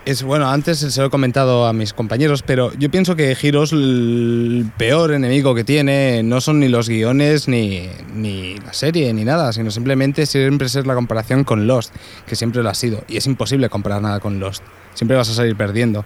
es 0.06 0.22
bueno, 0.24 0.48
antes 0.50 0.78
se 0.80 1.02
lo 1.02 1.08
he 1.08 1.10
comentado 1.10 1.66
a 1.66 1.74
mis 1.74 1.94
compañeros, 1.94 2.44
pero 2.44 2.72
yo 2.78 2.90
pienso 2.92 3.16
que 3.16 3.36
Heroes 3.42 3.72
el 3.74 4.70
peor 4.78 5.12
enemigo 5.14 5.56
que 5.56 5.64
tiene 5.64 6.22
no 6.24 6.42
son 6.42 6.60
ni 6.60 6.68
los 6.68 6.88
guiones 6.88 7.48
ni, 7.48 7.90
ni 8.14 8.56
la 8.58 8.74
serie 8.74 9.12
ni 9.14 9.24
nada, 9.26 9.52
sino 9.52 9.72
simplemente 9.72 10.26
siempre 10.26 10.68
es 10.68 10.76
la 10.86 10.94
comparación 10.96 11.44
con 11.44 11.66
Lost, 11.68 11.94
que 12.28 12.36
siempre 12.36 12.62
lo 12.62 12.70
ha 12.70 12.76
sido 12.76 13.04
y 13.08 13.18
es 13.18 13.26
imposible 13.26 13.68
comparar 13.70 14.02
nada 14.02 14.20
con 14.20 14.40
Lost. 14.40 14.64
Siempre 14.94 15.18
vas 15.18 15.30
a 15.30 15.34
salir 15.34 15.56
perdiendo. 15.56 16.06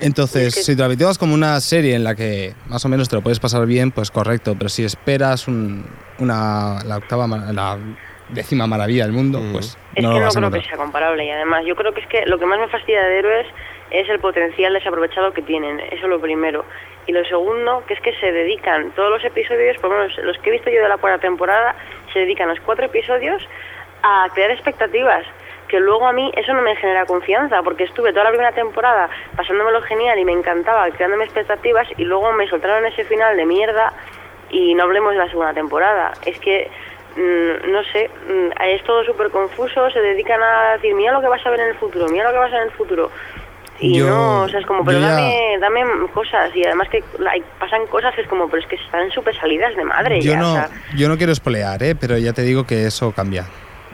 Entonces, 0.00 0.54
si 0.54 0.74
te 0.74 0.82
habitúas 0.82 1.18
como 1.18 1.34
una 1.34 1.60
serie 1.60 1.94
en 1.94 2.04
la 2.04 2.14
que 2.14 2.54
más 2.68 2.84
o 2.84 2.88
menos 2.88 3.08
te 3.08 3.16
lo 3.16 3.22
puedes 3.22 3.38
pasar 3.38 3.66
bien, 3.66 3.90
pues 3.90 4.10
correcto. 4.10 4.54
Pero 4.56 4.70
si 4.70 4.82
esperas 4.82 5.46
un- 5.46 5.84
una, 6.18 6.82
la 6.84 6.96
octava, 6.96 7.26
la 7.26 7.78
décima 8.32 8.66
maravilla 8.66 9.04
del 9.04 9.12
mundo, 9.12 9.38
Mm. 9.40 9.52
pues 9.52 9.78
Es 9.94 10.02
no 10.04 10.10
que 10.10 10.14
lo 10.14 10.20
no 10.20 10.24
vas 10.26 10.36
a 10.36 10.40
creo 10.40 10.50
que 10.52 10.62
sea 10.68 10.76
comparable 10.76 11.24
y 11.24 11.30
además 11.30 11.64
yo 11.66 11.74
creo 11.76 11.92
que 11.92 12.00
es 12.00 12.06
que 12.06 12.26
lo 12.26 12.38
que 12.38 12.46
más 12.46 12.58
me 12.58 12.68
fastidia 12.68 13.02
de 13.02 13.18
Héroes 13.18 13.46
es 13.90 14.08
el 14.08 14.18
potencial 14.20 14.72
desaprovechado 14.72 15.32
que 15.32 15.42
tienen, 15.42 15.80
eso 15.80 15.94
es 15.94 16.08
lo 16.08 16.20
primero. 16.20 16.64
Y 17.06 17.12
lo 17.12 17.24
segundo, 17.24 17.82
que 17.88 17.94
es 17.94 18.00
que 18.00 18.12
se 18.20 18.30
dedican 18.30 18.92
todos 18.92 19.10
los 19.10 19.24
episodios, 19.24 19.76
por 19.78 19.90
lo 19.90 19.98
menos 19.98 20.16
los 20.18 20.38
que 20.38 20.50
he 20.50 20.52
visto 20.52 20.70
yo 20.70 20.80
de 20.82 20.88
la 20.88 20.96
cuarta 20.98 21.18
temporada, 21.20 21.74
se 22.12 22.20
dedican 22.20 22.48
los 22.48 22.60
cuatro 22.60 22.86
episodios 22.86 23.46
a 24.02 24.28
crear 24.34 24.50
expectativas 24.50 25.24
que 25.66 25.78
luego 25.80 26.06
a 26.06 26.12
mí 26.12 26.32
eso 26.36 26.52
no 26.52 26.62
me 26.62 26.74
genera 26.76 27.06
confianza, 27.06 27.62
porque 27.62 27.84
estuve 27.84 28.10
toda 28.12 28.24
la 28.24 28.30
primera 28.30 28.52
temporada 28.52 29.08
pasándomelo 29.36 29.80
genial 29.82 30.18
y 30.18 30.24
me 30.24 30.32
encantaba, 30.32 30.90
creándome 30.90 31.24
expectativas 31.24 31.86
y 31.96 32.04
luego 32.04 32.32
me 32.32 32.48
soltaron 32.48 32.84
ese 32.86 33.04
final 33.04 33.36
de 33.36 33.46
mierda 33.46 33.92
y 34.50 34.74
no 34.74 34.82
hablemos 34.84 35.12
de 35.12 35.18
la 35.18 35.28
segunda 35.28 35.52
temporada. 35.54 36.12
Es 36.26 36.38
que, 36.40 36.68
no 37.16 37.82
sé, 37.92 38.08
mm, 38.28 38.62
es 38.68 38.84
todo 38.84 39.04
súper 39.04 39.30
confuso, 39.30 39.90
se 39.90 40.00
dedican 40.00 40.40
a 40.42 40.72
decir, 40.74 40.94
mira 40.94 41.12
lo 41.12 41.20
que 41.20 41.28
vas 41.28 41.44
a 41.44 41.50
ver 41.50 41.60
en 41.60 41.68
el 41.68 41.74
futuro, 41.76 42.06
mira 42.08 42.24
lo 42.24 42.32
que 42.32 42.38
vas 42.38 42.50
a 42.50 42.54
ver 42.54 42.62
en 42.62 42.68
el 42.68 42.74
futuro. 42.76 43.10
Y 43.82 43.98
Yo- 43.98 44.08
no, 44.08 44.42
o 44.42 44.48
sea, 44.48 44.60
es 44.60 44.66
como, 44.66 44.84
pero 44.84 45.00
ya- 45.00 45.08
dame, 45.12 45.56
dame 45.58 45.80
cosas. 46.12 46.54
Y 46.54 46.62
además 46.64 46.88
que 46.90 47.02
pasan 47.58 47.86
cosas 47.86 48.14
que 48.14 48.20
es 48.20 48.28
como, 48.28 48.46
pero 48.48 48.62
es 48.62 48.68
que 48.68 48.76
están 48.76 49.10
súper 49.10 49.34
salidas 49.36 49.74
de 49.74 49.84
madre. 49.84 50.20
Yo 50.20 50.32
ya, 50.32 50.38
o 50.38 50.42
no, 50.42 50.52
sea, 50.52 50.68
yo 50.96 51.08
no 51.08 51.16
quiero 51.16 51.32
espolear, 51.32 51.82
¿eh? 51.82 51.94
pero 51.94 52.18
ya 52.18 52.32
te 52.34 52.42
digo 52.42 52.66
que 52.66 52.86
eso 52.86 53.12
cambia. 53.12 53.46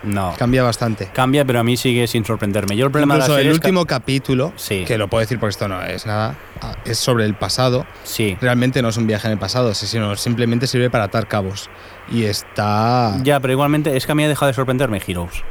No. 0.02 0.34
Cambia 0.38 0.62
bastante. 0.62 1.08
Cambia, 1.12 1.44
pero 1.44 1.60
a 1.60 1.64
mí 1.64 1.76
sigue 1.76 2.06
sin 2.06 2.24
sorprenderme. 2.24 2.76
Yo 2.76 2.84
el 2.86 2.92
problema 2.92 3.14
Incluso 3.14 3.38
el 3.38 3.46
es 3.46 3.52
último 3.54 3.86
capítulo, 3.86 4.52
Sí. 4.56 4.84
que 4.84 4.98
lo 4.98 5.08
puedo 5.08 5.20
decir 5.20 5.38
porque 5.40 5.50
esto 5.52 5.66
no 5.68 5.82
es 5.82 6.04
nada, 6.06 6.34
ah, 6.60 6.74
es 6.84 6.98
sobre 6.98 7.24
el 7.24 7.34
pasado. 7.34 7.86
Sí. 8.04 8.36
Realmente 8.40 8.82
no 8.82 8.88
es 8.90 8.96
un 8.98 9.06
viaje 9.06 9.26
en 9.26 9.32
el 9.32 9.38
pasado, 9.38 9.72
sí, 9.74 9.86
sino 9.86 10.14
simplemente 10.16 10.66
sirve 10.66 10.90
para 10.90 11.04
atar 11.04 11.26
cabos. 11.28 11.70
Y 12.10 12.24
está... 12.24 13.12
Ya, 13.22 13.40
pero 13.40 13.52
igualmente 13.52 13.96
es 13.96 14.06
que 14.06 14.12
a 14.12 14.14
mí 14.14 14.24
ha 14.24 14.28
dejado 14.28 14.46
de 14.48 14.54
sorprenderme 14.54 15.00
Heroes. 15.06 15.42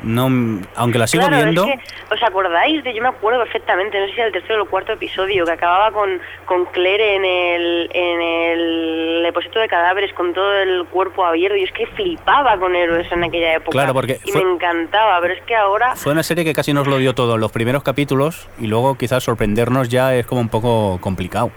No, 0.00 0.28
aunque 0.76 0.96
la 0.96 1.08
sigo 1.08 1.26
claro, 1.26 1.42
viendo. 1.42 1.64
es 1.66 1.72
que, 1.80 2.14
¿os 2.14 2.22
acordáis? 2.22 2.84
de 2.84 2.94
Yo 2.94 3.02
me 3.02 3.08
acuerdo 3.08 3.40
perfectamente, 3.42 3.98
no 3.98 4.06
sé 4.06 4.12
si 4.12 4.18
era 4.20 4.26
el 4.28 4.32
tercero 4.32 4.60
o 4.60 4.62
el 4.62 4.70
cuarto 4.70 4.92
episodio, 4.92 5.44
que 5.44 5.50
acababa 5.50 5.90
con, 5.90 6.20
con 6.46 6.66
Claire 6.66 7.16
en 7.16 7.24
el, 7.24 7.90
en 7.92 8.20
el 8.22 9.22
depósito 9.24 9.58
de 9.58 9.66
cadáveres 9.66 10.12
con 10.14 10.32
todo 10.32 10.54
el 10.54 10.84
cuerpo 10.86 11.24
abierto. 11.24 11.56
Y 11.56 11.64
es 11.64 11.72
que 11.72 11.86
flipaba 11.88 12.56
con 12.58 12.76
héroes 12.76 13.10
en 13.10 13.24
aquella 13.24 13.54
época. 13.56 13.72
Claro, 13.72 13.92
porque 13.92 14.20
Y 14.24 14.30
fue- 14.30 14.44
me 14.44 14.52
encantaba, 14.52 15.20
pero 15.20 15.34
es 15.34 15.42
que 15.42 15.56
ahora... 15.56 15.96
Fue 15.96 16.12
una 16.12 16.22
serie 16.22 16.44
que 16.44 16.54
casi 16.54 16.72
nos 16.72 16.86
lo 16.86 16.98
dio 16.98 17.16
todo 17.16 17.34
en 17.34 17.40
los 17.40 17.50
primeros 17.50 17.82
capítulos 17.82 18.48
y 18.60 18.68
luego 18.68 18.94
quizás 18.96 19.24
sorprendernos 19.24 19.88
ya 19.88 20.14
es 20.14 20.26
como 20.26 20.40
un 20.40 20.48
poco 20.48 20.98
complicado. 21.00 21.50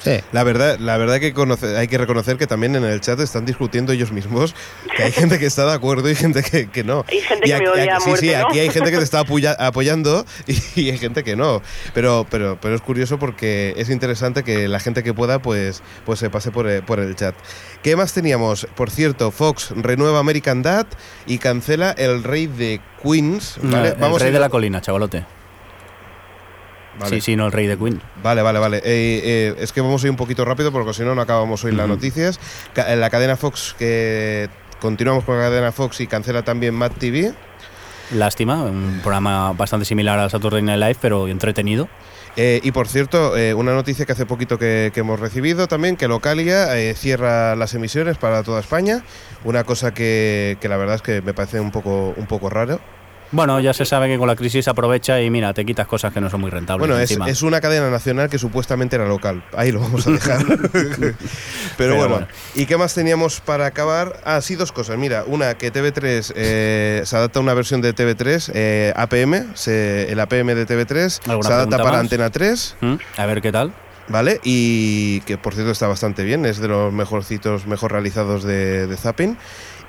Sí. 0.00 0.18
La 0.32 0.44
verdad, 0.44 0.78
la 0.78 0.96
verdad 0.96 1.18
que 1.20 1.34
conoce- 1.34 1.76
hay 1.76 1.88
que 1.88 1.98
reconocer 1.98 2.36
que 2.36 2.46
también 2.46 2.76
en 2.76 2.84
el 2.84 3.00
chat 3.00 3.18
están 3.20 3.44
discutiendo 3.46 3.92
ellos 3.92 4.12
mismos, 4.12 4.54
que 4.96 5.02
hay 5.04 5.12
gente 5.12 5.38
que 5.38 5.46
está 5.46 5.64
de 5.66 5.72
acuerdo 5.72 6.08
y 6.10 6.14
gente 6.14 6.42
que, 6.42 6.68
que 6.68 6.84
no. 6.84 7.04
Hay 7.08 7.20
gente 7.20 7.48
Y 7.48 7.52
que 7.52 7.58
me 7.58 7.68
aquí- 7.68 7.80
odia 7.80 7.96
a 7.96 8.00
sí, 8.00 8.04
sí, 8.04 8.08
muerte, 8.10 8.38
¿no? 8.38 8.46
aquí 8.48 8.58
hay 8.60 8.70
gente 8.70 8.90
que 8.90 8.98
te 8.98 9.04
está 9.04 9.20
apoya- 9.24 9.56
apoyando 9.58 10.24
y, 10.46 10.80
y 10.80 10.90
hay 10.90 10.98
gente 10.98 11.24
que 11.24 11.36
no. 11.36 11.62
Pero, 11.94 12.26
pero, 12.30 12.58
pero 12.60 12.74
es 12.74 12.80
curioso 12.82 13.18
porque 13.18 13.74
es 13.76 13.90
interesante 13.90 14.42
que 14.44 14.68
la 14.68 14.80
gente 14.80 15.02
que 15.02 15.12
pueda 15.14 15.40
pues, 15.40 15.82
pues 16.04 16.18
se 16.18 16.30
pase 16.30 16.50
por 16.50 16.66
el, 16.66 16.82
por 16.82 17.00
el 17.00 17.14
chat. 17.16 17.34
¿Qué 17.82 17.96
más 17.96 18.12
teníamos? 18.12 18.66
Por 18.76 18.90
cierto, 18.90 19.30
Fox 19.30 19.70
renueva 19.76 20.18
American 20.18 20.62
Dad 20.62 20.86
y 21.26 21.38
cancela 21.38 21.90
El 21.92 22.22
Rey 22.24 22.46
de 22.46 22.80
Queens. 23.02 23.56
¿vale? 23.62 23.90
el 23.90 24.18
rey 24.20 24.28
a 24.28 24.32
de 24.32 24.40
la 24.40 24.48
colina, 24.48 24.80
chavalote. 24.80 25.24
Vale. 26.98 27.16
Sí, 27.16 27.20
sí, 27.20 27.36
no 27.36 27.46
el 27.46 27.52
rey 27.52 27.66
de 27.66 27.76
Queen. 27.76 28.00
Vale, 28.22 28.42
vale, 28.42 28.58
vale. 28.58 28.78
Eh, 28.78 28.82
eh, 28.84 29.54
es 29.58 29.72
que 29.72 29.80
vamos 29.80 30.02
a 30.02 30.06
ir 30.06 30.10
un 30.10 30.16
poquito 30.16 30.44
rápido 30.44 30.72
porque 30.72 30.94
si 30.94 31.02
no, 31.02 31.14
no 31.14 31.20
acabamos 31.20 31.62
hoy 31.64 31.72
las 31.72 31.88
noticias. 31.88 32.40
En 32.74 33.00
la 33.00 33.10
cadena 33.10 33.36
Fox, 33.36 33.74
que 33.78 34.48
continuamos 34.80 35.24
con 35.24 35.36
la 35.36 35.44
cadena 35.44 35.72
Fox 35.72 36.00
y 36.00 36.06
cancela 36.06 36.42
también 36.42 36.74
Mad 36.74 36.92
TV. 36.92 37.34
Lástima, 38.12 38.62
un 38.62 39.00
programa 39.02 39.52
bastante 39.52 39.84
similar 39.84 40.18
a 40.18 40.28
Saturday 40.28 40.62
Night 40.62 40.80
Live, 40.80 40.96
pero 41.00 41.26
entretenido. 41.28 41.88
Eh, 42.36 42.60
y 42.62 42.70
por 42.70 42.86
cierto, 42.86 43.36
eh, 43.36 43.54
una 43.54 43.74
noticia 43.74 44.04
que 44.04 44.12
hace 44.12 44.26
poquito 44.26 44.58
que, 44.58 44.90
que 44.92 45.00
hemos 45.00 45.18
recibido 45.18 45.68
también, 45.68 45.96
que 45.96 46.06
Localia 46.06 46.78
eh, 46.78 46.94
cierra 46.94 47.56
las 47.56 47.72
emisiones 47.74 48.18
para 48.18 48.42
toda 48.42 48.60
España. 48.60 49.02
Una 49.44 49.64
cosa 49.64 49.94
que, 49.94 50.58
que 50.60 50.68
la 50.68 50.76
verdad 50.76 50.96
es 50.96 51.02
que 51.02 51.22
me 51.22 51.32
parece 51.32 51.60
un 51.60 51.70
poco, 51.70 52.12
un 52.16 52.26
poco 52.26 52.50
raro. 52.50 52.78
Bueno, 53.32 53.58
ya 53.60 53.72
se 53.74 53.84
sabe 53.84 54.06
que 54.08 54.18
con 54.18 54.28
la 54.28 54.36
crisis 54.36 54.68
aprovecha 54.68 55.20
y 55.20 55.30
mira, 55.30 55.52
te 55.52 55.64
quitas 55.64 55.86
cosas 55.86 56.12
que 56.12 56.20
no 56.20 56.30
son 56.30 56.40
muy 56.40 56.50
rentables. 56.50 56.86
Bueno, 56.86 57.00
es, 57.02 57.10
es 57.10 57.42
una 57.42 57.60
cadena 57.60 57.90
nacional 57.90 58.30
que 58.30 58.38
supuestamente 58.38 58.96
era 58.96 59.06
local. 59.06 59.42
Ahí 59.56 59.72
lo 59.72 59.80
vamos 59.80 60.06
a 60.06 60.10
dejar. 60.12 60.44
Pero, 61.76 61.96
bueno. 61.96 62.08
bueno. 62.14 62.28
¿y 62.54 62.66
qué 62.66 62.76
más 62.76 62.94
teníamos 62.94 63.40
para 63.40 63.66
acabar? 63.66 64.20
Ah, 64.24 64.40
sí, 64.40 64.54
dos 64.54 64.72
cosas. 64.72 64.96
Mira, 64.96 65.24
una 65.26 65.54
que 65.54 65.72
TV3 65.72 66.32
eh, 66.36 67.02
se 67.04 67.16
adapta 67.16 67.38
a 67.38 67.42
una 67.42 67.54
versión 67.54 67.80
de 67.82 67.94
TV3, 67.94 68.50
eh, 68.54 68.92
APM, 68.96 69.54
se- 69.54 70.10
el 70.10 70.20
APM 70.20 70.54
de 70.54 70.66
TV3 70.66 71.08
se 71.08 71.30
¿Alguna 71.30 71.48
adapta 71.48 71.78
para 71.78 71.90
más? 71.92 72.00
Antena 72.00 72.30
3. 72.30 72.76
¿Mm? 72.80 72.94
A 73.16 73.26
ver 73.26 73.42
qué 73.42 73.52
tal. 73.52 73.72
¿Vale? 74.08 74.40
Y 74.44 75.20
que 75.22 75.36
por 75.36 75.52
cierto 75.54 75.72
está 75.72 75.88
bastante 75.88 76.22
bien, 76.22 76.46
es 76.46 76.58
de 76.58 76.68
los 76.68 76.92
mejorcitos, 76.92 77.66
mejor 77.66 77.90
realizados 77.90 78.44
de, 78.44 78.86
de 78.86 78.96
Zapping. 78.96 79.36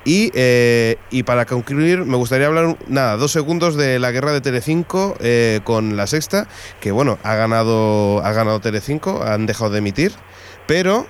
Y, 0.08 0.32
eh, 0.36 0.96
para 1.26 1.46
concluir, 1.46 2.06
me 2.06 2.15
gustaría 2.15 2.48
hablar, 2.48 2.78
nada, 2.88 3.17
dos 3.17 3.34
segundos 3.34 3.76
de 3.76 4.00
la 4.00 4.10
guerra 4.12 4.32
de 4.32 4.39
Telecinco 4.39 5.17
eh, 5.20 5.60
con 5.65 5.98
la 5.98 6.08
sexta, 6.08 6.48
que 6.80 6.93
bueno, 6.93 7.20
ha 7.24 7.36
ganado, 7.36 8.24
ha 8.24 8.32
ganado 8.32 8.62
Telecinco, 8.62 9.22
han 9.22 9.48
dejado 9.48 9.70
de 9.72 9.80
emitir, 9.80 10.13
pero 10.65 11.08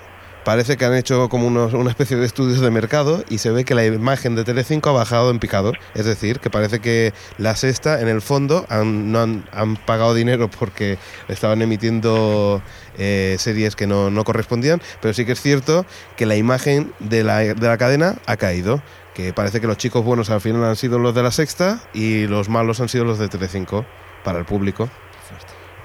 parece 0.47 0.77
que 0.77 0.85
han 0.85 0.95
hecho 0.95 1.27
como 1.27 1.45
una 1.47 1.89
especie 1.89 2.15
de 2.15 2.25
estudios 2.25 2.61
de 2.61 2.71
mercado 2.71 3.21
y 3.27 3.39
se 3.39 3.51
ve 3.51 3.65
que 3.65 3.75
la 3.75 3.85
imagen 3.85 4.33
de 4.33 4.45
Telecinco 4.45 4.91
ha 4.91 4.93
bajado 4.93 5.29
en 5.29 5.39
picado. 5.39 5.73
Es 5.93 6.05
decir, 6.05 6.39
que 6.39 6.49
parece 6.49 6.79
que 6.79 7.13
la 7.37 7.57
sexta, 7.57 7.99
en 7.99 8.07
el 8.07 8.21
fondo, 8.21 8.65
no 8.69 9.19
han, 9.19 9.75
pagado 9.85 10.13
dinero 10.13 10.49
porque 10.49 10.99
estaban 11.27 11.61
emitiendo 11.61 12.61
eh, 12.97 13.35
series 13.39 13.75
que 13.75 13.87
no, 13.87 14.09
no 14.09 14.23
correspondían, 14.23 14.81
pero 15.01 15.13
sí 15.13 15.25
que 15.25 15.33
es 15.33 15.41
cierto 15.41 15.85
que 16.15 16.25
la 16.25 16.37
imagen 16.37 16.93
de 16.99 17.25
la, 17.25 17.39
de 17.39 17.67
la 17.67 17.77
cadena 17.77 18.15
ha 18.25 18.37
caído. 18.37 18.81
Que 19.15 19.33
parece 19.33 19.59
que 19.59 19.67
los 19.67 19.75
chicos 19.75 20.05
buenos 20.05 20.29
al 20.29 20.39
final 20.39 20.63
han 20.63 20.77
sido 20.77 20.97
los 20.97 21.13
de 21.13 21.23
la 21.23 21.31
sexta 21.31 21.81
y 21.93 22.25
los 22.27 22.47
malos 22.47 22.79
han 22.79 22.87
sido 22.87 23.03
los 23.03 23.19
de 23.19 23.27
Telecinco 23.27 23.85
para 24.23 24.39
el 24.39 24.45
público. 24.45 24.89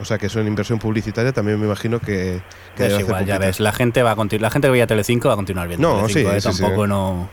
O 0.00 0.04
sea 0.04 0.18
que 0.18 0.26
eso 0.26 0.40
en 0.40 0.46
inversión 0.48 0.78
publicitaria 0.78 1.32
también 1.32 1.60
me 1.60 1.66
imagino 1.66 2.00
que, 2.00 2.40
que 2.76 2.86
Es 2.86 2.92
hacer 2.94 3.00
igual, 3.06 3.24
ya 3.26 3.38
ves, 3.38 3.60
la 3.60 3.72
gente 3.72 4.02
va 4.02 4.12
a 4.12 4.16
continuar, 4.16 4.42
la 4.42 4.50
gente 4.50 4.66
que 4.68 4.72
veía 4.72 4.86
Telecinco 4.86 5.28
va 5.28 5.34
a 5.34 5.36
continuar 5.36 5.68
viendo 5.68 5.86
No, 5.88 5.96
Telecinco, 6.02 6.30
sí, 6.30 6.36
¿eh? 6.36 6.40
sí, 6.40 6.52
sí. 6.52 6.62
tampoco 6.62 6.86
no 6.86 7.30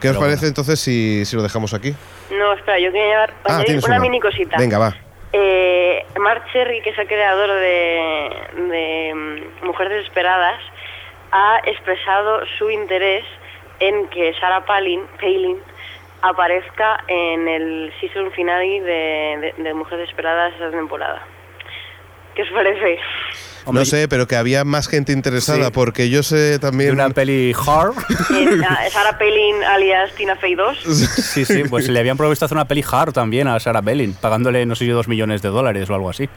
¿Qué 0.00 0.08
os 0.10 0.16
parece 0.16 0.36
bueno. 0.38 0.48
entonces 0.48 0.80
si, 0.80 1.24
si 1.24 1.36
lo 1.36 1.42
dejamos 1.42 1.72
aquí? 1.74 1.94
No, 2.36 2.52
espera, 2.54 2.78
yo 2.80 2.90
quería 2.90 3.06
llevar- 3.06 3.34
Ah, 3.44 3.62
una 3.86 3.96
uno. 3.96 4.00
mini 4.00 4.20
cosita. 4.20 4.56
Venga, 4.58 4.76
va. 4.78 4.94
Eh, 5.32 6.04
Mark 6.18 6.42
Cherry, 6.52 6.82
que 6.82 6.90
es 6.90 6.98
el 6.98 7.06
creador 7.06 7.48
de, 7.48 8.30
de 8.68 9.14
mm, 9.14 9.64
Mujeres 9.66 9.92
Desesperadas, 9.92 10.60
ha 11.30 11.60
expresado 11.66 12.40
su 12.58 12.68
interés 12.70 13.24
en 13.78 14.08
que 14.08 14.34
Sarah 14.40 14.64
Palin, 14.66 15.02
Palin 15.20 15.56
aparezca 16.20 17.02
en 17.08 17.48
el 17.48 17.92
season 18.00 18.30
finale 18.32 18.80
de, 18.80 19.52
de, 19.56 19.62
de 19.62 19.74
Mujeres 19.74 20.00
Desesperadas 20.00 20.52
esa 20.56 20.70
temporada. 20.70 21.22
¿Qué 22.34 22.42
os 22.42 22.48
parece? 22.54 22.96
Hombre, 23.64 23.82
no 23.82 23.84
sé, 23.84 24.08
pero 24.08 24.26
que 24.26 24.34
había 24.36 24.64
más 24.64 24.88
gente 24.88 25.12
interesada, 25.12 25.66
Sí. 25.66 25.70
porque 25.72 26.10
yo 26.10 26.22
sé 26.24 26.36
de 26.36 26.58
también... 26.58 26.92
una 26.92 27.10
peli 27.10 27.52
hard. 27.54 27.92
A- 28.68 28.90
Sarah 28.90 29.18
Palin 29.18 29.62
alias 29.62 30.12
Tina 30.16 30.34
Fey 30.36 30.54
2. 30.56 30.78
sí, 30.82 31.44
sí, 31.44 31.62
pues 31.70 31.88
le 31.88 32.00
habían 32.00 32.16
propuesto 32.16 32.44
hacer 32.44 32.56
una 32.56 32.66
peli 32.66 32.82
hard 32.90 33.12
también 33.12 33.46
a 33.48 33.60
Sarah 33.60 33.80
Bellin, 33.82 34.14
pagándole 34.14 34.66
no 34.66 34.74
sé 34.74 34.86
yo 34.86 34.96
dos 34.96 35.06
millones 35.08 35.42
de 35.42 35.50
dólares 35.50 35.88
o 35.90 35.94
algo 35.94 36.10
así. 36.10 36.28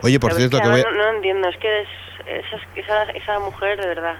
Oye, 0.00 0.18
por 0.18 0.30
Pero 0.32 0.44
es 0.44 0.50
cierto, 0.50 0.56
que 0.58 0.62
que 0.62 0.68
voy... 0.70 0.82
no, 0.82 0.90
no 1.10 1.16
entiendo, 1.16 1.48
es 1.48 1.56
que 1.58 1.82
es, 1.82 1.88
esa, 2.26 2.56
esa, 2.80 3.10
esa 3.12 3.38
mujer 3.40 3.78
de 3.78 3.86
verdad. 3.88 4.14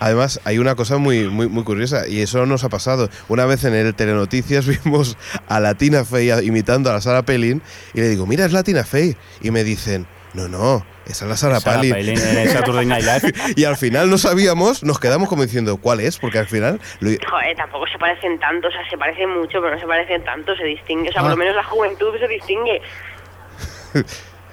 Además, 0.00 0.40
hay 0.44 0.58
una 0.58 0.74
cosa 0.74 0.98
muy, 0.98 1.28
muy, 1.28 1.48
muy 1.48 1.62
curiosa, 1.62 2.08
y 2.08 2.20
eso 2.22 2.44
nos 2.46 2.64
ha 2.64 2.68
pasado. 2.68 3.08
Una 3.28 3.44
vez 3.46 3.64
en 3.64 3.74
el 3.74 3.94
Telenoticias 3.94 4.66
vimos 4.84 5.16
a 5.48 5.60
la 5.60 5.74
Tina 5.74 6.04
Fey 6.04 6.30
imitando 6.44 6.90
a 6.90 6.94
la 6.94 7.00
Sara 7.00 7.22
Pelin, 7.22 7.62
y 7.94 8.00
le 8.00 8.08
digo, 8.08 8.26
mira, 8.26 8.44
es 8.46 8.52
la 8.52 8.62
Tina 8.64 8.82
Fey. 8.84 9.16
Y 9.40 9.50
me 9.50 9.62
dicen, 9.64 10.06
no, 10.34 10.48
no, 10.48 10.84
esa 11.06 11.24
es 11.24 11.28
la 11.30 11.36
Sara 11.36 11.60
Palin. 11.60 11.92
Palin 11.92 12.18
en 12.18 12.38
el 12.38 12.48
Saturday 12.48 12.84
Night 12.86 13.04
Live. 13.04 13.34
Y 13.56 13.64
al 13.64 13.76
final 13.76 14.10
no 14.10 14.18
sabíamos, 14.18 14.82
nos 14.84 14.98
quedamos 15.00 15.28
como 15.28 15.42
diciendo, 15.42 15.76
¿cuál 15.78 16.00
es? 16.00 16.18
Porque 16.18 16.38
al 16.38 16.46
final... 16.46 16.80
lo- 17.00 17.10
Joder, 17.30 17.56
tampoco 17.56 17.86
se 17.86 17.98
parecen 17.98 18.38
tanto, 18.38 18.68
o 18.68 18.70
sea, 18.70 18.88
se 18.90 18.98
parecen 18.98 19.30
mucho, 19.30 19.60
pero 19.62 19.74
no 19.74 19.80
se 19.80 19.86
parecen 19.86 20.22
tanto, 20.24 20.54
se 20.56 20.64
distingue. 20.64 21.08
O 21.10 21.12
sea, 21.12 21.20
Ah. 21.22 21.24
por 21.24 21.30
lo 21.32 21.36
menos 21.36 21.54
la 21.56 21.64
juventud 21.64 22.18
se 22.18 22.28
distingue. 22.28 22.82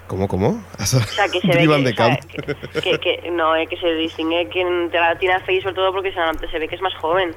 ¿Cómo, 0.07 0.27
cómo? 0.27 0.61
O 0.77 0.85
sea, 0.85 0.99
que 1.29 1.39
se 1.39 1.47
ve 1.47 1.53
que, 1.53 1.67
de 1.67 1.73
o 1.73 1.77
sea, 1.83 1.95
camp. 1.95 2.19
que, 2.25 2.81
que- 2.81 2.99
que- 3.21 3.31
no, 3.31 3.55
eh, 3.55 3.65
que 3.67 3.77
se 3.77 3.87
distingue 3.95 4.49
que 4.49 4.59
entre 4.61 4.99
la 4.99 5.15
Tina 5.17 5.39
Fey 5.39 5.61
sobre 5.61 5.75
todo 5.75 5.93
porque 5.93 6.11
se, 6.11 6.47
se 6.49 6.59
ve 6.59 6.67
que 6.67 6.75
es 6.75 6.81
más 6.81 6.93
joven. 6.95 7.33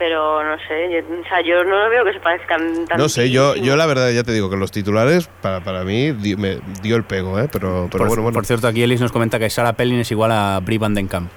Pero 0.00 0.42
no 0.42 0.56
sé, 0.66 0.88
yo, 0.90 0.98
o 1.20 1.24
sea, 1.28 1.42
yo 1.46 1.62
no 1.62 1.90
veo 1.90 2.02
que 2.06 2.14
se 2.14 2.20
parezcan 2.20 2.74
tanto. 2.86 2.96
No 2.96 3.08
sé, 3.10 3.30
yo, 3.30 3.54
yo 3.54 3.76
la 3.76 3.84
verdad 3.84 4.10
ya 4.10 4.24
te 4.24 4.32
digo 4.32 4.48
que 4.48 4.56
los 4.56 4.72
titulares 4.72 5.28
para, 5.42 5.60
para 5.62 5.84
mí 5.84 6.12
di- 6.12 6.36
me 6.36 6.58
dio 6.82 6.96
el 6.96 7.04
pego, 7.04 7.38
¿eh? 7.38 7.48
Pero, 7.52 7.86
pero 7.92 7.98
por, 8.04 8.08
bueno, 8.08 8.22
bueno. 8.22 8.34
por 8.34 8.46
cierto, 8.46 8.66
aquí 8.66 8.82
Ellis 8.82 9.02
nos 9.02 9.12
comenta 9.12 9.38
que 9.38 9.50
Sarah 9.50 9.74
Palin 9.74 10.00
es 10.00 10.10
igual 10.10 10.32
a 10.32 10.58
Brie 10.60 10.78
Van 10.78 10.94
Den 10.94 11.06
Kamp, 11.06 11.30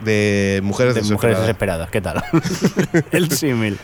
de 0.00 0.60
mujeres 0.62 0.94
de 0.94 1.02
Mujeres 1.02 1.38
desesperadas. 1.38 1.88
Desesperadas. 1.90 1.90
¿Qué 1.90 2.00
tal? 2.00 3.04
el 3.12 3.30
símil. 3.30 3.78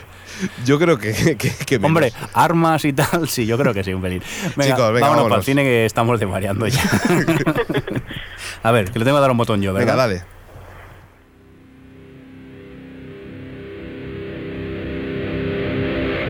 Yo 0.65 0.79
creo 0.79 0.97
que, 0.97 1.37
que. 1.37 1.75
Hombre, 1.83 2.11
armas 2.33 2.83
y 2.85 2.93
tal, 2.93 3.27
sí, 3.29 3.45
yo 3.45 3.59
creo 3.59 3.75
que 3.75 3.83
sí, 3.83 3.93
un 3.93 4.01
pelín. 4.01 4.23
Venga, 4.55 4.75
Chicos, 4.75 4.91
venga, 4.93 5.07
vámonos, 5.09 5.09
para 5.09 5.11
el 5.11 5.15
vámonos. 5.23 5.45
cine 5.45 5.63
que 5.63 5.85
estamos 5.85 6.19
desvariando 6.19 6.65
ya. 6.67 6.81
a 8.63 8.71
ver, 8.71 8.89
que 8.91 8.97
le 8.97 9.05
tengo 9.05 9.17
que 9.17 9.21
dar 9.21 9.29
un 9.31 9.37
botón 9.37 9.61
yo, 9.61 9.71
¿verdad? 9.71 9.85
Venga, 9.93 9.95
dale. 10.07 10.23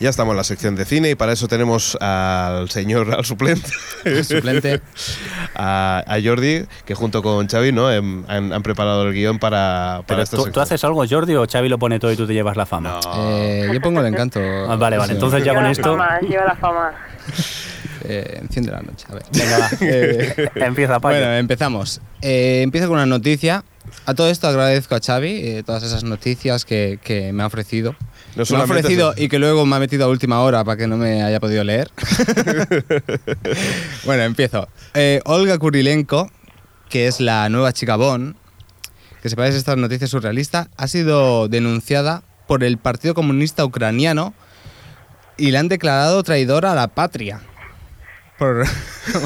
Ya 0.00 0.08
estamos 0.08 0.32
en 0.32 0.38
la 0.38 0.44
sección 0.44 0.76
de 0.76 0.86
cine 0.86 1.10
y 1.10 1.14
para 1.14 1.32
eso 1.32 1.46
tenemos 1.46 1.94
al 2.00 2.70
señor, 2.70 3.12
al 3.14 3.24
suplente, 3.26 3.68
Suplente. 4.24 4.80
a, 5.54 6.02
a 6.06 6.16
Jordi, 6.24 6.64
que 6.86 6.94
junto 6.94 7.22
con 7.22 7.46
Xavi 7.46 7.70
¿no? 7.70 7.92
Em- 7.92 8.24
han, 8.26 8.50
han 8.52 8.62
preparado 8.62 9.06
el 9.06 9.12
guion 9.12 9.38
para, 9.38 10.02
para 10.06 10.22
esta 10.22 10.36
¿tú, 10.38 10.44
sección. 10.44 10.54
tú 10.54 10.60
haces 10.60 10.82
algo, 10.84 11.04
Jordi, 11.08 11.34
o 11.34 11.46
Xavi 11.46 11.68
lo 11.68 11.78
pone 11.78 11.98
todo 11.98 12.10
y 12.12 12.16
tú 12.16 12.26
te 12.26 12.32
llevas 12.32 12.56
la 12.56 12.64
fama? 12.64 12.98
Eh, 13.14 13.68
yo 13.74 13.80
pongo 13.82 14.00
el 14.00 14.06
encanto. 14.06 14.40
Ah, 14.40 14.76
vale, 14.76 14.96
vale, 14.96 15.08
Sí. 15.10 15.14
entonces 15.16 15.40
ya 15.40 15.52
lleva 15.52 15.56
con 15.56 15.64
la 15.64 15.70
esto... 15.70 15.96
Fama, 15.98 16.20
lleva 16.20 16.44
la 16.44 16.56
fama. 16.56 16.92
Eh, 18.02 18.38
enciende 18.40 18.72
la 18.72 18.80
noche. 18.80 19.04
A 19.10 19.14
ver. 19.14 19.22
Venga, 19.30 19.58
va. 19.58 19.68
Eh, 19.82 20.48
Empieza, 20.54 20.94
Paco. 21.00 21.14
bueno, 21.14 21.34
empezamos. 21.34 22.00
Eh, 22.22 22.62
empiezo 22.62 22.88
con 22.88 22.96
una 22.96 23.04
noticia. 23.04 23.62
A 24.06 24.14
todo 24.14 24.30
esto 24.30 24.48
agradezco 24.48 24.94
a 24.94 25.00
Xavi 25.00 25.28
eh, 25.30 25.62
todas 25.66 25.82
esas 25.82 26.02
noticias 26.02 26.64
que, 26.64 26.98
que 27.04 27.32
me 27.34 27.42
ha 27.42 27.46
ofrecido. 27.46 27.94
No 28.36 28.44
me 28.50 28.56
ha 28.56 28.64
ofrecido 28.64 29.12
eso. 29.12 29.22
y 29.22 29.28
que 29.28 29.38
luego 29.38 29.66
me 29.66 29.76
ha 29.76 29.78
metido 29.78 30.04
a 30.04 30.08
última 30.08 30.40
hora 30.40 30.64
para 30.64 30.76
que 30.76 30.86
no 30.86 30.96
me 30.96 31.22
haya 31.22 31.40
podido 31.40 31.64
leer. 31.64 31.90
bueno, 34.04 34.22
empiezo. 34.22 34.68
Eh, 34.94 35.20
Olga 35.24 35.58
Kurilenko, 35.58 36.30
que 36.88 37.06
es 37.06 37.20
la 37.20 37.48
nueva 37.48 37.72
chica 37.72 37.96
Bon, 37.96 38.36
que 39.22 39.28
sepáis 39.28 39.54
esta 39.54 39.76
noticia 39.76 40.06
surrealista, 40.06 40.68
ha 40.76 40.86
sido 40.86 41.48
denunciada 41.48 42.22
por 42.46 42.64
el 42.64 42.78
Partido 42.78 43.14
Comunista 43.14 43.64
Ucraniano 43.64 44.34
y 45.36 45.50
la 45.50 45.60
han 45.60 45.68
declarado 45.68 46.22
traidora 46.22 46.72
a 46.72 46.74
la 46.74 46.88
patria. 46.88 47.40
Por- 48.40 48.64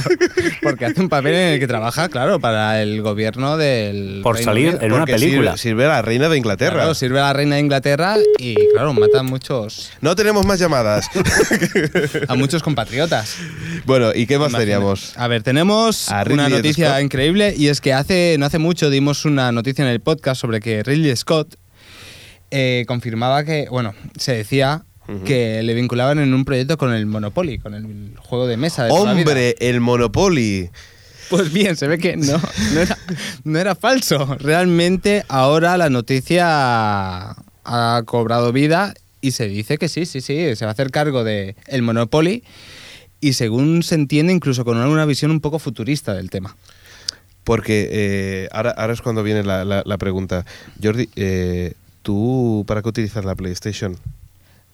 porque 0.62 0.86
hace 0.86 1.00
un 1.00 1.08
papel 1.08 1.34
en 1.34 1.48
el 1.54 1.60
que 1.60 1.68
trabaja, 1.68 2.08
claro, 2.08 2.40
para 2.40 2.82
el 2.82 3.00
gobierno 3.00 3.56
del. 3.56 4.20
Por 4.24 4.34
Reino 4.34 4.50
salir 4.50 4.68
Unido. 4.70 4.82
en 4.82 4.92
una 4.92 5.06
película. 5.06 5.56
Sirve, 5.56 5.58
sirve 5.70 5.84
a 5.84 5.88
la 5.88 6.02
reina 6.02 6.28
de 6.28 6.36
Inglaterra. 6.36 6.74
Claro, 6.80 6.94
sirve 6.94 7.20
a 7.20 7.22
la 7.24 7.32
reina 7.32 7.54
de 7.54 7.60
Inglaterra 7.60 8.16
y, 8.38 8.56
claro, 8.72 8.92
mata 8.92 9.20
a 9.20 9.22
muchos, 9.22 9.92
No 10.00 10.16
tenemos 10.16 10.44
más 10.44 10.58
llamadas. 10.58 11.06
a 12.28 12.34
muchos 12.34 12.62
compatriotas. 12.64 13.36
bueno, 13.86 14.10
¿y 14.14 14.26
qué 14.26 14.36
más 14.38 14.52
teníamos? 14.52 15.16
A 15.16 15.28
ver, 15.28 15.44
tenemos 15.44 16.10
A 16.10 16.24
una 16.28 16.48
noticia 16.48 16.90
Scott. 16.94 17.02
increíble 17.02 17.54
y 17.56 17.68
es 17.68 17.80
que 17.80 17.92
hace 17.92 18.34
no 18.38 18.46
hace 18.46 18.58
mucho 18.58 18.90
dimos 18.90 19.24
una 19.24 19.52
noticia 19.52 19.84
en 19.84 19.90
el 19.92 20.00
podcast 20.00 20.40
sobre 20.40 20.58
que 20.58 20.82
Ridley 20.82 21.14
Scott 21.16 21.54
eh, 22.50 22.84
confirmaba 22.88 23.44
que, 23.44 23.68
bueno, 23.70 23.94
se 24.18 24.32
decía 24.34 24.82
que 25.24 25.62
le 25.62 25.74
vinculaban 25.74 26.18
en 26.18 26.32
un 26.34 26.44
proyecto 26.44 26.76
con 26.78 26.92
el 26.94 27.06
Monopoly, 27.06 27.58
con 27.58 27.74
el 27.74 28.14
juego 28.18 28.46
de 28.46 28.56
mesa 28.56 28.84
de. 28.84 28.90
Hombre, 28.92 29.54
el 29.60 29.80
Monopoly. 29.80 30.70
Pues 31.30 31.52
bien, 31.52 31.76
se 31.76 31.88
ve 31.88 31.98
que 31.98 32.16
no, 32.16 32.40
no 32.74 32.80
era, 32.80 32.98
no 33.44 33.58
era 33.58 33.74
falso. 33.74 34.36
Realmente 34.38 35.24
ahora 35.28 35.76
la 35.78 35.88
noticia 35.90 36.44
ha 37.64 38.02
cobrado 38.04 38.52
vida 38.52 38.94
y 39.20 39.30
se 39.32 39.48
dice 39.48 39.78
que 39.78 39.88
sí, 39.88 40.04
sí, 40.06 40.20
sí, 40.20 40.54
se 40.54 40.64
va 40.66 40.70
a 40.70 40.74
hacer 40.74 40.90
cargo 40.90 41.24
de 41.24 41.56
el 41.66 41.82
Monopoly 41.82 42.44
y 43.20 43.32
según 43.32 43.82
se 43.82 43.94
entiende 43.94 44.32
incluso 44.34 44.64
con 44.66 44.76
una 44.76 45.06
visión 45.06 45.30
un 45.30 45.40
poco 45.40 45.58
futurista 45.58 46.12
del 46.14 46.28
tema. 46.30 46.56
Porque 47.42 47.88
eh, 47.90 48.48
ahora, 48.52 48.70
ahora 48.70 48.92
es 48.92 49.02
cuando 49.02 49.22
viene 49.22 49.42
la, 49.44 49.64
la- 49.64 49.82
la 49.84 49.98
pregunta. 49.98 50.44
Jordi, 50.82 51.08
eh, 51.16 51.72
¿tú 52.02 52.64
para 52.66 52.80
qué 52.82 52.88
utilizas 52.90 53.24
la 53.24 53.34
PlayStation? 53.34 53.96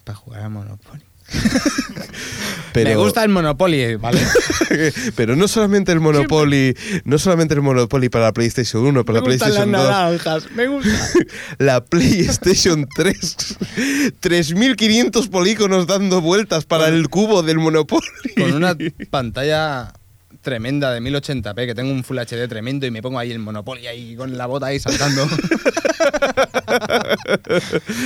Para 0.04 0.16
jugar 0.16 0.42
al 0.42 0.50
Monopoly. 0.50 1.02
Pero, 2.72 2.90
Me 2.90 2.96
gusta 2.96 3.24
el 3.24 3.30
Monopoly, 3.30 3.96
¿vale? 3.96 4.20
pero 5.16 5.34
no 5.34 5.48
solamente 5.48 5.90
el 5.90 5.98
Monopoly, 5.98 6.76
no 7.04 7.18
solamente 7.18 7.54
el 7.54 7.62
Monopoly 7.62 8.08
para 8.08 8.26
la 8.26 8.32
PlayStation 8.32 8.84
1, 8.84 9.04
para 9.04 9.18
la 9.18 9.24
me 9.24 9.30
las 9.30 9.38
PlayStation 9.38 9.72
2, 9.72 9.82
naranjas, 9.82 10.50
me 10.52 10.68
gusta. 10.68 10.90
la 11.58 11.84
PlayStation 11.84 12.86
3. 12.94 13.36
3500 14.20 15.28
polígonos 15.28 15.88
dando 15.88 16.20
vueltas 16.20 16.64
para 16.64 16.88
el 16.88 17.08
cubo 17.08 17.42
del 17.42 17.58
Monopoly. 17.58 18.06
Con 18.36 18.52
una 18.52 18.76
pantalla 19.10 19.92
tremenda 20.42 20.90
de 20.92 21.00
1080p, 21.00 21.66
que 21.66 21.74
tengo 21.74 21.90
un 21.92 22.02
Full 22.02 22.18
HD 22.18 22.48
tremendo 22.48 22.86
y 22.86 22.90
me 22.90 23.02
pongo 23.02 23.18
ahí 23.18 23.30
el 23.30 23.38
Monopoly 23.38 23.86
ahí 23.86 24.16
con 24.16 24.36
la 24.38 24.46
bota 24.46 24.66
ahí 24.66 24.78
saltando. 24.80 25.28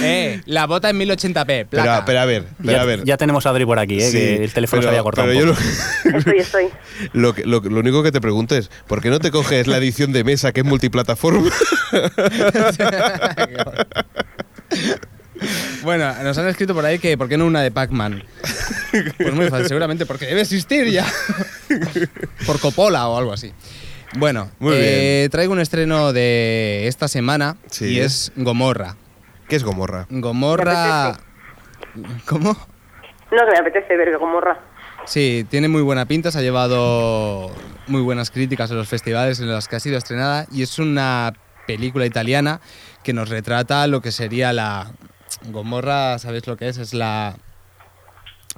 eh, 0.03 0.41
la 0.47 0.66
bota 0.66 0.91
en 0.91 0.99
1080p, 0.99 1.45
Pero, 1.47 1.68
placa. 1.70 2.05
pero 2.05 2.20
a 2.20 2.24
ver, 2.24 2.45
pero 2.59 2.72
ya, 2.72 2.80
a 2.82 2.85
ver. 2.85 3.05
ya 3.05 3.16
tenemos 3.16 3.47
a 3.47 3.51
Adri 3.51 3.64
por 3.64 3.78
aquí, 3.78 4.01
¿eh? 4.01 4.11
Sí, 4.11 4.18
que 4.18 4.45
el 4.45 4.53
teléfono 4.53 4.82
se 4.82 4.89
había 4.89 5.03
cortado. 5.03 5.28
pero 5.28 5.41
un 5.41 5.49
yo 5.49 5.55
poco. 5.55 6.18
Estoy, 6.18 6.39
estoy. 6.39 6.64
Lo, 7.12 7.20
lo, 7.22 7.35
que- 7.35 7.45
lo, 7.45 7.61
lo 7.61 7.80
único 7.80 8.03
que 8.03 8.11
te 8.12 8.20
pregunto 8.20 8.57
es, 8.57 8.70
¿por 8.87 9.01
qué 9.01 9.11
no 9.11 9.18
te 9.20 9.30
coges 9.30 9.66
la 9.66 9.76
edición 9.78 10.12
de 10.12 10.24
mesa 10.24 10.53
que 10.53 10.61
es 10.61 10.66
multiplataforma? 10.66 11.51
Bueno, 15.82 16.14
nos 16.22 16.39
han 16.39 16.49
escrito 16.49 16.74
por 16.74 16.87
ahí 16.87 16.99
que 16.99 17.18
¿por 17.18 17.28
qué 17.28 17.37
no 17.37 17.45
una 17.45 17.61
de 17.61 17.70
Pac-Man? 17.70 18.22
Pues 19.18 19.35
muy 19.35 19.49
fácil, 19.51 19.66
seguramente 19.68 20.07
porque 20.07 20.26
debe 20.26 20.41
existir 20.41 20.89
ya. 20.91 21.05
por 22.47 22.61
Coppola 22.61 23.09
o 23.09 23.16
algo 23.18 23.33
así. 23.33 23.53
Bueno, 24.16 24.51
Muy 24.61 24.75
eh, 24.77 25.29
traigo 25.31 25.53
un 25.53 25.61
estreno 25.61 26.12
de 26.12 26.87
esta 26.87 27.09
semana 27.09 27.57
Sí. 27.70 27.87
y 27.87 28.01
es 28.01 28.33
Gomorra. 28.37 28.97
¿Qué 29.49 29.57
es 29.57 29.64
Gomorra? 29.64 30.07
Gomorra... 30.11 31.16
¿Cómo? 32.27 32.51
No, 32.51 33.45
que 33.47 33.53
me 33.53 33.59
apetece 33.59 33.97
ver 33.97 34.16
Gomorra. 34.18 34.59
Sí, 35.07 35.47
tiene 35.51 35.68
muy 35.68 35.83
buena 35.83 36.07
pinta, 36.07 36.31
se 36.31 36.39
ha 36.39 36.43
llevado 36.43 37.51
muy 37.89 38.01
buenas 38.01 38.31
críticas 38.31 38.70
en 38.70 38.77
los 38.79 38.89
festivales 38.89 39.39
en 39.41 39.49
los 39.51 39.68
que 39.68 39.77
ha 39.77 39.81
sido 39.81 39.99
estrenada 39.99 40.47
y 40.51 40.62
es 40.62 40.79
una 40.79 41.33
película 41.66 42.07
italiana 42.07 42.61
que 43.03 43.12
nos 43.12 43.29
retrata 43.29 43.87
lo 43.87 44.01
que 44.01 44.12
sería 44.12 44.53
la 44.53 44.93
Gomorra, 45.51 46.18
¿sabéis 46.18 46.47
lo 46.47 46.57
que 46.57 46.68
es? 46.68 46.79
Es 46.79 46.95
la 46.95 47.37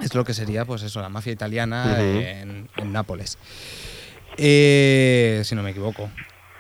es 0.00 0.14
lo 0.14 0.24
que 0.24 0.34
sería 0.34 0.64
pues 0.64 0.82
eso, 0.82 1.00
la 1.00 1.08
mafia 1.08 1.32
italiana 1.32 2.00
en, 2.00 2.68
en 2.76 2.92
Nápoles. 2.92 3.38
Eh, 4.36 5.42
si 5.44 5.54
no 5.54 5.62
me 5.62 5.70
equivoco. 5.70 6.10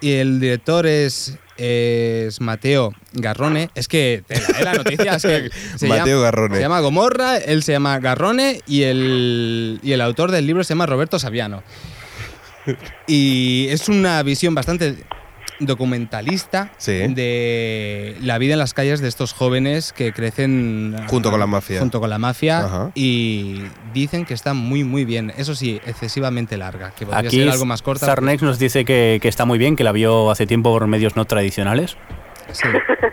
Y 0.00 0.12
el 0.14 0.40
director 0.40 0.86
es, 0.86 1.38
es 1.56 2.40
Mateo 2.40 2.92
Garrone. 3.12 3.70
Es 3.74 3.88
que 3.88 4.22
tela, 4.26 4.46
¿eh? 4.60 4.64
la 4.64 4.74
noticia 4.74 5.14
es 5.16 5.22
que 5.22 5.50
se 5.76 5.88
Mateo 5.88 6.06
llama- 6.18 6.22
Garrone. 6.22 6.54
Se 6.56 6.60
llama 6.62 6.80
Gomorra, 6.80 7.36
él 7.38 7.62
se 7.62 7.72
llama 7.72 7.98
Garrone 7.98 8.60
y 8.66 8.82
el, 8.82 9.80
y 9.82 9.92
el 9.92 10.00
autor 10.00 10.30
del 10.32 10.46
libro 10.46 10.64
se 10.64 10.70
llama 10.74 10.86
Roberto 10.86 11.18
Saviano. 11.18 11.62
Y 13.06 13.68
es 13.70 13.88
una 13.88 14.20
visión 14.24 14.52
bastante 14.56 14.96
documentalista 15.60 16.70
Sí. 16.78 16.92
de 16.92 18.16
la 18.20 18.38
vida 18.38 18.54
en 18.54 18.58
las 18.58 18.74
calles 18.74 19.00
de 19.00 19.08
estos 19.08 19.32
jóvenes 19.32 19.92
que 19.92 20.12
crecen 20.12 20.96
Junto 21.08 21.30
con 21.30 21.40
la 21.40 21.46
mafia. 21.46 21.80
junto 21.80 22.00
con 22.00 22.10
la 22.10 22.18
mafia 22.18 22.60
Ajá. 22.60 22.90
y 22.94 23.62
dicen 23.94 24.24
que 24.24 24.34
está 24.34 24.54
muy 24.54 24.84
muy 24.84 25.04
bien 25.04 25.32
eso 25.36 25.54
sí 25.54 25.80
excesivamente 25.86 26.56
larga 26.56 26.90
que 26.90 27.06
podría 27.06 27.28
Aquí 27.28 27.38
ser 27.38 27.48
algo 27.50 27.64
más 27.66 27.82
corta 27.82 28.06
Zarnex 28.06 28.42
nos 28.42 28.58
dice 28.58 28.84
que, 28.84 29.18
que 29.20 29.28
está 29.28 29.44
muy 29.44 29.58
bien, 29.58 29.76
que 29.76 29.84
la 29.84 29.92
vio 29.92 30.30
hace 30.30 30.46
tiempo 30.46 30.70
por 30.72 30.86
medios 30.86 31.16
no 31.16 31.24
tradicionales. 31.24 31.96
Sí. 32.52 32.68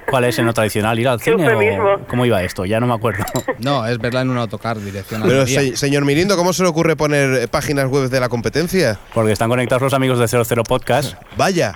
¿Cuál 0.09 0.25
es 0.25 0.37
el 0.39 0.45
no 0.45 0.53
tradicional? 0.53 0.99
¿Ir 0.99 1.07
al 1.07 1.19
cine 1.19 1.77
o 1.79 1.99
cómo 2.07 2.25
iba 2.25 2.43
esto? 2.43 2.65
Ya 2.65 2.79
no 2.79 2.87
me 2.87 2.93
acuerdo. 2.93 3.23
no 3.59 3.85
es 3.85 3.97
verla 3.97 4.21
en 4.21 4.29
un 4.29 4.37
autocar 4.37 4.79
dirección 4.79 5.23
a 5.23 5.25
Pero, 5.25 5.47
se- 5.47 5.75
señor 5.75 6.05
Mirindo, 6.05 6.37
¿cómo 6.37 6.53
se 6.53 6.63
le 6.63 6.69
ocurre 6.69 6.95
poner 6.95 7.47
páginas 7.49 7.87
web 7.89 8.09
de 8.09 8.19
la 8.19 8.29
competencia? 8.29 8.99
Porque 9.13 9.31
están 9.31 9.49
conectados 9.49 9.81
los 9.81 9.93
amigos 9.93 10.19
de 10.19 10.27
00 10.27 10.63
Podcast 10.63 11.15
Vaya. 11.37 11.75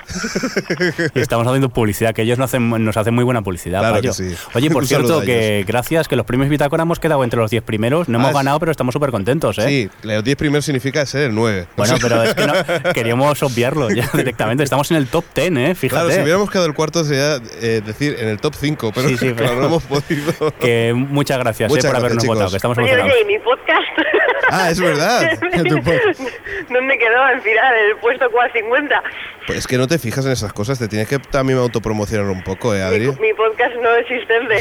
y 1.14 1.20
estamos 1.20 1.48
haciendo 1.48 1.70
publicidad, 1.70 2.14
que 2.14 2.22
ellos 2.22 2.38
nos 2.38 2.46
hacen, 2.52 2.70
nos 2.84 2.96
hacen 2.98 3.14
muy 3.14 3.24
buena 3.24 3.42
publicidad. 3.42 3.80
Claro 3.80 4.02
que 4.02 4.14
sí. 4.14 4.36
Oye, 4.54 4.70
por 4.70 4.84
Un 4.84 4.88
cierto, 4.88 5.22
que 5.22 5.64
gracias, 5.68 6.08
que 6.08 6.16
los 6.16 6.26
premios 6.26 6.50
Bitácora 6.50 6.84
hemos 6.84 7.00
quedado 7.00 7.24
entre 7.24 7.40
los 7.40 7.50
10 7.52 7.64
primeros. 7.64 8.08
No 8.08 8.18
Ah, 8.18 8.22
hemos 8.22 8.32
sí. 8.32 8.38
ganado, 8.38 8.60
pero 8.60 8.72
estamos 8.72 8.94
súper 8.94 9.12
contentos, 9.12 9.58
¿eh? 9.60 9.68
Sí, 9.68 9.90
los 10.08 10.24
10 10.24 10.38
primeros 10.38 10.66
significa 10.66 11.06
ser 11.06 11.24
el 11.24 11.36
9. 11.36 11.68
Bueno, 11.76 11.96
pero 12.02 12.24
es 12.24 12.34
que 12.36 12.46
no, 12.48 12.54
queríamos 12.94 13.42
obviarlo 13.44 13.90
ya 13.90 14.10
directamente. 14.14 14.64
Estamos 14.64 14.90
en 14.92 14.98
el 14.98 15.08
top 15.08 15.26
10, 15.36 15.52
¿eh? 15.58 15.76
Fíjate. 15.76 16.04
Claro, 16.06 16.12
si 16.16 16.22
hubiéramos 16.22 16.50
quedado 16.52 16.68
el 16.68 16.74
cuarto 16.74 17.04
sería 17.04 17.40
eh, 17.62 17.82
decir 17.86 18.16
en 18.20 18.28
el 18.30 18.40
top 18.40 18.54
5, 18.56 18.92
pero 18.94 19.08
Sí, 19.10 19.18
sí, 19.18 19.34
claro, 19.34 19.36
pero- 19.38 19.56
no 19.62 19.66
hemos 19.68 19.84
podido. 19.84 20.34
Que 20.60 20.94
muchas 20.96 21.38
gracias 21.40 21.70
Muchas 21.70 21.86
eh, 21.86 21.88
por 21.88 21.92
gracias, 21.92 22.04
habernos 22.04 22.24
chicos. 22.24 22.36
votado, 22.36 22.50
que 22.52 22.56
estamos 22.58 22.78
Oye, 22.78 22.88
emocionados. 22.88 23.14
oye, 23.14 23.22
¿y 23.34 23.38
mi 23.38 23.44
podcast? 23.44 23.82
Ah, 24.50 24.70
es 24.72 24.80
verdad. 24.80 25.38
¿Dónde 25.42 26.98
quedó 26.98 27.22
al 27.22 27.42
final? 27.42 27.76
¿En 27.76 27.90
el 27.92 27.98
puesto 27.98 28.32
cual 28.32 28.50
50? 28.54 29.04
Pues 29.46 29.60
es 29.60 29.68
que 29.68 29.78
no 29.78 29.88
te 29.88 30.00
fijas 30.00 30.26
en 30.26 30.32
esas 30.32 30.54
cosas, 30.54 30.80
te 30.80 30.88
tienes 30.88 31.10
que 31.10 31.20
también 31.20 31.60
autopromocionar 31.60 32.28
un 32.30 32.42
poco, 32.46 32.74
¿eh, 32.74 32.78
Mi, 32.78 32.84
Adri? 32.84 33.08
mi 33.20 33.34
podcast 33.34 33.76
no 33.82 33.94
existente. 33.96 34.56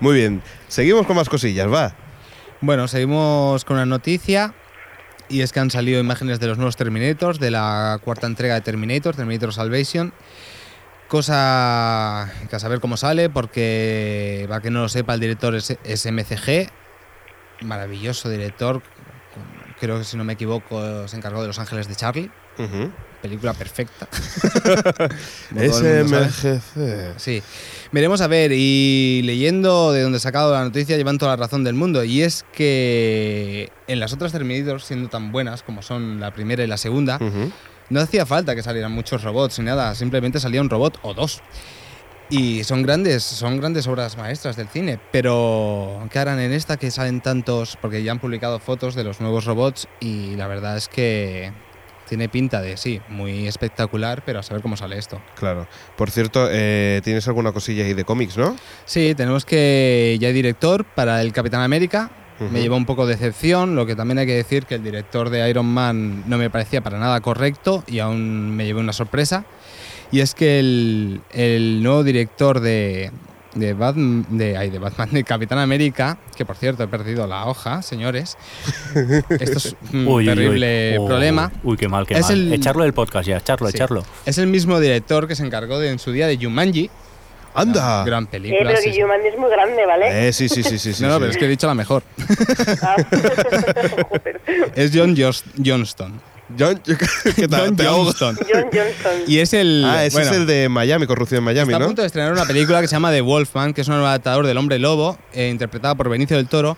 Muy 0.00 0.14
bien, 0.14 0.42
seguimos 0.68 1.06
con 1.06 1.16
más 1.16 1.28
cosillas, 1.28 1.66
va. 1.72 1.94
Bueno, 2.60 2.88
seguimos 2.88 3.64
con 3.64 3.76
una 3.76 3.86
noticia. 3.86 4.54
Y 5.28 5.40
es 5.40 5.52
que 5.52 5.60
han 5.60 5.70
salido 5.70 5.98
imágenes 6.00 6.38
de 6.38 6.46
los 6.48 6.58
nuevos 6.58 6.76
Terminators, 6.76 7.40
de 7.40 7.50
la 7.50 7.98
cuarta 8.04 8.26
entrega 8.26 8.54
de 8.54 8.60
Terminator, 8.60 9.16
Terminator 9.16 9.52
Salvation. 9.54 10.12
Cosa 11.08 12.32
que 12.48 12.56
a 12.56 12.58
saber 12.58 12.80
cómo 12.80 12.96
sale, 12.96 13.28
porque 13.30 14.46
para 14.48 14.60
que 14.60 14.70
no 14.70 14.80
lo 14.82 14.88
sepa, 14.88 15.14
el 15.14 15.20
director 15.20 15.54
es, 15.54 15.76
es 15.84 16.06
MCG. 16.06 16.70
Maravilloso 17.60 18.28
director. 18.28 18.82
Creo 19.80 19.98
que 19.98 20.04
si 20.04 20.16
no 20.16 20.24
me 20.24 20.32
equivoco, 20.32 21.06
se 21.08 21.16
encargó 21.16 21.42
de 21.42 21.48
Los 21.48 21.58
Ángeles 21.58 21.88
de 21.88 21.94
Charlie. 21.96 22.30
Película 23.20 23.54
perfecta. 23.54 24.06
SMGC. 25.50 26.60
Sí. 27.16 27.42
Veremos 27.90 28.20
a 28.20 28.26
ver, 28.26 28.52
y 28.54 29.22
leyendo 29.24 29.92
de 29.92 30.02
donde 30.02 30.18
he 30.18 30.20
sacado 30.20 30.52
la 30.52 30.62
noticia, 30.62 30.96
llevan 30.96 31.18
toda 31.18 31.32
la 31.32 31.36
razón 31.36 31.64
del 31.64 31.74
mundo. 31.74 32.04
Y 32.04 32.22
es 32.22 32.44
que 32.52 33.72
en 33.86 33.98
las 33.98 34.12
otras 34.12 34.32
Terminators, 34.32 34.84
siendo 34.84 35.08
tan 35.08 35.32
buenas 35.32 35.62
como 35.62 35.80
son 35.82 36.20
la 36.20 36.32
primera 36.32 36.64
y 36.64 36.66
la 36.66 36.76
segunda. 36.76 37.18
No 37.90 38.00
hacía 38.00 38.26
falta 38.26 38.54
que 38.54 38.62
salieran 38.62 38.92
muchos 38.92 39.22
robots 39.22 39.58
ni 39.58 39.66
nada, 39.66 39.94
simplemente 39.94 40.40
salía 40.40 40.60
un 40.60 40.70
robot 40.70 40.98
o 41.02 41.14
dos. 41.14 41.42
Y 42.30 42.64
son 42.64 42.82
grandes, 42.82 43.22
son 43.22 43.58
grandes 43.58 43.86
obras 43.86 44.16
maestras 44.16 44.56
del 44.56 44.68
cine, 44.68 44.98
pero 45.12 46.06
¿qué 46.10 46.18
harán 46.18 46.40
en 46.40 46.52
esta 46.52 46.78
que 46.78 46.90
salen 46.90 47.20
tantos? 47.20 47.76
Porque 47.80 48.02
ya 48.02 48.12
han 48.12 48.18
publicado 48.18 48.58
fotos 48.58 48.94
de 48.94 49.04
los 49.04 49.20
nuevos 49.20 49.44
robots 49.44 49.88
y 50.00 50.34
la 50.36 50.46
verdad 50.46 50.76
es 50.76 50.88
que 50.88 51.52
tiene 52.08 52.28
pinta 52.28 52.60
de, 52.60 52.76
sí, 52.76 53.00
muy 53.08 53.46
espectacular, 53.46 54.22
pero 54.24 54.38
a 54.38 54.42
saber 54.42 54.62
cómo 54.62 54.76
sale 54.76 54.98
esto. 54.98 55.20
Claro. 55.36 55.66
Por 55.96 56.10
cierto, 56.10 56.48
eh, 56.50 57.00
tienes 57.04 57.26
alguna 57.28 57.52
cosilla 57.52 57.84
ahí 57.84 57.94
de 57.94 58.04
cómics, 58.04 58.36
¿no? 58.36 58.56
Sí, 58.84 59.14
tenemos 59.14 59.44
que 59.44 60.16
ya 60.20 60.28
hay 60.28 60.34
director 60.34 60.84
para 60.84 61.20
el 61.20 61.32
Capitán 61.32 61.60
América. 61.62 62.10
Me 62.40 62.60
llevó 62.60 62.76
un 62.76 62.84
poco 62.86 63.06
de 63.06 63.14
decepción, 63.14 63.76
lo 63.76 63.86
que 63.86 63.94
también 63.94 64.18
hay 64.18 64.26
que 64.26 64.34
decir 64.34 64.66
que 64.66 64.74
el 64.74 64.82
director 64.82 65.30
de 65.30 65.48
Iron 65.48 65.66
Man 65.66 66.24
no 66.28 66.36
me 66.38 66.50
parecía 66.50 66.80
para 66.82 66.98
nada 66.98 67.20
correcto 67.20 67.84
y 67.86 68.00
aún 68.00 68.50
me 68.56 68.64
llevé 68.66 68.80
una 68.80 68.92
sorpresa. 68.92 69.44
Y 70.10 70.20
es 70.20 70.34
que 70.34 70.58
el, 70.60 71.20
el 71.32 71.82
nuevo 71.82 72.02
director 72.04 72.60
de, 72.60 73.10
de, 73.54 73.72
Batman, 73.72 74.26
de, 74.30 74.56
ay, 74.56 74.70
de 74.70 74.78
Batman, 74.78 75.10
de 75.12 75.24
Capitán 75.24 75.58
América, 75.58 76.18
que 76.36 76.44
por 76.44 76.56
cierto 76.56 76.82
he 76.82 76.88
perdido 76.88 77.26
la 77.26 77.46
hoja, 77.46 77.82
señores. 77.82 78.36
Esto 78.94 79.58
es 79.58 79.76
un 79.92 80.06
Uy, 80.06 80.08
uy, 80.08 80.18
uy. 80.18 80.26
terrible 80.26 80.98
Oh, 80.98 81.06
problema. 81.06 81.52
Uy, 81.62 81.76
qué 81.76 81.88
mal, 81.88 82.06
qué 82.06 82.14
Es 82.14 82.22
mal. 82.22 82.32
el- 82.32 82.52
Echarlo 82.52 82.82
del 82.84 82.92
podcast 82.92 83.26
ya, 83.28 83.38
echarlo, 83.38 83.68
Sí. 83.68 83.76
echarlo. 83.76 84.04
Es 84.26 84.38
el 84.38 84.46
mismo 84.48 84.78
director 84.80 85.26
que 85.28 85.34
se 85.36 85.44
encargó 85.44 85.78
de, 85.78 85.90
en 85.90 85.98
su 85.98 86.12
día 86.12 86.26
de 86.26 86.36
Jumanji. 86.36 86.90
¡Anda! 87.54 88.04
Gran 88.04 88.24
Eh, 88.24 88.28
película. 88.30 88.70
pero 88.70 88.80
sí. 88.82 89.00
Jumanji 89.00 89.28
es 89.28 89.38
muy 89.38 89.50
grande, 89.50 89.86
¿vale? 89.86 90.28
Eh, 90.28 90.32
sí, 90.32 90.48
sí, 90.48 90.62
sí, 90.62 90.78
sí. 90.78 90.92
sí, 90.92 91.02
no, 91.02 91.08
no, 91.08 91.14
sí. 91.14 91.20
pero 91.20 91.30
es 91.32 91.36
que 91.38 91.44
he 91.44 91.48
dicho 91.48 91.66
la 91.66 91.74
mejor. 91.74 92.02
Ah. 92.82 92.96
Es 94.74 94.90
John 94.92 95.14
Johnston. 95.16 96.20
John, 96.58 96.80
¿qué 97.36 97.48
tal? 97.48 97.74
John. 97.76 97.76
Johnston. 97.78 98.36
John 98.52 98.64
Johnson. 98.72 99.22
Y 99.26 99.38
es 99.38 99.54
el. 99.54 99.82
Ah, 99.86 100.04
ese 100.04 100.16
bueno, 100.18 100.30
es 100.30 100.36
el 100.36 100.46
de 100.46 100.68
Miami, 100.68 101.06
Corrupción 101.06 101.38
en 101.38 101.44
Miami, 101.44 101.72
Está 101.72 101.82
a 101.82 101.86
punto 101.86 102.02
de 102.02 102.06
estrenar 102.06 102.32
una 102.32 102.44
película 102.44 102.80
que 102.80 102.88
se 102.88 102.94
llama 102.96 103.10
The 103.10 103.22
Wolfman, 103.22 103.72
que 103.72 103.80
es 103.80 103.88
un 103.88 103.94
adaptador 103.94 104.46
del 104.46 104.56
Hombre 104.58 104.78
Lobo, 104.78 105.16
eh, 105.32 105.48
interpretada 105.48 105.94
por 105.94 106.08
Benicio 106.08 106.36
del 106.36 106.48
Toro. 106.48 106.76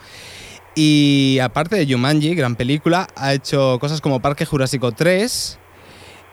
Y 0.74 1.38
aparte 1.42 1.74
de 1.76 1.90
Jumanji, 1.92 2.34
gran 2.34 2.54
película, 2.54 3.08
ha 3.16 3.32
hecho 3.34 3.78
cosas 3.80 4.00
como 4.00 4.20
Parque 4.20 4.44
Jurásico 4.44 4.92
3 4.92 5.58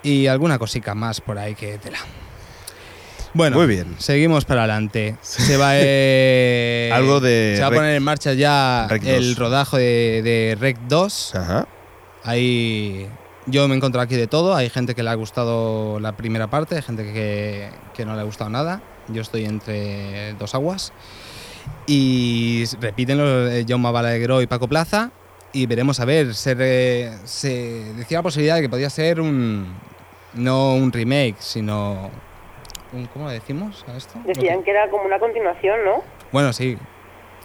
y 0.04 0.28
alguna 0.28 0.60
cosica 0.60 0.94
más 0.94 1.22
por 1.22 1.38
ahí 1.40 1.56
que 1.56 1.78
tela. 1.78 2.00
Bueno, 3.34 3.58
Muy 3.58 3.68
bien. 3.68 3.96
seguimos 3.98 4.46
para 4.46 4.62
adelante. 4.64 5.16
Se 5.22 5.58
va 5.58 5.72
eh, 5.74 6.92
Algo 6.94 7.20
de 7.20 7.54
Se 7.56 7.62
va 7.62 7.68
a 7.68 7.72
Rec- 7.72 7.76
poner 7.76 7.96
en 7.96 8.04
marcha 8.04 8.34
ya 8.34 8.86
Rec 8.90 9.04
el 9.06 9.30
2. 9.30 9.38
rodaje 9.38 9.78
de, 9.78 10.22
de 10.22 10.58
Rec 10.60 10.78
2. 10.88 11.36
Ajá. 11.36 11.68
Ahí 12.24 13.08
yo 13.48 13.68
me 13.68 13.74
he 13.74 13.78
encontrado 13.78 14.04
aquí 14.04 14.16
de 14.16 14.28
todo. 14.28 14.56
Hay 14.56 14.70
gente 14.70 14.94
que 14.96 15.04
le 15.04 15.10
ha 15.10 15.16
gustado 15.16 16.00
la 16.00 16.16
primera 16.16 16.48
parte, 16.48 16.76
hay 16.76 16.82
gente 16.82 17.12
que, 17.12 17.70
que 17.96 18.06
no 18.06 18.14
le 18.16 18.22
ha 18.22 18.24
gustado 18.24 18.50
nada. 18.50 18.82
Yo 19.10 19.22
estoy 19.22 19.46
entre 19.46 20.34
dos 20.36 20.54
aguas. 20.56 20.94
Y 21.88 22.64
repiten 22.80 23.18
los 23.18 23.66
Jaume 23.68 23.92
Balagueró 23.92 24.42
y 24.42 24.48
Paco 24.48 24.68
Plaza. 24.68 25.12
Y 25.52 25.66
veremos 25.66 26.00
a 26.00 26.06
ver. 26.06 26.34
Se, 26.36 26.54
re- 26.54 27.12
se 27.26 27.94
decía 27.96 28.20
la 28.20 28.24
posibilidad 28.24 28.56
de 28.56 28.62
que 28.62 28.70
podía 28.70 28.90
ser 28.90 29.20
un. 29.20 29.74
No 30.36 30.74
un 30.76 30.92
remake, 30.92 31.36
sino. 31.40 32.10
Un, 32.94 33.08
¿Cómo 33.08 33.28
le 33.28 33.34
decimos 33.36 33.84
a 33.88 33.98
esto? 33.98 34.14
Decían 34.26 34.64
que 34.64 34.72
era 34.72 34.90
como 34.90 35.04
una 35.06 35.20
continuación, 35.20 35.78
¿no? 35.86 36.04
Bueno, 36.32 36.54
sí. 36.54 36.78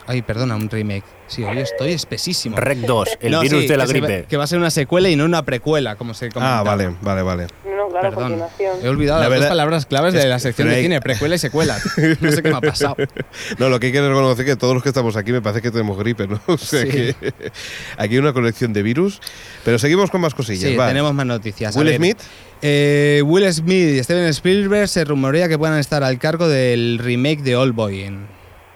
Ay, 0.06 0.22
perdona, 0.22 0.56
un 0.56 0.70
remake. 0.70 1.04
Sí, 1.26 1.44
hoy 1.44 1.58
estoy 1.58 1.92
espesísimo. 1.92 2.56
Rec 2.56 2.78
2, 2.78 3.18
el 3.20 3.32
No, 3.32 3.40
virus 3.42 3.62
sí, 3.62 3.68
de 3.68 3.76
la 3.76 3.84
que 3.84 3.92
se 3.92 4.00
va- 4.00 4.06
gripe. 4.06 4.26
que 4.26 4.36
va 4.38 4.44
a 4.44 4.46
ser 4.46 4.58
una 4.58 4.70
secuela 4.70 5.10
y 5.10 5.16
no 5.16 5.26
una 5.26 5.42
precuela, 5.42 5.96
como 5.96 6.14
se 6.14 6.26
Ah, 6.26 6.30
comentaba. 6.32 6.62
vale, 6.62 6.94
vale, 7.02 7.22
vale. 7.22 7.46
No, 7.66 7.88
claro, 7.88 8.08
Perdón. 8.10 8.22
continuación. 8.38 8.76
He 8.82 8.88
olvidado 8.88 9.18
La 9.18 9.24
las 9.24 9.30
verdad- 9.30 9.44
dos 9.44 9.50
palabras 9.50 9.86
claves 9.86 10.14
es 10.14 10.22
de 10.22 10.28
la 10.30 10.38
sección 10.38 10.68
de 10.70 10.80
cine, 10.80 11.00
precuela 11.02 11.34
y 11.34 11.38
secuela. 11.38 11.76
No 12.22 12.32
sé 12.32 12.42
qué 12.42 12.48
me 12.50 12.56
ha 12.56 12.60
pasado. 12.62 12.96
No, 13.58 13.68
lo 13.68 13.78
que 13.80 13.86
hay 13.88 13.92
que 13.92 14.00
reconocer 14.00 14.46
es 14.46 14.52
que 14.52 14.56
todos 14.56 14.72
los 14.72 14.82
que 14.82 14.88
estamos 14.88 15.14
aquí 15.16 15.32
me 15.32 15.42
parece 15.42 15.60
que 15.60 15.70
tenemos 15.70 15.98
gripe, 15.98 16.26
¿no? 16.26 16.40
O 16.46 16.56
sea 16.56 16.82
Sí. 16.82 16.88
que 16.90 17.14
aquí 17.98 18.14
hay 18.14 18.18
una 18.18 18.32
colección 18.32 18.72
de 18.72 18.82
virus. 18.82 19.20
Pero 19.64 19.78
seguimos 19.78 20.10
con 20.10 20.22
más 20.22 20.34
cosillas. 20.34 20.70
Sí, 20.70 20.76
va. 20.76 20.88
tenemos 20.88 21.12
más 21.12 21.26
noticias. 21.26 21.76
A 21.76 21.78
Will 21.78 21.88
ver, 21.88 21.96
Smith. 21.98 22.18
Eh, 22.62 23.22
Will 23.24 23.52
Smith 23.52 23.94
y 23.96 24.02
Steven 24.02 24.26
Spielberg 24.28 24.88
se 24.88 25.04
rumorea 25.04 25.48
que 25.48 25.58
puedan 25.58 25.78
estar 25.78 26.02
al 26.04 26.18
cargo 26.18 26.48
del 26.48 26.98
remake 26.98 27.40
de 27.42 27.56
All 27.56 27.72
Boy. 27.72 28.10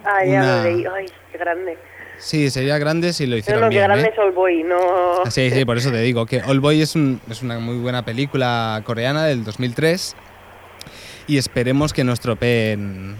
Ah, 0.04 0.24
ya 0.24 0.30
una- 0.32 0.56
lo 0.56 0.62
leí. 0.70 0.84
Ay, 0.94 1.06
qué 1.30 1.38
grande. 1.38 1.78
Sí, 2.18 2.50
sería 2.50 2.78
grande 2.78 3.12
si 3.12 3.26
lo 3.26 3.32
No, 3.32 3.36
hicieron 3.38 3.62
no, 3.62 3.68
qué 3.68 3.76
bien. 3.76 3.84
grande 3.88 4.06
¿eh? 4.08 4.10
es 4.12 4.18
All 4.18 4.30
Boy, 4.32 4.62
no... 4.62 4.76
Ah, 5.24 5.30
Sí, 5.30 5.50
sí, 5.50 5.64
por 5.64 5.76
eso 5.76 5.90
te 5.90 6.00
digo 6.00 6.24
que 6.26 6.40
All 6.42 6.60
Boy 6.60 6.80
es, 6.80 6.94
un- 6.94 7.20
es 7.28 7.42
una 7.42 7.58
muy 7.58 7.76
buena 7.78 8.04
película 8.04 8.80
coreana 8.84 9.24
del 9.26 9.42
2003 9.44 10.14
y 11.26 11.38
esperemos 11.38 11.92
que 11.92 12.04
no 12.04 12.12
estropeen 12.12 13.16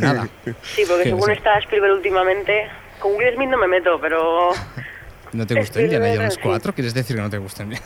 nada. 0.00 0.28
Sí, 0.74 0.82
porque 0.88 1.04
que 1.04 1.10
según 1.10 1.30
está 1.30 1.58
Spielberg 1.58 1.92
últimamente... 1.94 2.66
Con 2.98 3.14
Will 3.16 3.34
Smith 3.34 3.48
no 3.48 3.58
me 3.58 3.66
meto, 3.68 3.98
pero... 4.00 4.50
¿No 5.32 5.46
te 5.46 5.54
gustó 5.54 5.80
Indiana 5.80 6.08
Jones 6.14 6.34
sí. 6.34 6.40
4? 6.42 6.74
¿Quieres 6.74 6.94
decir 6.94 7.16
que 7.16 7.22
no 7.22 7.30
te 7.30 7.38
gustó 7.38 7.62
Indiana 7.62 7.84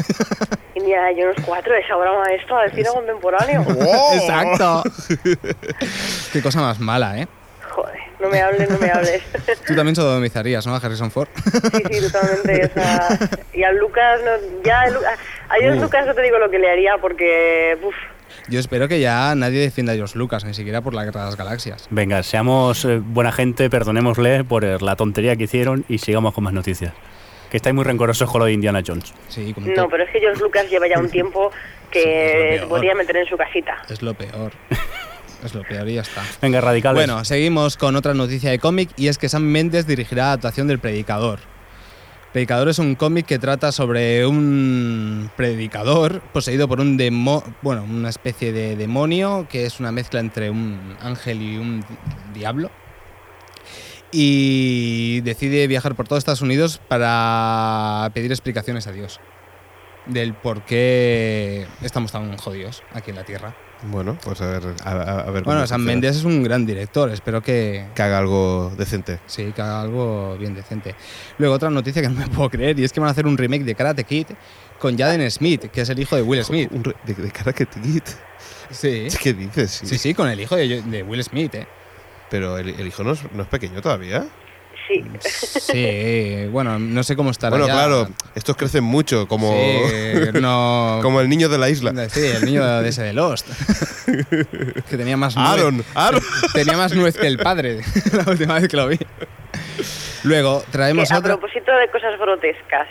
Indiana 0.75 1.09
Jones 1.17 1.37
4 1.47 1.75
es 1.75 1.91
obra 1.93 2.13
maestra 2.19 2.63
del 2.63 2.73
cine 2.73 2.89
contemporáneo. 2.93 3.63
Exacto. 4.15 4.83
Qué 6.33 6.43
cosa 6.43 6.61
más 6.61 6.79
mala, 6.81 7.19
¿eh? 7.21 7.29
Joder, 7.71 7.95
no 8.21 8.29
me 8.29 8.41
hables, 8.41 8.71
no 8.71 8.79
me 8.79 8.91
hables. 8.91 9.23
Tú 9.67 9.75
también 9.75 9.95
sodomizarías, 9.97 10.67
¿no? 10.67 10.75
A 10.75 10.79
Harrison 10.79 11.11
Ford. 11.11 11.29
Sí, 11.37 11.83
sí, 11.91 12.01
totalmente. 12.13 12.67
O 12.67 12.73
sea, 12.75 13.19
y 13.53 13.63
a 13.63 13.73
Lucas, 13.73 14.21
no, 14.25 14.63
ya 14.65 14.83
a 14.83 14.91
Lu- 14.91 15.01
a, 15.01 15.55
George 15.61 15.79
Uh. 15.79 15.83
Lucas 15.83 16.07
no 16.07 16.15
te 16.15 16.23
digo 16.23 16.39
lo 16.39 16.51
que 16.51 16.59
le 16.59 16.71
haría 16.71 16.97
porque, 17.01 17.77
uf, 17.83 17.95
Yo 18.49 18.61
espero 18.61 18.89
que 18.89 19.01
ya 19.01 19.35
nadie 19.35 19.61
defienda 19.61 19.93
a 19.93 19.97
George 19.97 20.17
Lucas, 20.19 20.45
ni 20.45 20.55
siquiera 20.55 20.81
por 20.81 20.95
la 20.95 21.05
Guerra 21.05 21.21
de 21.21 21.27
las 21.27 21.37
Galaxias. 21.37 21.87
Venga, 21.91 22.23
seamos 22.23 22.85
eh, 22.85 23.01
buena 23.03 23.33
gente, 23.33 23.69
perdonémosle 23.69 24.45
por 24.45 24.65
la 24.83 24.97
tontería 24.97 25.37
que 25.37 25.45
hicieron 25.45 25.85
y 25.89 25.99
sigamos 25.99 26.33
con 26.35 26.45
más 26.45 26.53
noticias. 26.55 26.93
Que 27.57 27.59
estáis 27.59 27.75
muy 27.75 27.85
rencorosos 27.85 28.31
con 28.31 28.41
lo 28.41 28.45
de 28.45 28.53
Indiana 28.53 28.83
Jones. 28.87 29.15
Sí, 29.29 29.55
como 29.55 29.67
no, 29.69 29.89
pero 29.89 30.05
es 30.05 30.11
que 30.11 30.21
George 30.21 30.43
Lucas 30.43 30.69
lleva 30.69 30.87
ya 30.89 30.99
un 30.99 31.09
tiempo 31.09 31.51
Sí, 31.91 32.01
que 32.03 32.59
se 32.61 32.67
podría 32.67 32.95
meter 32.95 33.17
en 33.17 33.27
su 33.27 33.35
casita. 33.39 33.79
es 33.89 34.03
lo 34.03 34.13
peor. 34.13 34.53
Es 35.43 35.55
lo 35.55 35.63
peor 35.63 35.89
y 35.89 35.95
ya 35.95 36.03
está. 36.03 36.23
Venga, 36.43 36.61
radicales. 36.61 36.97
Bueno, 37.07 37.25
seguimos 37.25 37.79
con 37.79 37.97
otra 37.97 38.13
noticia 38.13 38.51
de 38.51 38.59
cómic 38.59 38.91
y 38.97 39.09
es 39.09 39.17
que 39.17 39.31
Sam 39.31 39.45
Mendes 39.45 39.87
dirigirá 39.87 40.25
la 40.25 40.29
adaptación 40.33 40.67
del 40.67 40.79
Predicador. 40.81 41.39
Predicador 42.35 42.69
es 42.69 42.79
un 42.79 42.95
cómic 42.95 43.25
que 43.25 43.39
trata 43.39 43.73
sobre 43.73 44.27
un 44.27 45.31
predicador 45.37 46.21
poseído 46.33 46.69
por 46.69 46.81
un 46.81 46.99
demo, 46.99 47.43
bueno, 47.63 47.85
una 47.85 48.11
especie 48.11 48.53
de 48.53 48.77
demonio 48.77 49.47
que 49.49 49.65
es 49.65 49.81
una 49.81 49.93
mezcla 49.93 50.21
entre 50.21 50.51
un 50.51 50.95
ángel 51.01 51.41
y 51.41 51.57
un 51.57 51.81
di- 51.81 51.87
diablo. 52.41 52.71
Y 54.13 55.21
decide 55.23 55.67
viajar 55.67 55.95
por 55.95 56.07
todo 56.09 56.19
Estados 56.19 56.41
Unidos 56.43 56.81
para 56.89 58.11
pedir 58.15 58.31
explicaciones 58.31 58.87
a 58.87 58.93
Dios 58.93 59.21
del 60.07 60.35
por 60.35 60.63
qué 60.65 61.67
estamos 61.83 62.13
tan 62.13 62.37
jodidos 62.37 62.83
aquí 62.93 63.11
en 63.11 63.17
la 63.17 63.25
Tierra. 63.25 63.57
Bueno, 63.83 64.17
pues 64.23 64.41
a 64.41 64.47
ver, 64.47 64.63
a, 64.85 64.91
a- 64.91 65.31
ver 65.31 65.43
Bueno, 65.43 65.61
funciona. 65.61 65.85
Mendes 65.85 66.17
es 66.17 66.25
un 66.25 66.43
gran 66.43 66.65
director, 66.65 67.11
espero 67.11 67.43
que, 67.43 67.89
Que 67.95 68.03
haga 68.03 68.19
algo 68.19 68.73
decente. 68.79 69.19
Sí, 69.27 69.53
que 69.55 69.61
haga 69.61 69.83
algo 69.83 70.37
bien 70.39 70.55
decente. 70.55 70.95
Luego 71.39 71.57
otra 71.57 71.69
noticia 71.71 72.01
que 72.01 72.09
no 72.09 72.15
me 72.21 72.29
puedo 72.29 72.49
creer 72.49 72.79
y 72.79 72.85
es 72.85 72.93
que 72.93 73.01
van 73.01 73.09
a 73.09 73.13
hacer 73.13 73.27
un 73.27 73.37
remake 73.37 73.65
de 73.65 73.75
Karate 73.75 74.05
Kid 74.05 74.29
con 74.79 74.97
Jaden 74.97 75.29
Smith, 75.31 75.71
que 75.73 75.81
es 75.83 75.89
el 75.91 75.99
hijo 75.99 76.17
de 76.17 76.23
Will 76.23 76.43
Smith. 76.45 76.71
Un 76.73 76.83
de, 76.83 77.15
de 77.15 77.31
cara 77.31 77.53
que 77.53 77.67
Kid. 77.67 78.03
Sí. 78.71 79.09
¿Qué 79.23 79.35
dices? 79.35 79.83
Sí, 79.85 79.99
sí, 79.99 80.15
con 80.15 80.29
el 80.29 80.41
hijo 80.41 80.57
de, 80.57 80.83
de 80.83 81.03
Will 81.03 81.23
Smith, 81.23 81.55
¿eh? 81.57 81.67
Pero 82.31 82.59
el, 82.59 82.69
el 82.71 82.87
hijo 82.87 83.05
no 83.05 83.13
es, 83.13 83.21
no 83.33 83.43
es 83.43 83.49
pequeño 83.49 83.81
todavía. 83.83 84.25
Sí. 84.89 85.05
Sí, 85.21 86.47
bueno, 86.51 86.79
no 86.79 87.03
sé 87.03 87.17
cómo 87.17 87.31
estará 87.31 87.51
Bueno, 87.51 87.67
ya. 87.67 87.73
claro, 87.73 88.09
estos 88.37 88.57
crecen 88.57 88.85
mucho, 88.85 89.27
como, 89.27 89.51
Sí, 89.53 90.31
no... 90.41 91.01
como 91.03 91.21
el 91.21 91.29
niño 91.29 91.49
de 91.49 91.59
la 91.59 91.69
isla. 91.69 91.93
Sí, 92.09 92.25
el 92.25 92.45
niño 92.45 92.65
de 92.81 92.89
ese 92.89 93.03
de 93.03 93.13
Lost. 93.13 93.49
que 94.89 94.97
tenía 94.97 95.17
más 95.17 95.35
nuez. 95.37 95.49
Aaron, 95.49 95.85
Aaron. 95.95 96.23
Tenía 96.53 96.77
más 96.77 96.95
nuez 96.95 97.17
que 97.17 97.27
el 97.27 97.39
padre 97.39 97.81
la 98.13 98.31
última 98.31 98.55
vez 98.55 98.69
que 98.69 98.77
lo 98.77 98.87
vi. 98.89 98.99
Luego 100.23 100.63
traemos 100.71 101.09
Que 101.09 101.15
a 101.15 101.21
propósito 101.21 101.73
de 101.73 101.89
cosas 101.91 102.19
grotescas, 102.19 102.87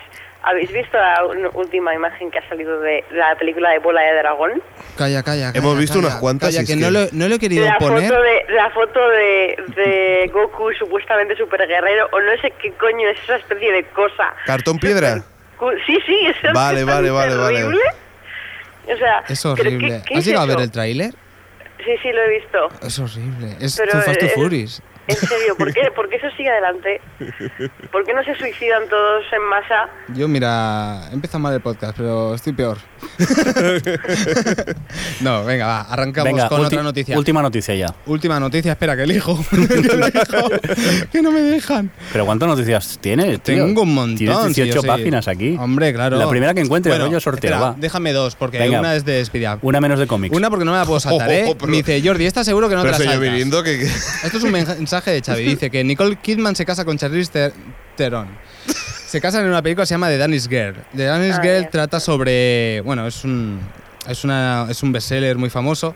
¿habéis 0.45 0.71
visto 0.71 0.97
la 0.97 1.23
última 1.53 1.93
imagen 1.93 2.31
que 2.31 2.39
ha 2.39 2.47
salido 2.49 2.79
de 2.79 3.03
la 3.11 3.35
película 3.35 3.71
de 3.71 3.79
Bola 3.79 4.01
de 4.01 4.13
Dragón? 4.17 4.61
Calla, 4.97 5.23
calla, 5.23 5.47
calla. 5.51 5.59
Hemos 5.59 5.77
visto 5.77 5.95
calla, 5.95 6.07
unas 6.07 6.19
cuantas 6.19 6.49
Calla, 6.49 6.59
y 6.61 6.63
es 6.63 6.69
que, 6.69 6.75
no, 6.75 6.91
lo, 6.91 7.07
no 7.11 7.27
lo 7.27 7.35
he 7.35 7.39
querido 7.39 7.65
La 7.65 7.77
poner. 7.77 8.07
foto 8.09 8.21
de 8.21 8.45
la 8.53 8.69
foto 8.71 9.09
de, 9.09 9.55
de 9.75 10.31
Goku 10.33 10.71
supuestamente 10.73 11.35
super 11.35 11.67
guerrero 11.67 12.07
o 12.11 12.19
no 12.21 12.31
sé 12.41 12.51
qué 12.61 12.71
coño 12.73 13.09
es 13.09 13.19
esa 13.23 13.35
especie 13.37 13.71
de 13.71 13.83
cosa. 13.85 14.33
¿Cartón 14.45 14.79
piedra? 14.79 15.23
Sí, 15.85 15.97
sí, 16.05 16.19
es 16.27 16.53
Vale, 16.53 16.83
vale, 16.83 17.09
vale, 17.11 17.35
vale. 17.35 17.63
O 17.65 18.97
sea, 18.97 19.23
Es 19.27 19.41
¿pero 19.41 19.53
horrible. 19.53 20.01
¿qué, 20.03 20.09
qué 20.09 20.13
¿Has 20.15 20.19
es 20.19 20.25
llegado 20.27 20.43
a 20.43 20.47
ver 20.47 20.55
eso? 20.57 20.63
el 20.65 20.71
tráiler? 20.71 21.11
Sí, 21.83 21.91
sí, 22.01 22.11
lo 22.11 22.21
he 22.23 22.29
visto. 22.39 22.67
Es 22.81 22.99
horrible. 22.99 23.55
Es 23.59 23.77
Pero 23.77 23.91
Too 23.93 24.01
Fast 24.01 24.19
to 24.19 24.25
el- 24.25 24.31
Furious. 24.31 24.81
En 25.07 25.15
serio, 25.17 25.55
¿por 25.57 25.71
qué, 25.73 25.81
¿por 25.95 26.09
qué 26.09 26.15
eso 26.15 26.27
sigue 26.35 26.49
adelante? 26.49 26.99
¿Por 27.91 28.05
qué 28.05 28.13
no 28.13 28.23
se 28.23 28.35
suicidan 28.35 28.83
todos 28.89 29.23
en 29.31 29.43
masa? 29.49 29.89
Yo, 30.15 30.27
mira, 30.27 31.09
empieza 31.11 31.37
mal 31.37 31.53
el 31.53 31.61
podcast, 31.61 31.95
pero 31.95 32.33
estoy 32.33 32.53
peor. 32.53 32.77
no, 35.21 35.43
venga, 35.45 35.67
va, 35.67 35.81
arrancamos 35.81 36.31
Venga, 36.33 36.49
con 36.49 36.65
otra 36.65 36.83
noticia. 36.83 37.17
Última 37.17 37.41
noticia 37.41 37.75
ya. 37.75 37.93
Última 38.05 38.39
noticia, 38.39 38.71
espera, 38.71 38.95
que 38.95 39.03
elijo. 39.03 39.39
que 39.49 39.55
elijo, 39.55 40.49
que 41.11 41.21
no 41.21 41.31
me 41.31 41.41
dejan. 41.41 41.91
Pero 42.11 42.25
¿cuántas 42.25 42.47
noticias 42.49 42.97
tienes, 43.01 43.41
tío? 43.41 43.65
Tengo 43.65 43.83
un 43.83 43.93
montón. 43.93 44.17
Tienes 44.17 44.37
sí, 44.55 44.61
18 44.63 44.75
yo 44.75 44.81
sé. 44.81 44.87
páginas 44.87 45.27
aquí. 45.27 45.55
Hombre, 45.59 45.93
claro. 45.93 46.17
La 46.17 46.29
primera 46.29 46.53
que 46.53 46.61
encuentre, 46.61 46.91
bueno, 46.91 47.05
rollo 47.05 47.19
sorteo, 47.19 47.59
va. 47.59 47.75
Déjame 47.77 48.13
dos, 48.13 48.35
porque 48.35 48.59
Venga. 48.59 48.79
una 48.79 48.95
es 48.95 49.05
de 49.05 49.21
Speed 49.21 49.53
Up. 49.53 49.59
Una 49.61 49.81
menos 49.81 49.99
de 49.99 50.07
cómics. 50.07 50.35
Una 50.35 50.49
porque 50.49 50.65
no 50.65 50.71
me 50.71 50.77
la 50.77 50.85
puedo 50.85 50.99
saltar, 51.05 51.31
¿eh? 51.31 51.45
Oh, 51.47 51.55
pero- 51.57 51.69
Me 51.69 51.77
dice, 51.77 52.01
Jordi, 52.03 52.25
¿estás 52.25 52.45
seguro 52.45 52.69
que 52.69 52.75
no 52.75 52.81
Pero 52.81 52.97
te 52.97 53.05
la 53.05 53.11
saltas? 53.11 53.63
Que- 53.63 53.81
Esto 54.25 54.37
es 54.37 54.43
un 54.43 54.51
mensaje 54.51 54.94
de 55.03 55.21
Xavi. 55.21 55.43
Dice 55.43 55.69
que 55.69 55.83
Nicole 55.83 56.15
Kidman 56.17 56.55
se 56.55 56.65
casa 56.65 56.85
con 56.85 56.97
Charlize 56.97 57.31
Ter- 57.31 57.53
Theron. 57.95 58.27
Se 59.05 59.21
casan 59.21 59.43
en 59.43 59.49
una 59.49 59.61
película 59.61 59.83
que 59.83 59.87
se 59.87 59.93
llama 59.93 60.09
The 60.09 60.17
Danish 60.17 60.49
Girl. 60.49 60.75
The 60.95 61.03
Danish 61.05 61.35
Ah, 61.37 61.41
Girl 61.41 61.69
trata 61.69 61.99
sobre... 62.01 62.81
Bueno, 62.81 63.07
es 63.07 63.23
un, 63.23 63.61
es 64.09 64.23
una, 64.25 64.67
es 64.69 64.83
un 64.83 64.91
bestseller 64.91 65.37
muy 65.37 65.49
famoso 65.49 65.95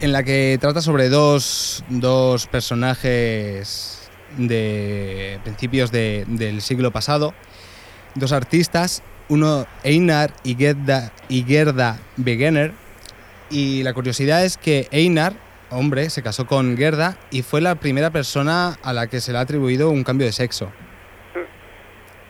en 0.00 0.12
la 0.12 0.22
que 0.22 0.56
trata 0.60 0.80
sobre 0.80 1.08
dos, 1.10 1.84
dos 1.90 2.46
personajes 2.46 4.08
de 4.38 5.38
principios 5.42 5.90
de- 5.92 6.24
del 6.28 6.62
siglo 6.62 6.92
pasado, 6.92 7.34
dos 8.14 8.32
artistas, 8.32 9.02
uno 9.28 9.66
Einar 9.82 10.32
y 10.44 10.54
Gerda, 10.54 11.12
y 11.28 11.42
Gerda 11.42 11.98
Wegener, 12.16 12.72
y 13.50 13.82
la 13.82 13.92
curiosidad 13.92 14.44
es 14.44 14.56
que 14.56 14.88
Einar, 14.92 15.34
hombre, 15.70 16.10
se 16.10 16.22
casó 16.22 16.46
con 16.46 16.76
Gerda 16.76 17.16
y 17.30 17.42
fue 17.42 17.60
la 17.60 17.74
primera 17.76 18.10
persona 18.10 18.76
a 18.82 18.92
la 18.92 19.06
que 19.08 19.20
se 19.20 19.32
le 19.32 19.38
ha 19.38 19.42
atribuido 19.42 19.90
un 19.90 20.04
cambio 20.04 20.26
de 20.26 20.32
sexo. 20.32 20.70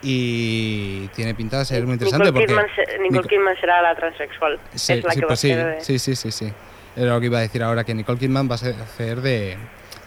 Y 0.03 1.09
tiene 1.09 1.35
pinta 1.35 1.59
de 1.59 1.65
ser 1.65 1.85
muy 1.85 1.95
interesante 1.95 2.27
Nicole, 2.27 2.47
porque... 2.47 2.47
Kidman, 2.47 3.03
Nicole 3.03 3.11
Nico- 3.11 3.29
Kidman 3.29 3.57
será 3.61 3.83
la 3.83 3.95
transexual. 3.97 4.61
Sí, 4.75 4.93
es 4.93 5.05
la 5.05 5.11
sí, 5.13 5.21
que 5.21 5.27
pues 5.27 5.41
sí, 5.41 5.49
de- 5.53 5.81
sí, 5.81 5.99
sí, 5.99 6.15
sí, 6.17 6.31
sí. 6.31 6.53
Era 6.95 7.15
lo 7.15 7.21
que 7.21 7.27
iba 7.27 7.39
a 7.39 7.43
decir 7.43 7.63
ahora, 7.63 7.83
que 7.85 7.95
Nicole 7.95 8.19
Kidman 8.19 8.49
va 8.49 8.55
a 8.55 8.59
ser- 8.59 9.21
de, 9.21 9.57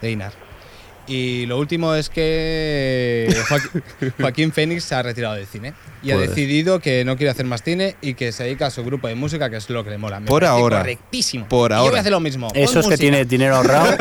de 0.00 0.08
Einar. 0.08 0.32
Y 1.06 1.46
lo 1.46 1.58
último 1.58 1.94
es 1.94 2.08
que 2.08 3.28
Joaquín, 3.48 3.82
Joaquín 4.20 4.52
Phoenix 4.52 4.84
se 4.84 4.94
ha 4.94 5.02
retirado 5.02 5.34
del 5.34 5.46
cine 5.46 5.74
y 6.02 6.12
ha 6.12 6.16
decidido 6.16 6.80
que 6.80 7.04
no 7.04 7.16
quiere 7.16 7.30
hacer 7.30 7.46
más 7.46 7.62
cine 7.62 7.96
y 8.00 8.14
que 8.14 8.32
se 8.32 8.44
dedica 8.44 8.66
a 8.66 8.70
su 8.70 8.84
grupo 8.84 9.08
de 9.08 9.14
música, 9.14 9.50
que 9.50 9.56
es 9.56 9.68
lo 9.70 9.82
que 9.84 9.90
le 9.90 9.98
mola. 9.98 10.20
Me 10.20 10.26
Por 10.26 10.44
ahora. 10.44 10.78
Correctísimo. 10.78 11.48
Por 11.48 11.70
Y 11.70 11.74
Yo 11.74 11.78
ahora. 11.78 11.90
voy 11.90 11.98
a 11.98 12.00
hacer 12.00 12.12
lo 12.12 12.20
mismo. 12.20 12.48
Eso 12.54 12.80
es 12.80 12.86
que 12.86 12.96
tiene 12.96 13.24
dinero 13.24 13.56
ahorrado 13.56 13.92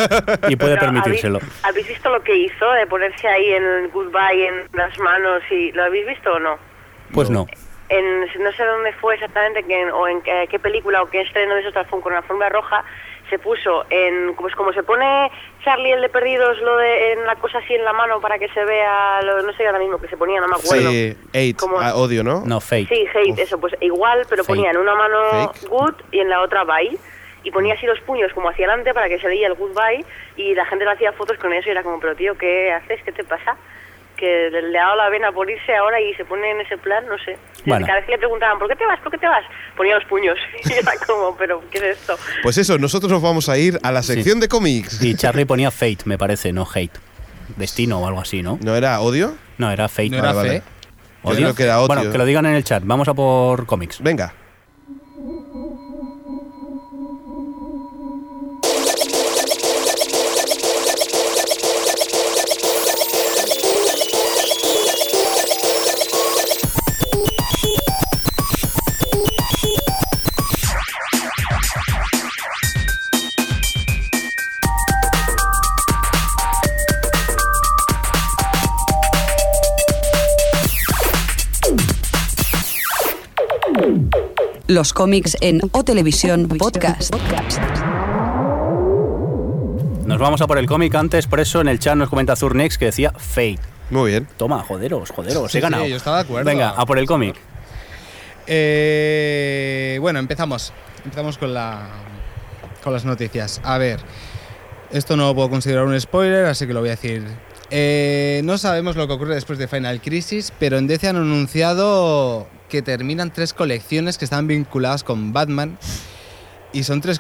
y 0.48 0.56
puede 0.56 0.76
Pero, 0.78 0.92
permitírselo. 0.92 1.40
¿habéis, 1.40 1.66
habéis 1.66 1.88
visto 1.88 2.10
lo 2.10 2.24
que 2.24 2.38
hizo 2.38 2.72
de 2.72 2.88
ponerse 2.88 3.28
ahí 3.28 3.54
en 3.54 3.64
el 3.64 3.88
goodbye 3.90 4.48
en 4.48 4.68
las 4.74 4.98
manos? 5.00 5.42
y 5.52 5.72
¿Lo 5.72 5.84
habéis 5.84 6.08
visto 6.08 6.32
o 6.34 6.40
no? 6.40 6.58
Pues 7.12 7.30
no. 7.30 7.48
En, 7.90 8.22
no 8.22 8.52
sé 8.52 8.64
dónde 8.64 8.94
fue 9.02 9.16
exactamente, 9.16 9.64
que, 9.64 9.92
o 9.92 10.08
en 10.08 10.22
qué, 10.22 10.48
qué 10.50 10.60
película 10.60 11.02
o 11.02 11.10
qué 11.10 11.22
estreno 11.22 11.56
de 11.56 11.62
esos 11.62 11.74
con 11.88 12.14
una 12.14 12.22
forma 12.22 12.48
roja, 12.50 12.84
se 13.30 13.40
puso 13.40 13.86
en, 13.90 14.36
pues 14.36 14.56
como 14.56 14.74
se 14.74 14.84
pone 14.84 15.32
Charlie 15.64 15.92
el 15.92 16.02
de 16.02 16.10
Perdidos, 16.10 16.60
lo 16.62 16.78
de 16.78 17.14
en 17.14 17.26
la 17.26 17.36
cosa 17.36 17.60
así 17.60 17.74
en 17.76 17.84
la 17.86 17.94
mano 17.94 18.20
para 18.22 18.38
que 18.40 18.50
se 18.50 18.64
vea, 18.66 19.22
lo, 19.22 19.42
no 19.42 19.54
sé 19.54 19.66
ahora 19.66 19.80
mismo 19.80 19.98
que 20.00 20.08
se 20.08 20.18
ponía, 20.18 20.40
no 20.42 20.48
me 20.48 20.56
acuerdo. 20.56 20.90
sí, 20.90 21.18
eight, 21.34 21.58
¿Cómo? 21.58 21.80
ah, 21.80 21.96
odio, 21.96 22.24
¿no? 22.24 22.44
No, 22.46 22.60
fake. 22.60 22.90
Sí, 22.90 23.08
hate, 23.14 23.40
eso, 23.40 23.60
pues 23.60 23.74
igual, 23.82 24.26
pero 24.30 24.44
Fake. 24.44 24.56
ponía 24.58 24.72
en 24.72 24.78
una 24.78 24.96
mano 24.96 25.52
Fake. 25.54 25.70
good 25.70 25.94
y 26.12 26.20
en 26.20 26.30
la 26.30 26.42
otra 26.42 26.64
bye. 26.64 26.98
Y 27.44 27.52
ponía 27.52 27.74
así 27.76 27.86
los 27.86 28.02
puños 28.02 28.34
como 28.34 28.50
hacia 28.50 28.66
adelante 28.68 28.94
para 28.94 29.08
que 29.08 29.18
se 29.18 29.28
veía 29.28 29.48
el 29.48 29.54
goodbye 29.54 30.04
y 30.36 30.54
la 30.56 30.66
gente 30.66 30.84
le 30.84 30.92
hacía 30.92 31.14
fotos 31.14 31.38
con 31.38 31.54
eso 31.54 31.70
y 31.70 31.72
era 31.72 31.84
como, 31.84 31.98
pero 32.00 32.14
tío, 32.16 32.38
¿qué 32.38 32.72
haces? 32.74 33.02
¿Qué 33.04 33.14
te 33.14 33.24
pasa? 33.24 33.56
Que 34.20 34.50
le, 34.52 34.78
ha 34.78 34.84
dado 34.84 34.96
la 34.98 35.10
vena 35.10 35.32
por 35.32 35.50
irse 35.50 35.74
ahora 35.76 36.02
y 36.02 36.14
se 36.16 36.26
pone 36.26 36.52
en 36.52 36.60
ese 36.62 36.78
plan, 36.78 37.06
no 37.08 37.18
sé. 37.20 37.38
Bueno. 37.66 37.86
Cada 37.86 38.00
vez 38.00 38.06
que 38.06 38.12
le 38.14 38.18
preguntaban, 38.18 38.60
¿por 38.60 38.68
qué 38.68 38.76
te 38.76 38.86
vas? 38.86 39.00
¿Por 39.00 39.12
qué 39.12 39.18
te 39.18 39.28
vas? 39.28 39.44
Ponía 39.78 39.96
los 39.96 40.04
puños. 40.06 40.38
Y 40.70 40.74
era 40.74 40.92
como, 41.08 41.38
pero 41.38 41.62
¿qué 41.72 41.78
es 41.78 41.84
esto? 42.00 42.18
Pues 42.44 42.58
eso, 42.58 42.78
nosotros 42.78 43.12
nos 43.12 43.22
vamos 43.22 43.48
a 43.48 43.58
ir 43.58 43.80
a 43.82 43.92
la 43.92 44.04
sección 44.04 44.40
de 44.40 44.50
cómics. 44.50 45.02
Y 45.02 45.16
Charlie 45.16 45.46
ponía 45.46 45.72
fate, 45.72 46.00
me 46.06 46.18
parece, 46.18 46.52
no 46.52 46.68
hate. 46.72 46.98
Destino 47.56 48.00
o 48.00 48.08
algo 48.08 48.20
así, 48.20 48.42
¿no? 48.44 48.60
¿No 48.62 48.76
era 48.76 49.00
odio? 49.00 49.36
No, 49.58 49.72
era 49.72 49.88
fate. 49.88 50.10
No 50.10 50.18
era 50.18 50.34
Vale, 50.34 50.50
fe. 50.50 50.64
vale. 51.24 51.38
Yo 51.38 51.44
creo 51.46 51.56
que 51.56 51.64
era 51.64 51.80
odio. 51.80 51.88
Bueno, 51.88 52.12
que 52.12 52.18
lo 52.18 52.26
digan 52.26 52.46
en 52.46 52.56
el 52.56 52.64
chat. 52.64 52.84
Vamos 52.86 53.08
a 53.08 53.14
por 53.14 53.66
cómics. 53.66 54.02
Venga. 54.02 54.34
Los 84.70 84.94
cómics 84.94 85.36
en 85.42 85.62
O 85.72 85.84
Televisión 85.84 86.48
Podcast. 86.48 87.12
Nos 90.06 90.20
vamos 90.20 90.42
a 90.42 90.46
por 90.46 90.60
el 90.60 90.68
cómic. 90.68 90.94
Antes, 90.94 91.26
por 91.26 91.40
eso, 91.40 91.60
en 91.60 91.68
el 91.70 91.80
chat 91.80 91.96
nos 91.96 92.08
comenta 92.08 92.36
Zurnex 92.36 92.78
que 92.78 92.86
decía 92.86 93.12
fate. 93.18 93.58
Muy 93.90 94.12
bien. 94.12 94.28
Toma, 94.38 94.60
joderos, 94.62 95.10
joderos, 95.10 95.52
Sí, 95.52 95.58
he 95.58 95.62
ganado. 95.62 95.86
sí, 95.86 95.90
yo 95.90 95.98
estaba 95.98 96.18
de 96.18 96.22
acuerdo. 96.24 96.46
Venga, 96.46 96.70
a 96.70 96.86
por 96.86 97.00
el 97.00 97.08
cómic. 97.08 97.36
Eh, 98.46 99.98
bueno, 100.02 100.20
empezamos. 100.20 100.72
Empezamos 101.04 101.40
con, 101.40 101.52
la, 101.52 101.88
con 102.84 102.94
las 102.94 103.06
noticias. 103.06 103.62
A 103.64 103.80
ver, 103.80 104.00
esto 104.92 105.18
no 105.18 105.30
lo 105.30 105.34
puedo 105.34 105.50
considerar 105.50 105.86
un 105.86 106.00
spoiler, 106.00 106.46
así 106.46 106.68
que 106.68 106.74
lo 106.74 106.82
voy 106.82 106.90
a 106.90 106.92
decir. 106.92 107.24
Eh, 107.72 108.42
no 108.44 108.60
sabemos 108.60 108.96
lo 108.96 109.08
que 109.08 109.14
ocurre 109.14 109.34
después 109.34 109.58
de 109.58 109.68
Final 109.68 110.00
Crisis, 110.00 110.54
pero 110.60 110.78
en 110.78 110.86
DC 110.86 111.08
han 111.08 111.16
anunciado 111.16 112.46
que 112.70 112.82
terminan 112.82 113.34
tres 113.34 113.54
colecciones 113.54 114.18
que 114.18 114.26
están 114.26 114.48
vinculadas 114.48 115.04
con 115.04 115.34
Batman. 115.34 115.78
Y 116.72 116.84
son 116.84 117.02
tres, 117.02 117.20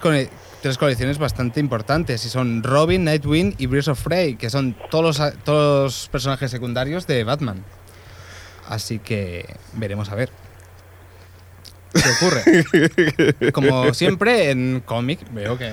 tres 0.61 0.77
colecciones 0.77 1.17
bastante 1.17 1.59
importantes. 1.59 2.25
Y 2.25 2.29
son 2.29 2.63
Robin, 2.63 3.03
Nightwing 3.03 3.55
y 3.57 3.65
Birds 3.65 3.89
of 3.89 4.01
Prey, 4.03 4.35
que 4.35 4.49
son 4.49 4.77
todos 4.89 5.19
los, 5.19 5.33
todos 5.43 5.83
los 5.83 6.09
personajes 6.09 6.51
secundarios 6.51 7.07
de 7.07 7.23
Batman. 7.23 7.65
Así 8.67 8.99
que 8.99 9.55
veremos 9.73 10.09
a 10.09 10.15
ver. 10.15 10.29
¿Qué 11.93 12.09
ocurre? 12.17 13.51
Como 13.51 13.93
siempre 13.93 14.51
en 14.51 14.81
cómic, 14.85 15.19
veo 15.33 15.57
que. 15.57 15.71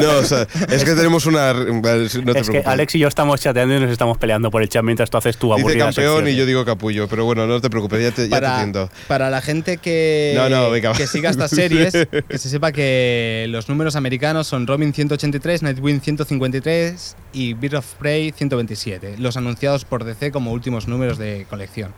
No, 0.00 0.18
o 0.18 0.22
sea, 0.24 0.46
es 0.70 0.84
que 0.84 0.92
tenemos 0.94 1.26
una. 1.26 1.52
No 1.54 1.80
te 1.82 2.04
es 2.04 2.12
que 2.14 2.22
preocupes. 2.22 2.66
Alex 2.66 2.94
y 2.94 2.98
yo 2.98 3.08
estamos 3.08 3.40
chateando 3.40 3.74
y 3.76 3.80
nos 3.80 3.90
estamos 3.90 4.18
peleando 4.18 4.50
por 4.50 4.62
el 4.62 4.68
chat 4.68 4.82
mientras 4.84 5.08
tú 5.10 5.16
haces 5.16 5.36
tu 5.36 5.48
Dice 5.48 5.60
aburrida 5.60 5.84
campeón 5.86 6.14
sección. 6.16 6.28
y 6.28 6.36
yo 6.36 6.46
digo 6.46 6.64
capullo, 6.64 7.08
pero 7.08 7.24
bueno, 7.24 7.46
no 7.46 7.60
te 7.60 7.70
preocupes, 7.70 8.02
ya 8.02 8.10
te, 8.10 8.22
ya 8.22 8.26
te 8.28 8.30
para, 8.30 8.54
entiendo. 8.54 8.90
para 9.08 9.30
la 9.30 9.40
gente 9.40 9.78
que, 9.78 10.32
No, 10.36 10.48
no, 10.48 10.70
venga, 10.70 10.92
que 10.92 11.06
siga 11.06 11.30
estas 11.30 11.50
series, 11.52 11.92
que 11.92 12.38
se 12.38 12.48
sepa 12.50 12.72
que 12.72 13.46
los 13.48 13.68
números 13.68 13.96
americanos 13.96 14.46
son 14.46 14.66
Robin 14.66 14.92
183, 14.92 15.62
Nightwing 15.62 16.00
153 16.00 17.16
y 17.32 17.54
Bird 17.54 17.76
of 17.76 17.94
Prey 17.94 18.32
127, 18.32 19.16
los 19.18 19.36
anunciados 19.36 19.84
por 19.84 20.04
DC 20.04 20.30
como 20.30 20.52
últimos 20.52 20.86
números 20.88 21.18
de 21.18 21.46
colección. 21.48 21.92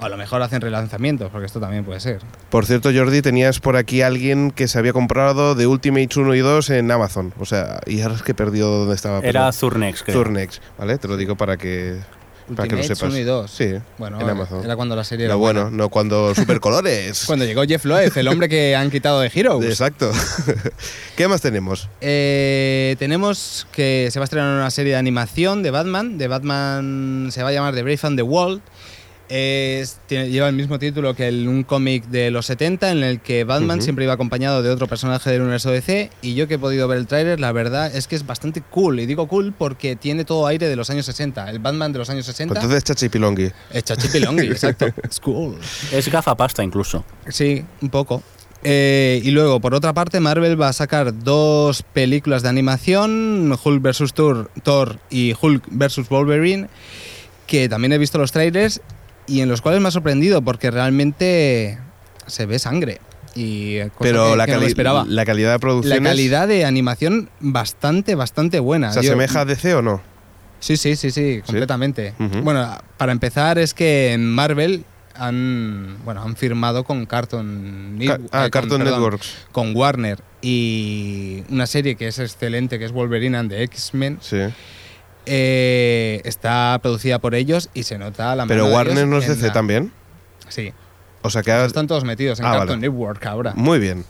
O 0.00 0.04
a 0.04 0.08
lo 0.08 0.16
mejor 0.16 0.42
hacen 0.42 0.60
relanzamientos, 0.60 1.30
porque 1.30 1.46
esto 1.46 1.60
también 1.60 1.84
puede 1.84 2.00
ser. 2.00 2.20
Por 2.50 2.66
cierto, 2.66 2.90
Jordi, 2.94 3.22
tenías 3.22 3.60
por 3.60 3.76
aquí 3.76 4.02
alguien 4.02 4.50
que 4.50 4.66
se 4.68 4.78
había 4.78 4.92
comprado 4.92 5.54
de 5.54 5.66
Ultimates 5.66 6.16
1 6.16 6.34
y 6.34 6.40
2 6.40 6.70
en 6.70 6.90
Amazon. 6.90 7.32
O 7.38 7.44
sea, 7.44 7.80
y 7.86 8.00
ahora 8.02 8.14
es 8.16 8.22
que 8.22 8.32
he 8.32 8.34
perdido 8.34 8.70
dónde 8.80 8.94
estaba. 8.94 9.20
pero- 9.20 9.30
Era 9.30 9.52
Zurnex, 9.52 10.02
creo. 10.02 10.16
Zurnex, 10.18 10.60
¿vale? 10.78 10.98
Te 10.98 11.06
lo 11.08 11.16
digo 11.16 11.36
para 11.36 11.56
que, 11.56 12.00
para 12.56 12.68
que 12.68 12.76
lo 12.76 12.82
sepas. 12.82 13.02
1 13.04 13.18
y 13.18 13.22
2. 13.22 13.50
Sí, 13.50 13.74
Bueno, 13.98 14.20
en 14.20 14.28
Amazon. 14.28 14.64
era 14.64 14.74
cuando 14.76 14.96
la 14.96 15.04
serie 15.04 15.26
era 15.26 15.34
Lo 15.34 15.38
bueno, 15.38 15.62
buena. 15.62 15.76
no 15.76 15.88
cuando 15.88 16.34
Supercolores. 16.34 17.24
Cuando 17.26 17.44
llegó 17.44 17.62
Jeff 17.62 17.84
Loeb, 17.84 18.12
el 18.16 18.28
hombre 18.28 18.48
que 18.48 18.74
han 18.76 18.90
quitado 18.90 19.20
de 19.20 19.30
Heroes. 19.32 19.64
Exacto. 19.68 20.10
¿Qué 21.16 21.28
más 21.28 21.40
tenemos? 21.40 21.88
Eh, 22.00 22.96
tenemos 22.98 23.66
que 23.72 24.08
se 24.10 24.18
va 24.18 24.24
a 24.24 24.26
estrenar 24.26 24.56
una 24.56 24.70
serie 24.70 24.92
de 24.92 24.98
animación 24.98 25.62
de 25.62 25.70
Batman. 25.70 26.18
De 26.18 26.26
Batman 26.28 27.28
se 27.30 27.42
va 27.42 27.50
a 27.50 27.52
llamar 27.52 27.74
The 27.74 27.82
Brave 27.82 28.00
and 28.02 28.16
the 28.16 28.22
World. 28.22 28.60
Es- 29.36 29.98
tiene- 30.06 30.30
lleva 30.30 30.48
el 30.48 30.54
mismo 30.54 30.78
título 30.78 31.16
que 31.16 31.26
el- 31.26 31.48
un 31.48 31.64
cómic 31.64 32.04
de 32.06 32.30
los 32.30 32.46
70 32.46 32.92
en 32.92 33.02
el 33.02 33.18
que 33.18 33.42
Batman 33.42 33.82
siempre 33.82 34.04
iba 34.04 34.14
acompañado 34.14 34.62
de 34.62 34.70
otro 34.70 34.86
personaje 34.86 35.28
del 35.28 35.40
universo 35.40 35.72
DC 35.72 36.10
y 36.22 36.34
yo 36.34 36.46
que 36.46 36.54
he 36.54 36.58
podido 36.60 36.86
ver 36.86 36.98
el 36.98 37.08
tráiler, 37.08 37.40
la 37.40 37.50
verdad 37.50 37.92
es 37.92 38.06
que 38.06 38.14
es 38.14 38.24
bastante 38.26 38.60
cool. 38.62 39.00
Y 39.00 39.06
digo 39.06 39.26
cool 39.26 39.52
porque 39.56 39.96
tiene 39.96 40.24
todo 40.24 40.46
aire 40.46 40.68
de 40.68 40.76
los 40.76 40.88
años 40.88 41.06
60. 41.06 41.50
El 41.50 41.58
Batman 41.58 41.92
de 41.92 41.98
los 41.98 42.10
años 42.10 42.26
60 42.26 42.54
Pues 42.54 42.62
entonces 42.62 42.84
Chachi 42.84 43.08
Pilongui. 43.08 43.50
es 43.72 43.82
chachipilongui, 43.82 44.46
exacto. 44.46 44.86
Es 45.10 45.18
cool. 45.18 45.56
Es 45.90 46.08
gafapasta 46.08 46.62
incluso. 46.62 47.04
Sí, 47.28 47.64
un 47.82 47.88
poco. 47.88 48.22
Eh, 48.62 49.20
y 49.24 49.32
luego, 49.32 49.58
por 49.60 49.74
otra 49.74 49.92
parte, 49.94 50.20
Marvel 50.20 50.60
va 50.60 50.68
a 50.68 50.72
sacar 50.72 51.12
dos 51.24 51.82
películas 51.82 52.42
de 52.44 52.50
animación, 52.50 53.52
Hulk 53.62 53.82
vs. 53.82 54.14
Thor, 54.14 54.50
Thor 54.62 55.00
y 55.10 55.34
Hulk 55.38 55.64
vs. 55.70 56.08
Wolverine, 56.08 56.68
que 57.48 57.68
también 57.68 57.92
he 57.92 57.98
visto 57.98 58.16
los 58.16 58.30
trailers 58.30 58.80
y 59.26 59.40
en 59.40 59.48
los 59.48 59.60
cuales 59.60 59.80
me 59.80 59.88
ha 59.88 59.90
sorprendido 59.90 60.42
porque 60.42 60.70
realmente 60.70 61.78
se 62.26 62.46
ve 62.46 62.58
sangre. 62.58 63.00
Y 63.36 63.78
Pero 63.98 64.30
que- 64.30 64.36
la, 64.36 64.46
que 64.46 64.52
no 64.52 64.58
cali- 64.58 64.66
esperaba. 64.68 65.04
la 65.08 65.24
calidad 65.24 65.52
de 65.52 65.58
producción 65.58 66.02
La 66.04 66.10
calidad 66.10 66.46
de 66.46 66.64
animación 66.64 67.30
bastante, 67.40 68.14
bastante 68.14 68.60
buena. 68.60 68.92
¿Se 68.92 69.02
Yo- 69.02 69.10
asemeja 69.10 69.40
a 69.40 69.44
DC 69.44 69.74
o 69.74 69.82
no? 69.82 70.00
Sí, 70.60 70.76
sí, 70.76 70.94
sí, 70.96 71.10
sí, 71.10 71.42
completamente. 71.44 72.14
Ujú. 72.18 72.42
Bueno, 72.42 72.68
para 72.96 73.12
empezar 73.12 73.58
es 73.58 73.74
que 73.74 74.12
en 74.12 74.24
Marvel 74.30 74.84
han, 75.16 75.96
bueno, 76.04 76.22
han 76.22 76.36
firmado 76.36 76.84
con 76.84 77.06
Cartoon, 77.06 77.98
Ca- 78.06 78.14
ah, 78.14 78.16
eh, 78.16 78.18
con- 78.42 78.50
Cartoon 78.50 78.78
perdón, 78.82 78.94
Networks. 79.00 79.34
con 79.52 79.74
Warner 79.76 80.20
y 80.42 81.42
una 81.50 81.66
serie 81.66 81.96
que 81.96 82.06
es 82.08 82.18
excelente, 82.18 82.78
que 82.78 82.84
es 82.84 82.92
Wolverine 82.92 83.36
and 83.36 83.50
the 83.50 83.62
X-Men, 83.64 84.18
Sí. 84.20 84.38
Eh, 85.26 86.20
está 86.24 86.78
producida 86.82 87.18
por 87.18 87.34
ellos 87.34 87.70
y 87.74 87.82
se 87.84 87.98
nota 87.98 88.34
la 88.36 88.46
Pero 88.46 88.64
mano 88.64 88.68
de 88.70 88.74
Warner 88.74 88.96
ellos 88.98 89.08
no 89.08 89.18
es 89.18 89.24
en 89.26 89.30
DC 89.34 89.46
la- 89.48 89.52
también. 89.52 89.92
Sí, 90.48 90.72
O 91.22 91.30
sea 91.30 91.42
que 91.42 91.52
ha- 91.52 91.64
están 91.64 91.86
todos 91.86 92.04
metidos 92.04 92.38
en 92.40 92.46
Ah, 92.46 92.50
Cartoon 92.58 92.80
vale. 92.80 92.88
Network 92.90 93.24
ahora. 93.26 93.52
Muy 93.56 93.78
bien. 93.78 94.04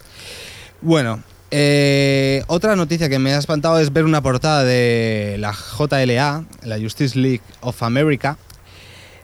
Bueno, 0.80 1.22
eh, 1.50 2.42
otra 2.48 2.74
noticia 2.76 3.08
que 3.08 3.18
me 3.18 3.32
ha 3.32 3.38
espantado 3.38 3.78
es 3.78 3.92
ver 3.92 4.04
una 4.04 4.20
portada 4.22 4.64
de 4.64 5.36
la 5.38 5.52
JLA, 5.52 6.44
la 6.64 6.78
Justice 6.80 7.18
League 7.18 7.42
of 7.60 7.82
America, 7.82 8.36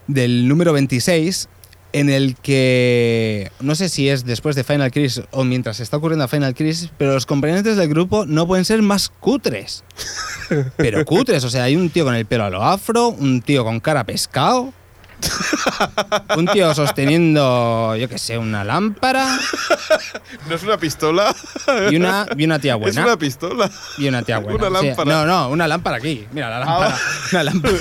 del 0.07 0.47
número 0.47 0.73
26, 0.73 1.49
en 1.93 2.09
el 2.09 2.35
que 2.35 3.51
no 3.59 3.75
sé 3.75 3.89
si 3.89 4.09
es 4.09 4.25
después 4.25 4.55
de 4.55 4.63
Final 4.63 4.91
Crisis 4.91 5.23
o 5.31 5.43
mientras 5.43 5.79
está 5.79 5.97
ocurriendo 5.97 6.27
Final 6.27 6.55
Crisis, 6.55 6.89
pero 6.97 7.13
los 7.13 7.25
componentes 7.25 7.77
del 7.77 7.89
grupo 7.89 8.25
no 8.25 8.47
pueden 8.47 8.65
ser 8.65 8.81
más 8.81 9.09
cutres. 9.09 9.83
Pero 10.75 11.05
cutres, 11.05 11.45
o 11.45 11.49
sea, 11.49 11.63
hay 11.63 11.77
un 11.77 11.89
tío 11.89 12.03
con 12.03 12.13
el 12.13 12.25
pelo 12.25 12.43
a 12.43 12.49
lo 12.49 12.61
afro, 12.61 13.07
un 13.07 13.41
tío 13.41 13.63
con 13.63 13.79
cara 13.79 14.01
a 14.01 14.03
pescado, 14.05 14.73
un 16.37 16.47
tío 16.47 16.73
sosteniendo, 16.73 17.95
yo 17.95 18.09
qué 18.09 18.17
sé, 18.17 18.37
una 18.37 18.63
lámpara 18.63 19.37
¿No 20.49 20.55
es 20.55 20.63
una 20.63 20.77
pistola? 20.77 21.35
y 21.89 21.95
una, 21.95 22.25
y 22.37 22.45
una 22.45 22.59
tía 22.59 22.73
Es 22.75 22.79
buena. 22.79 23.03
una 23.05 23.17
pistola. 23.17 23.69
Y 23.97 24.07
una 24.07 24.23
tía 24.23 24.39
buena. 24.39 24.67
Una 24.67 24.79
sí. 24.79 24.87
lámpara. 24.87 25.11
No, 25.11 25.25
no, 25.25 25.49
una 25.49 25.67
lámpara 25.67 25.97
aquí. 25.97 26.25
Mira, 26.31 26.49
la 26.49 26.59
lámpara. 26.59 26.95
Ah. 26.95 26.99
Una 27.31 27.43
lámpara. 27.43 27.75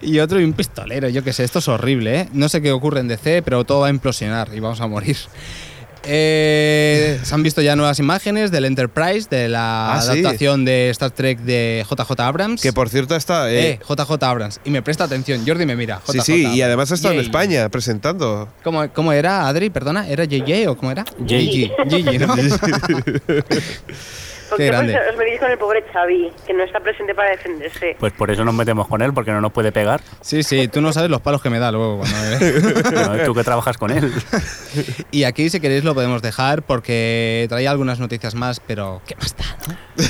y 0.00 0.18
otro 0.18 0.40
y 0.40 0.44
un 0.44 0.52
pistolero, 0.52 1.08
yo 1.08 1.22
qué 1.24 1.32
sé. 1.32 1.44
Esto 1.44 1.58
es 1.58 1.68
horrible, 1.68 2.20
¿eh? 2.20 2.28
No 2.32 2.48
sé 2.48 2.62
qué 2.62 2.72
ocurre 2.72 3.00
en 3.00 3.08
DC, 3.08 3.42
pero 3.42 3.64
todo 3.64 3.80
va 3.80 3.88
a 3.88 3.90
implosionar 3.90 4.48
y 4.54 4.60
vamos 4.60 4.80
a 4.80 4.86
morir. 4.86 5.16
Eh, 6.06 7.18
se 7.22 7.34
han 7.34 7.42
visto 7.42 7.60
ya 7.62 7.76
nuevas 7.76 7.98
imágenes 7.98 8.50
del 8.50 8.64
Enterprise, 8.66 9.28
de 9.30 9.48
la 9.48 9.94
Ah, 9.94 10.02
sí. 10.02 10.10
adaptación 10.10 10.64
de 10.64 10.90
Star 10.90 11.10
Trek 11.10 11.38
de 11.40 11.84
JJ 11.88 12.20
Abrams. 12.20 12.60
Que 12.62 12.72
por 12.72 12.88
cierto 12.88 13.16
está. 13.16 13.50
Eh, 13.50 13.70
eh, 13.70 13.78
JJ 13.88 14.22
Abrams. 14.22 14.60
Y 14.64 14.70
me 14.70 14.82
presta 14.82 15.04
atención. 15.04 15.42
Jordi 15.46 15.66
me 15.66 15.76
mira. 15.76 16.00
sí, 16.06 16.18
JJ 16.18 16.24
sí, 16.24 16.32
y 16.32 16.44
Abrams. 16.44 16.62
además 16.64 16.90
ha 16.90 16.94
estado 16.94 17.14
en 17.14 17.20
Yay. 17.20 17.26
España 17.26 17.68
presentando. 17.68 18.48
¿Cómo, 18.62 18.88
cómo 18.92 19.12
era, 19.12 19.46
Adri? 19.48 19.70
Perdona, 19.70 20.08
¿era 20.08 20.24
JJ 20.24 20.68
o 20.68 20.76
cómo 20.76 20.90
era? 20.92 21.04
Gigi. 21.26 21.70
Gigi, 21.88 22.18
¿no? 22.18 22.34
¿Por 24.54 24.58
Qué 24.58 24.64
qué 24.66 24.70
grande. 24.70 24.92
pues, 24.92 25.10
os 25.10 25.16
venís 25.18 25.40
con 25.40 25.50
el 25.50 25.58
pobre 25.58 25.82
Xavi, 25.92 26.32
que 26.46 26.52
no 26.54 26.62
está 26.62 26.78
presente 26.80 27.12
para 27.14 27.30
defenderse? 27.30 27.96
Pues 27.98 28.12
por 28.12 28.30
eso 28.30 28.44
nos 28.44 28.54
metemos 28.54 28.86
con 28.86 29.02
él, 29.02 29.12
porque 29.12 29.32
no 29.32 29.40
nos 29.40 29.52
puede 29.52 29.72
pegar. 29.72 30.00
Sí, 30.20 30.42
sí, 30.44 30.68
tú 30.68 30.80
no 30.80 30.92
sabes 30.92 31.10
los 31.10 31.20
palos 31.20 31.42
que 31.42 31.50
me 31.50 31.58
da 31.58 31.72
luego 31.72 31.98
cuando 31.98 32.16
me 32.18 32.38
ve. 32.38 32.82
Bueno, 33.08 33.24
Tú 33.24 33.34
que 33.34 33.42
trabajas 33.44 33.76
con 33.78 33.90
él. 33.90 34.12
Y 35.10 35.24
aquí, 35.24 35.50
si 35.50 35.60
queréis, 35.60 35.84
lo 35.84 35.94
podemos 35.94 36.22
dejar 36.22 36.62
porque 36.62 37.46
traía 37.48 37.70
algunas 37.70 37.98
noticias 37.98 38.34
más, 38.34 38.60
pero 38.60 39.00
¿qué 39.06 39.16
más 39.16 39.36
da, 39.36 39.44
no? 39.68 39.74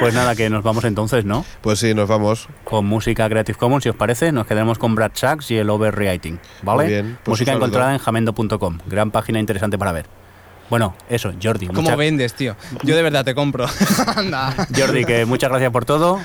Pues 0.00 0.14
nada, 0.14 0.34
que 0.34 0.50
nos 0.50 0.62
vamos 0.62 0.84
entonces, 0.84 1.24
¿no? 1.24 1.44
Pues 1.60 1.78
sí, 1.78 1.94
nos 1.94 2.08
vamos. 2.08 2.48
Con 2.64 2.86
música 2.86 3.28
Creative 3.28 3.58
Commons, 3.58 3.82
si 3.82 3.88
os 3.88 3.96
parece, 3.96 4.32
nos 4.32 4.46
quedaremos 4.46 4.78
con 4.78 4.94
Brad 4.94 5.12
Sachs 5.14 5.50
y 5.50 5.58
el 5.58 5.70
Overwriting, 5.70 6.38
¿vale? 6.62 6.84
Muy 6.84 6.92
bien, 6.92 7.18
pues 7.24 7.32
música 7.32 7.52
encontrada 7.52 7.92
en 7.92 7.98
jamendo.com. 7.98 8.78
Gran 8.86 9.10
página 9.10 9.40
interesante 9.40 9.78
para 9.78 9.92
ver. 9.92 10.06
Bueno, 10.70 10.94
eso, 11.08 11.32
Jordi. 11.42 11.66
¿Cómo 11.68 11.82
mucha- 11.82 11.96
vendes, 11.96 12.34
tío? 12.34 12.56
Yo 12.82 12.94
de 12.96 13.02
verdad 13.02 13.24
te 13.24 13.34
compro. 13.34 13.66
Anda. 14.16 14.54
Jordi, 14.76 15.04
que 15.04 15.24
muchas 15.24 15.50
gracias 15.50 15.70
por 15.72 15.84
todo. 15.84 16.20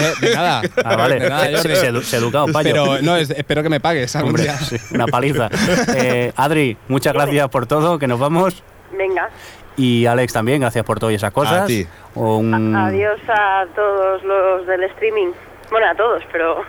Eh, 0.00 0.12
de 0.20 0.34
nada. 0.34 0.62
Ah, 0.84 0.96
vale. 0.96 1.18
De 1.20 1.28
nada, 1.28 1.44
Jordi. 1.46 1.76
Se- 1.76 2.02
se- 2.02 2.16
educado, 2.16 2.46
payo. 2.48 2.70
Pero 2.70 3.02
no, 3.02 3.16
es- 3.16 3.30
espero 3.30 3.62
que 3.62 3.68
me 3.68 3.80
pagues 3.80 4.14
algún 4.16 4.30
Hombre, 4.30 4.44
día. 4.44 4.56
sí, 4.58 4.76
una 4.92 5.06
paliza. 5.06 5.48
Eh, 5.96 6.32
Adri, 6.36 6.76
muchas 6.88 7.12
gracias 7.14 7.48
por 7.48 7.66
todo, 7.66 7.98
que 7.98 8.06
nos 8.06 8.18
vamos. 8.18 8.62
Venga, 8.96 9.28
Y 9.76 10.06
Alex 10.06 10.32
también, 10.32 10.60
gracias 10.60 10.84
por 10.84 10.98
todo 10.98 11.10
y 11.10 11.14
esas 11.16 11.32
cosas. 11.32 11.62
A 11.62 11.66
ti. 11.66 11.86
Un- 12.14 12.74
adiós 12.74 13.20
a 13.28 13.64
todos 13.74 14.22
los 14.24 14.66
del 14.66 14.84
streaming. 14.84 15.32
Bueno, 15.70 15.88
a 15.88 15.94
todos, 15.94 16.22
pero 16.32 16.62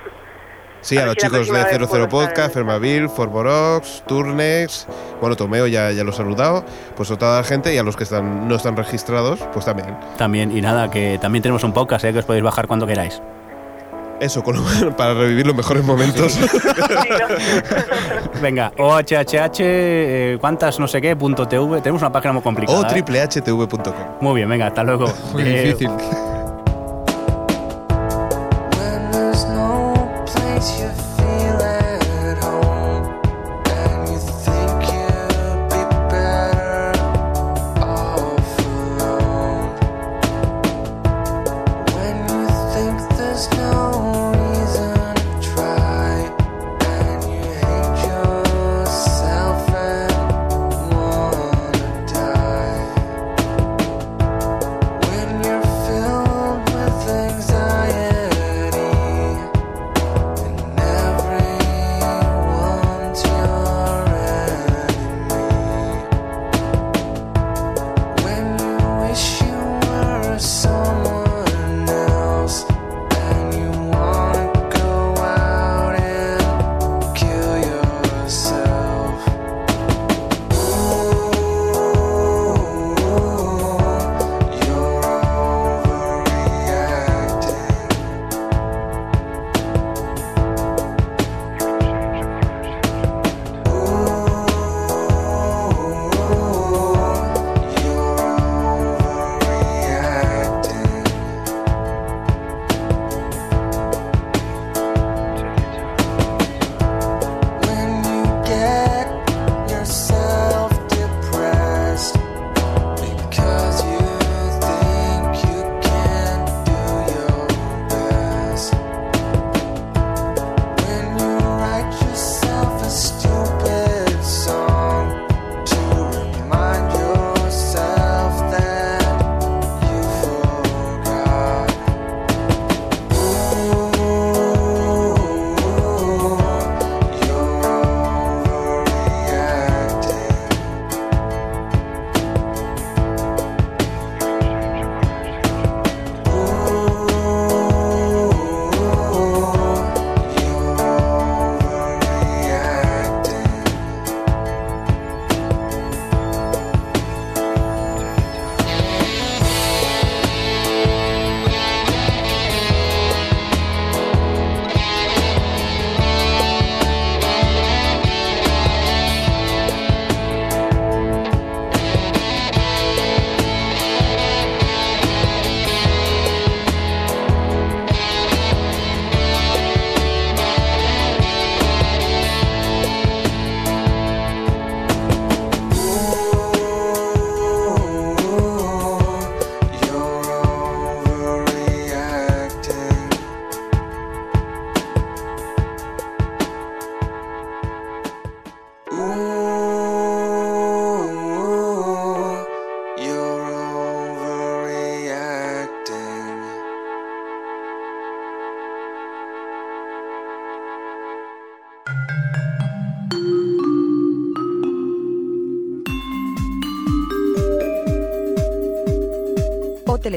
Sí, 0.81 0.97
A 0.97 1.05
los 1.05 1.15
si 1.15 1.21
chicos 1.21 1.31
de 1.31 1.37
próxima 1.53 1.57
vez 1.63 1.77
00 1.77 1.89
puedo 1.89 2.03
estar 2.03 2.09
Podcast, 2.33 2.53
Fermaville, 2.53 3.09
Forborox, 3.09 4.03
Turnex, 4.07 4.87
bueno, 5.19 5.35
Tomeo 5.35 5.67
ya, 5.67 5.91
ya 5.91 6.03
lo 6.03 6.11
he 6.11 6.13
saludado, 6.13 6.63
pues 6.95 7.11
a 7.11 7.17
toda 7.17 7.37
la 7.41 7.43
gente 7.43 7.73
y 7.73 7.77
a 7.77 7.83
los 7.83 7.95
que 7.97 8.03
están, 8.03 8.47
no 8.47 8.55
están 8.55 8.77
registrados, 8.77 9.39
pues 9.53 9.65
también. 9.65 9.97
También, 10.17 10.55
y 10.55 10.61
nada, 10.61 10.89
que 10.89 11.17
también 11.21 11.41
tenemos 11.41 11.63
un 11.63 11.73
podcast, 11.73 12.05
¿eh? 12.05 12.13
que 12.13 12.19
os 12.19 12.25
podéis 12.25 12.43
bajar 12.43 12.67
cuando 12.67 12.87
queráis. 12.87 13.21
Eso, 14.19 14.41
con 14.43 14.55
lo- 14.55 14.95
para 14.97 15.13
revivir 15.13 15.45
los 15.45 15.55
mejores 15.55 15.83
momentos. 15.83 16.31
sí. 16.31 16.41
Venga, 18.41 18.71
OHHH, 18.77 19.59
eh, 19.59 20.37
cuántas 20.39 20.79
no 20.79 20.87
sé 20.87 21.01
qué, 21.01 21.15
punto 21.15 21.47
TV. 21.47 21.81
Tenemos 21.81 22.01
una 22.01 22.11
página 22.11 22.33
muy 22.33 22.41
complicada. 22.41 22.79
o 22.79 22.83
¿eh? 22.83 22.87
triplehtv.com. 22.89 23.93
Muy 24.21 24.35
bien, 24.35 24.49
venga, 24.49 24.67
hasta 24.67 24.83
luego. 24.83 25.05
Muy 25.33 25.43
Eh, 25.43 25.63
difícil. 25.65 25.89